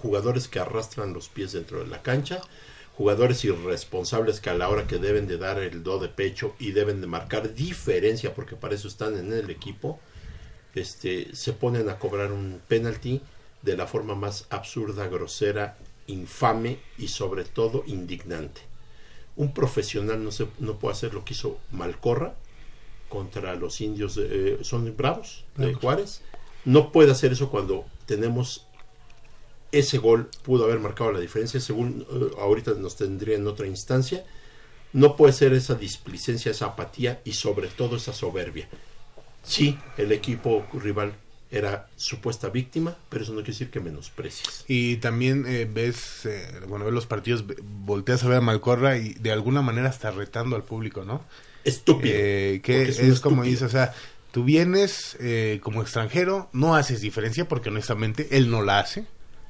[0.00, 2.40] jugadores que arrastran los pies dentro de la cancha,
[2.96, 6.72] jugadores irresponsables que a la hora que deben de dar el do de pecho y
[6.72, 10.00] deben de marcar diferencia, porque para eso están en el equipo,
[10.74, 13.20] este, se ponen a cobrar un penalti
[13.62, 15.76] de la forma más absurda, grosera,
[16.08, 18.60] infame y sobre todo indignante.
[19.36, 22.34] Un profesional no, se, no puede hacer lo que hizo Malcorra
[23.08, 26.22] contra los indios, de- eh, son bravos de Juárez.
[26.64, 28.66] No puede hacer eso cuando tenemos
[29.70, 34.24] ese gol, pudo haber marcado la diferencia, según eh, ahorita nos tendría en otra instancia.
[34.92, 38.68] No puede ser esa displicencia, esa apatía y sobre todo esa soberbia.
[39.42, 41.14] Sí, el equipo rival
[41.50, 44.64] era supuesta víctima, pero eso no quiere decir que menosprecies.
[44.68, 49.14] Y también eh, ves, eh, bueno, ves los partidos, volteas a ver a Malcorra y
[49.14, 51.24] de alguna manera está retando al público, ¿no?
[51.64, 52.14] Estúpido.
[52.16, 53.94] Eh, que es, como dice, o sea,
[54.30, 59.06] tú vienes eh, como extranjero, no haces diferencia porque honestamente él no la hace,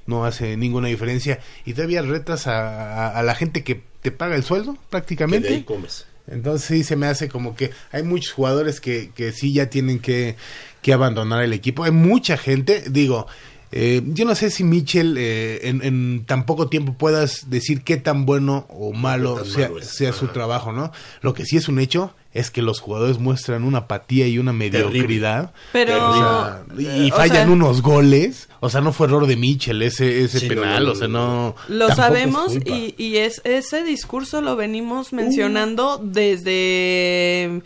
[0.07, 4.37] no hace ninguna diferencia y todavía retas a, a- a la gente que te paga
[4.37, 5.65] el sueldo Que de ahí prácticamente.
[5.65, 6.07] comes.
[6.31, 9.99] Entonces sí se me hace como que hay muchos jugadores que, que sí ya tienen
[9.99, 10.37] que,
[10.83, 11.85] que abandonar el equipo.
[11.85, 13.27] Hay mucha gente, digo,
[13.71, 17.99] eh, yo no sé si Mitchell eh, en, en tan poco tiempo puedas decir qué
[17.99, 20.91] tan bueno o malo tan sea, malo sea su trabajo, ¿no?
[21.21, 24.53] Lo que sí es un hecho es que los jugadores muestran una apatía y una
[24.53, 25.53] mediocridad.
[25.73, 26.11] Pero.
[26.11, 28.49] O sea, y, o fallan sea, unos goles.
[28.61, 30.85] O sea, no fue error de Mitchell ese, ese Sí, penal.
[30.87, 31.55] no, o sea, no.
[31.69, 37.45] Lo es sabemos y, y es ese discurso lo venimos mencionando desde...
[37.45, 37.61] eh,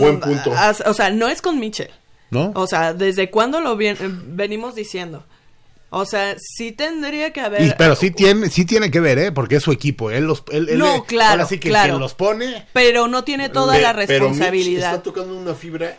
[0.00, 0.52] Buen punto.
[0.86, 1.90] o sea, no es con Michel.
[2.30, 2.52] ¿No?
[2.56, 5.24] O sea, ¿desde cuándo lo vien- eh, venimos diciendo?
[5.90, 7.62] O sea, sí tendría que haber...
[7.62, 9.32] Y- pero sí tiene, sí tiene que ver, ¿eh?
[9.32, 10.10] Porque es su equipo.
[10.10, 11.92] Él los, él, él- No, claro, ahora sí que claro.
[11.94, 12.66] quien los pone.
[12.74, 14.90] Pero no tiene toda la responsabilidad.
[14.90, 15.98] está tocando una fibra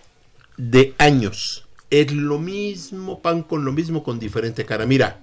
[0.58, 1.66] de años.
[1.90, 4.86] Es lo mismo pan con lo mismo con diferente cara.
[4.86, 5.22] Mira,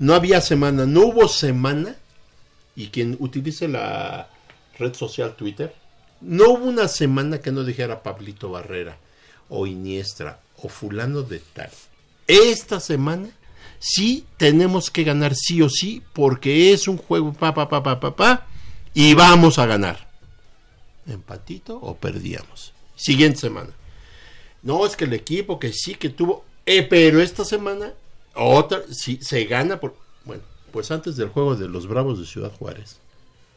[0.00, 1.94] no había semana, no hubo semana.
[2.74, 4.28] Y quien utilice la
[4.76, 5.72] red social Twitter,
[6.20, 8.96] no hubo una semana que no dijera Pablito Barrera
[9.48, 11.70] o Iniestra o fulano de tal.
[12.26, 13.28] Esta semana
[13.86, 18.00] sí tenemos que ganar sí o sí porque es un juego pa pa pa pa
[18.00, 18.46] pa pa
[18.94, 20.08] y vamos a ganar
[21.06, 22.72] empatito o perdíamos.
[22.96, 23.70] Siguiente semana.
[24.62, 27.92] No, es que el equipo que sí que tuvo, eh, pero esta semana
[28.34, 29.94] otra, sí, se gana por,
[30.24, 30.42] bueno,
[30.72, 32.98] pues antes del juego de los Bravos de Ciudad Juárez,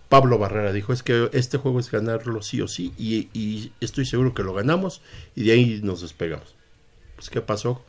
[0.10, 4.06] Pablo Barrera dijo, es que este juego es ganarlo sí o sí y, y estoy
[4.06, 5.02] seguro que lo ganamos
[5.36, 6.56] y de ahí nos despegamos.
[7.16, 7.82] Pues, ¿qué pasó?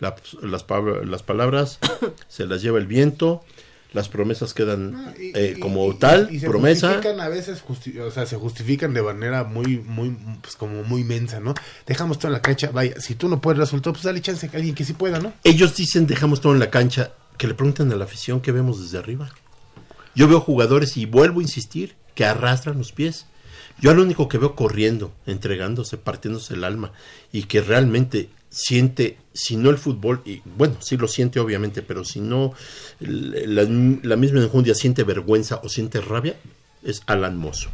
[0.00, 0.64] La- las,
[1.06, 1.78] las palabras
[2.28, 3.44] se las lleva el viento,
[3.92, 6.88] las promesas quedan Y- eh, como y- tal, y se promesa.
[6.94, 11.04] justifican a veces, justi- o sea, se justifican de manera muy, muy, pues como muy
[11.04, 11.54] mensa, ¿no?
[11.86, 14.56] Dejamos todo en la cancha, vaya, si tú no puedes resultar, pues dale chance a
[14.56, 15.32] alguien que sí pueda, ¿no?
[15.44, 18.80] ellos dicen dejamos todo en la cancha, que le preguntan a la afición qué vemos
[18.82, 19.30] desde arriba.
[20.14, 23.26] Yo veo jugadores y vuelvo a insistir que arrastran los pies.
[23.80, 26.92] Yo al único que veo corriendo, entregándose, partiéndose el alma
[27.32, 32.04] y que realmente siente, si no el fútbol, y bueno, sí lo siente obviamente, pero
[32.04, 32.52] si no
[33.00, 33.62] la,
[34.02, 36.34] la misma enjundia siente vergüenza o siente rabia,
[36.84, 37.70] es Alan Mozo.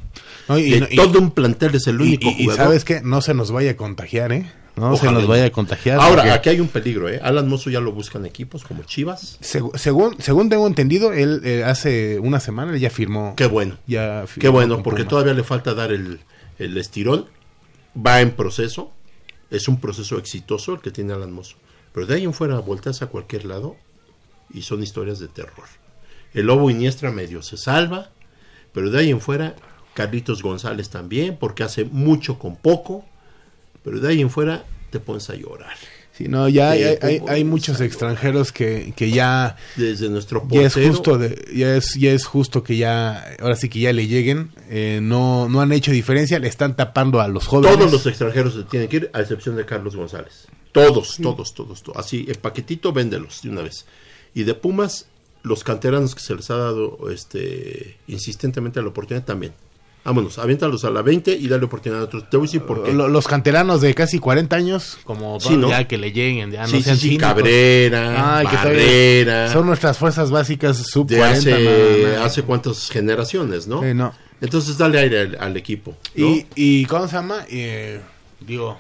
[0.49, 2.65] No, y- de no- y- todo un plantel es el Y, único y- y jugador.
[2.67, 4.51] sabes que no se nos vaya a contagiar, ¿eh?
[4.77, 5.99] No se nos y- vaya a contagiar.
[6.01, 7.19] Ahora, porque aquí hay un peligro, ¿eh?
[7.23, 9.39] Alan Mozo ya lo buscan equipos como Chivas.
[9.41, 13.33] seg- según, según tengo entendido, él eh, hace una semana ya firmó.
[13.37, 13.79] Qué bueno.
[13.87, 15.09] ya Qué bueno, porque Pumas.
[15.11, 16.21] todavía le falta dar el,
[16.59, 17.25] el estirón.
[17.97, 18.91] Va en proceso.
[19.51, 21.57] Es un proceso exitoso el que tiene Alan Mozo.
[21.93, 23.77] Pero de ahí en fuera volteas a cualquier lado
[24.53, 25.67] y son historias de terror.
[26.35, 28.11] El Lobo Iniestra medio se salva,
[28.73, 29.57] pero de ahí en fuera
[29.95, 33.05] Carlitos González también, porque hace mucho con poco.
[33.83, 35.77] Pero de ahí en fuera te pones a llorar.
[36.17, 40.63] Sí, no, ya hay, Sí, hay- hay muchos extranjeros que, que ya, Desde nuestro ya
[40.63, 43.93] es portero, justo de, ya es, ya es justo que ya, ahora sí que ya
[43.93, 47.77] le lleguen, eh, no, no han hecho diferencia, le están tapando a los jóvenes.
[47.77, 50.47] Todos los extranjeros se tienen que ir, a excepción de Carlos González.
[50.73, 51.99] Todos, todos, todos, todos.
[51.99, 53.85] Así, el paquetito, véndelos de una vez.
[54.35, 55.07] Y de Pumas,
[55.43, 59.53] los canteranos que se les ha dado este insistentemente la oportunidad también.
[60.07, 62.31] Vámonos, aviéntalos a la 20 y dale oportunidad a otros.
[62.31, 62.93] Te voy a decir por qué.
[62.93, 65.69] Lo- los canteranos de casi 40 años, como Sí, ¿no?
[65.69, 67.27] ya que le lleguen, ya no sí, sí, sean sí, cínicos.
[67.29, 71.39] Cabrera, Ay, que todavía Barrera, Son nuestras fuerzas básicas sub de 40.
[71.51, 72.25] hace, no, no.
[72.25, 73.83] hace cuántas generaciones, ¿no?
[74.41, 75.97] Entonces dale aire al, al equipo.
[76.15, 77.39] Y, y ¿cómo se llama?
[77.51, 78.01] Eh,
[78.41, 78.79] digo,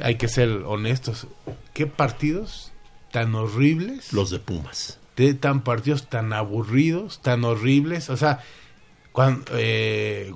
[0.00, 1.26] hay que ser honestos.
[1.74, 2.72] ¿Qué partidos
[3.10, 4.12] tan horribles?
[4.12, 4.98] Los de Pumas.
[5.16, 8.08] de tan partidos tan aburridos, tan horribles.
[8.10, 8.40] O sea,
[9.12, 9.44] cuando,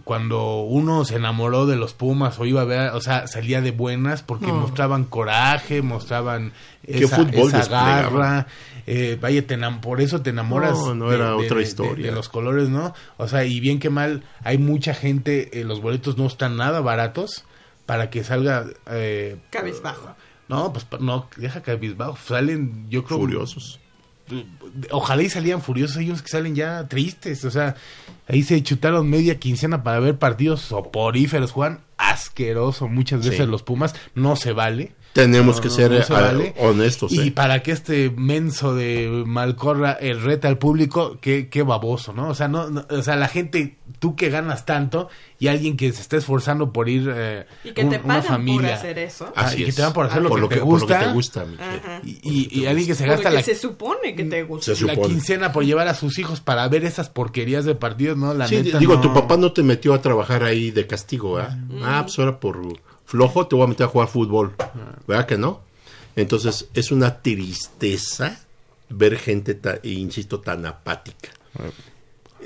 [0.04, 3.70] cuando uno se enamoró de los Pumas o iba a ver, o sea, salía de
[3.70, 4.54] buenas porque No.
[4.54, 6.52] mostraban coraje, mostraban
[6.84, 8.46] ¿Qué esa, fútbol esa garra.
[8.86, 12.06] Eh, vaya, te enam- por eso te enamoras No, no era otra historia.
[12.06, 12.94] de los colores, ¿no?
[13.16, 16.80] O sea, y bien que mal, hay mucha gente, eh, los boletos no están nada
[16.80, 17.44] baratos
[17.86, 18.66] para que salga...
[18.90, 20.14] Eh, Cabizbajo.
[20.48, 22.16] No, pues pa- no, deja cabizbajo.
[22.24, 23.18] Salen, yo creo...
[23.18, 23.80] Furiosos.
[24.90, 27.44] Ojalá y salían furiosos ellos que salen ya tristes.
[27.44, 27.74] O sea,
[28.28, 31.52] ahí se chutaron media quincena para ver partidos soporíferos.
[31.52, 33.50] Juan, asqueroso muchas veces Sí.
[33.50, 33.94] los Pumas.
[34.14, 34.92] No se vale.
[35.16, 36.54] Tenemos No, que no, ser no se eh, vale.
[36.58, 37.12] honestos.
[37.12, 37.32] Y eh.
[37.32, 42.28] para que este menso de Malcorra el reta al público, qué, qué baboso, ¿no?
[42.28, 45.92] O sea, no, no- o sea, la gente, tú que ganas tanto y alguien que
[45.92, 48.74] se está esforzando por ir eh, Y que un- te una pagan por familia.
[48.76, 49.32] hacer eso.
[49.34, 49.76] Ah, Así y que es.
[49.76, 50.98] te van por hacer lo, Por que te por lo gusta.
[50.98, 51.68] que te gusta, Michelle.
[51.82, 52.00] Ajá.
[52.04, 54.74] Y, y- y alguien que se gasta la, se supone que te gusta.
[54.74, 58.34] Se la quincena por llevar a sus hijos para ver esas porquerías de partidos, ¿no?
[58.34, 59.00] La Sí, neta, digo, no.
[59.00, 61.56] tu papá no te metió a trabajar ahí de castigo, ¿verdad?
[61.82, 62.60] Ah, pues ahora por
[63.06, 64.54] flojo te voy a meter a jugar fútbol.
[65.06, 65.62] ¿Verdad que no?
[66.16, 68.40] Entonces, es una tristeza
[68.88, 71.30] ver gente, ta- e insisto, tan apática.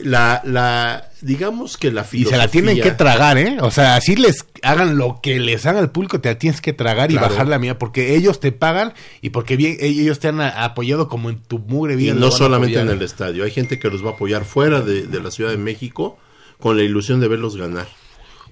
[0.02, 2.30] La, la, digamos que la Y filosofía...
[2.38, 3.58] se la tienen que tragar, ¿eh?
[3.60, 6.72] O sea, así les hagan lo que les haga al público, te la tienes que
[6.72, 10.40] tragar y bajar la mía, porque ellos te pagan y porque bien, ellos te han
[10.40, 12.12] apoyado como en tu mugre vida.
[12.12, 15.02] Y no solamente en el estadio, hay gente que los va a apoyar fuera de,
[15.06, 16.18] de la Ciudad de México
[16.58, 17.88] con la ilusión de verlos ganar.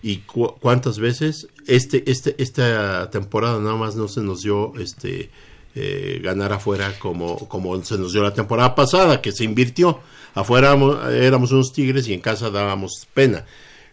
[0.02, 5.30] Y cu- cuántas veces este, este, esta temporada nada más no se nos dio este
[5.74, 10.00] eh, ganar afuera como, como se nos dio la temporada pasada, que se invirtió.
[10.34, 13.44] Afuera éramos, éramos unos tigres y en casa dábamos pena.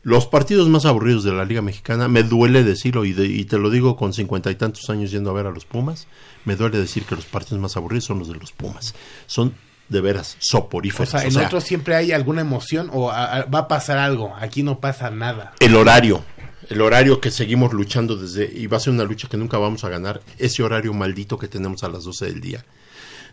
[0.03, 3.57] Los partidos más aburridos de la Liga Mexicana, me duele decirlo, y, de- y te
[3.57, 6.07] lo digo con cincuenta y tantos años yendo a ver a los Pumas,
[6.45, 8.93] me duele decir que los partidos más aburridos son los de los Pumas.
[9.25, 9.55] Son
[9.89, 11.09] de veras O soporíferos.
[11.09, 13.97] sea, en O sea, otros siempre hay alguna emoción o a- a- va a pasar
[13.97, 14.33] algo.
[14.39, 15.53] Aquí no pasa nada.
[15.59, 16.23] el horario,
[16.69, 19.83] el horario que seguimos luchando desde, y va a ser una lucha que nunca vamos
[19.83, 22.65] a ganar, ese horario maldito que tenemos a las 12 del día.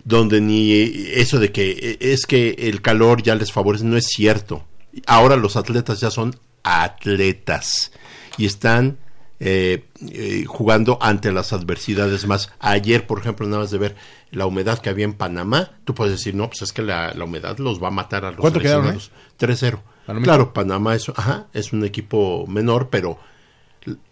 [0.05, 0.73] Donde ni
[1.15, 4.65] eso de que eh, es que el calor ya les favorece, no es cierto.
[5.07, 6.35] Ahora los atletas ya son
[6.65, 7.93] atletas
[8.37, 8.99] y están
[9.41, 12.51] eh, eh, jugando ante las adversidades más.
[12.61, 13.97] Ayer, por ejemplo, nada más de ver
[14.33, 17.25] la humedad que había en Panamá, tú puedes decir, no, pues es que la, la
[17.25, 18.99] humedad los va a matar a los ¿Cuánto quedaron, eh?
[19.39, 19.81] seleccionados.
[19.81, 19.81] 3-0.
[20.07, 20.25] Panamá.
[20.25, 23.19] Claro, Panamá es, ajá, es un equipo menor, pero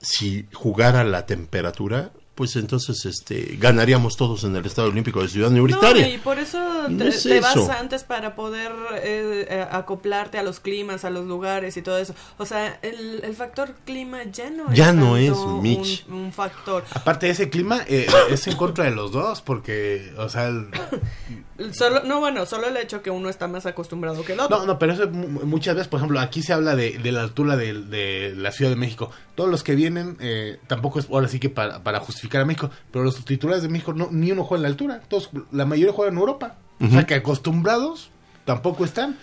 [0.01, 5.51] si jugara la temperatura, pues entonces este ganaríamos todos en el Estadio Olímpico de Ciudad
[5.51, 6.07] Universitaria.
[6.07, 7.71] No, y por eso te, No es te vas eso.
[7.71, 12.15] antes para poder eh, eh, acoplarte a los climas, a los lugares y todo eso.
[12.39, 16.07] O sea, el, el factor clima ya no Ya es no es, Mitch.
[16.09, 16.83] Un, un factor.
[16.95, 20.69] Aparte de ese clima, eh, es en contra de los dos, porque, o sea, el-
[21.73, 24.59] Solo, no, bueno, solo el hecho que uno está más acostumbrado que el otro.
[24.59, 27.23] No, no, pero eso mu- muchas veces, por ejemplo, aquí se habla de, de la
[27.23, 29.11] altura de, de la Ciudad de México.
[29.35, 32.71] Todos los que vienen, eh, tampoco es ahora sí que para, para justificar a México,
[32.91, 35.01] pero los titulares de México, no, ni uno juega en la altura.
[35.09, 36.57] Todos, la mayoría juega en Europa.
[36.83, 38.11] O sea que acostumbrados
[38.47, 39.19] tampoco están.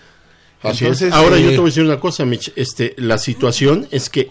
[0.62, 1.14] Así Entonces, es.
[1.14, 2.52] Ahora eh, yo te voy a decir una cosa, Mitch.
[2.56, 4.30] Este, la situación es que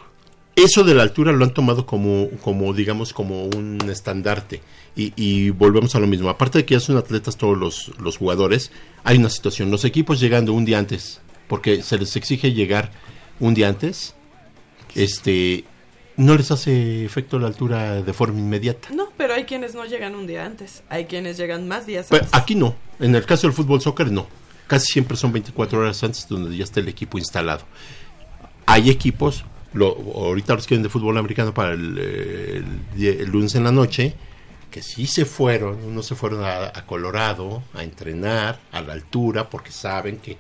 [0.57, 4.61] eso de la altura lo han tomado como, como digamos, como un estandarte.
[4.95, 6.29] Y, y volvemos a lo mismo.
[6.29, 8.71] Aparte de que ya son atletas todos los, los jugadores,
[9.03, 9.69] hay una situación.
[9.69, 12.91] Los equipos llegando un día antes, porque se les exige llegar
[13.39, 14.15] un día antes,
[14.95, 15.65] este,
[16.15, 18.89] no les hace efecto la altura de forma inmediata.
[18.91, 20.81] No, pero hay quienes no llegan un día antes.
[20.89, 22.39] Hay quienes llegan más días Pero antes.
[22.39, 22.75] aquí no.
[22.99, 24.25] En el caso del fútbol soccer no.
[24.65, 27.63] Casi siempre son 24 horas antes donde ya está el equipo instalado.
[28.65, 29.45] Hay equipos,
[29.77, 33.71] lo, ahorita los quieren de fútbol americano para el, el die- el lunes en la
[33.71, 34.13] noche,
[34.71, 39.49] que sí se fueron, unos se fueron a, a Colorado a entrenar a la altura
[39.49, 40.37] porque saben que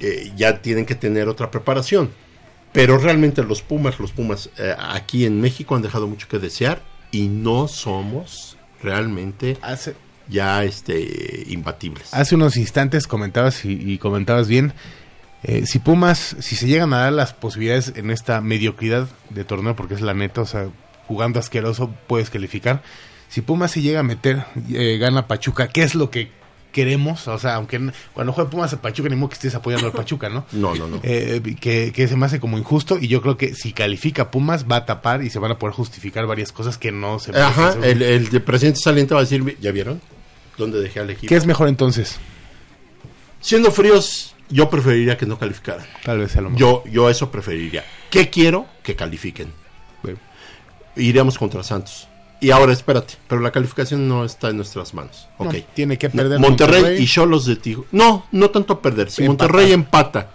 [0.00, 2.10] eh, ya tienen que tener otra preparación.
[2.72, 6.80] Pero realmente los Pumas, los Pumas eh, aquí en México han dejado mucho que desear
[7.10, 9.94] y no somos realmente Hace,
[10.28, 12.14] ya este imbatibles.
[12.14, 14.72] hace unos instantes comentabas y, y comentabas bien.
[15.44, 19.74] Eh, si Pumas, si se llegan a dar las posibilidades en esta mediocridad de torneo,
[19.74, 20.68] porque es la neta, o sea,
[21.08, 22.82] jugando asqueroso puedes calificar.
[23.28, 26.30] Si Pumas se llega a meter, eh, gana Pachuca, ¿qué es lo que
[26.70, 27.26] queremos?
[27.28, 27.80] O sea, aunque
[28.12, 30.46] cuando juega Pumas a Pachuca, ni modo que estés apoyando al Pachuca, ¿no?
[30.52, 31.00] No, no, no.
[31.02, 34.66] Eh, que, que se me hace como injusto y yo creo que si califica Pumas
[34.70, 37.74] va a tapar y se van a poder justificar varias cosas que no se Ajá,
[37.82, 40.00] el, el de presidente saliente va a decir, ¿ya vieron?
[40.56, 41.28] ¿Dónde dejé al equipo?
[41.28, 42.18] ¿Qué es mejor entonces?
[43.40, 45.86] Siendo fríos, yo preferiría que no calificaran.
[46.04, 46.60] Tal vez sea lo mejor.
[46.60, 47.84] Yo, yo eso preferiría.
[48.10, 48.66] ¿Qué quiero?
[48.82, 49.52] Que califiquen.
[50.02, 50.18] Bueno.
[50.96, 52.08] Iríamos contra Santos.
[52.40, 55.28] Y ahora espérate, pero la calificación no está en nuestras manos.
[55.38, 55.54] No, Ok.
[55.74, 57.88] tiene que perder Monterrey, y Cholos de Tijuana.
[57.92, 59.10] No, no tanto perder.
[59.12, 59.22] Si.
[59.22, 60.30] Monterrey empata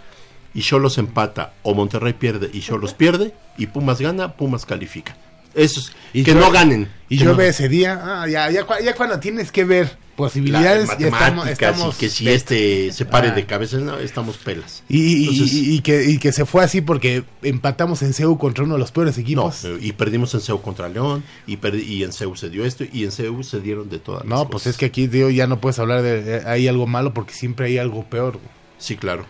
[0.54, 5.16] y Cholos empata, o Monterrey pierde y Cholos pierde, y Pumas gana, Pumas califica.
[5.54, 6.90] Eso es, Y que no ganen.
[7.10, 8.00] Y Que llueve no- ese día.
[8.02, 12.28] Ah, ya, ya, ya cuando tienes que ver posibilidades ya estamos, estamos y que si
[12.28, 13.34] este se pare Ah.
[13.34, 14.82] de cabeza, no, estamos pelas.
[14.88, 18.36] y, y- Entonces- y- y que, y que se fue así porque empatamos en CEU
[18.36, 19.64] contra uno de los peores equipos.
[19.64, 23.04] eh, y perdimos en CEU contra León, y, y en CEU se dio esto, y
[23.04, 24.72] en CEU se dieron de todas las No, pues cosas.
[24.72, 27.78] es que aquí digo, ya no puedes hablar de hay algo malo porque siempre hay
[27.78, 28.40] algo peor.
[28.78, 29.24] Sí, claro.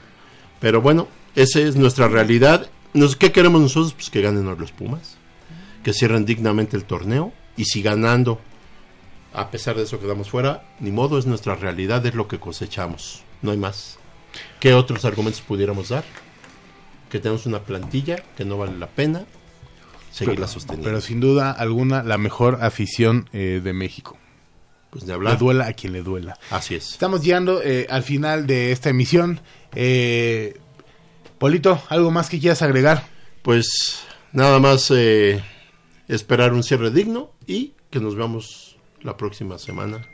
[0.58, 1.06] Pero bueno,
[1.36, 2.68] esa es nuestra realidad.
[2.94, 3.92] Nos, ¿Qué queremos nosotros?
[3.92, 5.16] Pues que ganen los Pumas,
[5.84, 8.40] que cierren dignamente el torneo, y si ganando,
[9.38, 13.22] a pesar de eso quedamos fuera, ni modo, es nuestra realidad, es lo que cosechamos,
[13.42, 13.98] no hay más.
[14.60, 16.04] ¿Qué otros argumentos pudiéramos dar?
[17.10, 19.24] Que tenemos una plantilla que no vale la pena
[20.10, 20.84] seguirla sosteniendo.
[20.88, 24.18] Pero sin duda alguna la mejor afición eh, de México.
[24.90, 25.38] pues de Le hablar.
[25.38, 26.38] duela a quien le duela.
[26.50, 26.92] Así es.
[26.92, 29.40] Estamos llegando eh, al final de esta emisión.
[29.74, 30.58] Eh,
[31.38, 33.04] Polito, ¿algo más que quieras agregar?
[33.42, 34.02] Pues
[34.32, 35.42] nada más eh,
[36.08, 38.67] esperar un cierre digno y que nos veamos
[39.02, 40.06] la próxima semana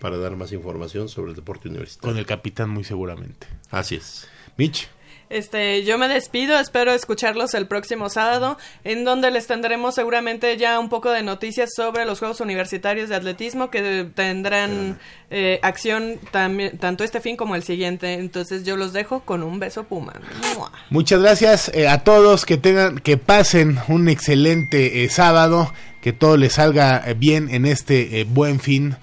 [0.00, 2.18] para dar más información sobre el deporte Con universitario.
[2.18, 3.46] el capitán muy seguramente.
[3.70, 4.28] Así es.
[4.56, 4.88] Mitch.
[5.30, 10.78] Este, yo me despido, espero escucharlos el próximo sábado, en donde les tendremos seguramente ya
[10.78, 14.98] un poco de noticias sobre los Juegos Universitarios de Atletismo que tendrán
[15.30, 18.12] eh, acción también, tanto este fin como el siguiente.
[18.14, 20.12] Entonces yo los dejo con un beso puma.
[20.56, 20.70] ¡Mua!
[20.90, 25.72] Muchas gracias eh, a todos que tengan, que pasen un excelente eh, sábado,
[26.04, 28.94] que todo les salga eh, bien en este eh, buen fin.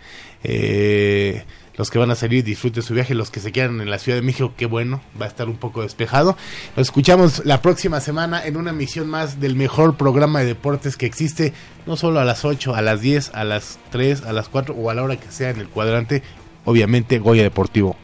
[0.43, 1.43] Eh,
[1.75, 4.19] los que van a salir disfruten su viaje, los que se quedan en la Ciudad
[4.19, 6.37] de México, qué bueno, va a estar un poco despejado.
[6.77, 11.07] Nos escuchamos la próxima semana en una emisión más del mejor programa de deportes que
[11.07, 11.53] existe,
[11.87, 14.91] no solo a las 8, a las 10, a las 3, a las 4 o
[14.91, 16.21] a la hora que sea en el cuadrante,
[16.65, 17.95] obviamente Goya Deportivo.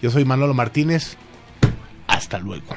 [0.00, 1.18] Yo soy Manolo Martínez,
[2.06, 2.74] hasta luego.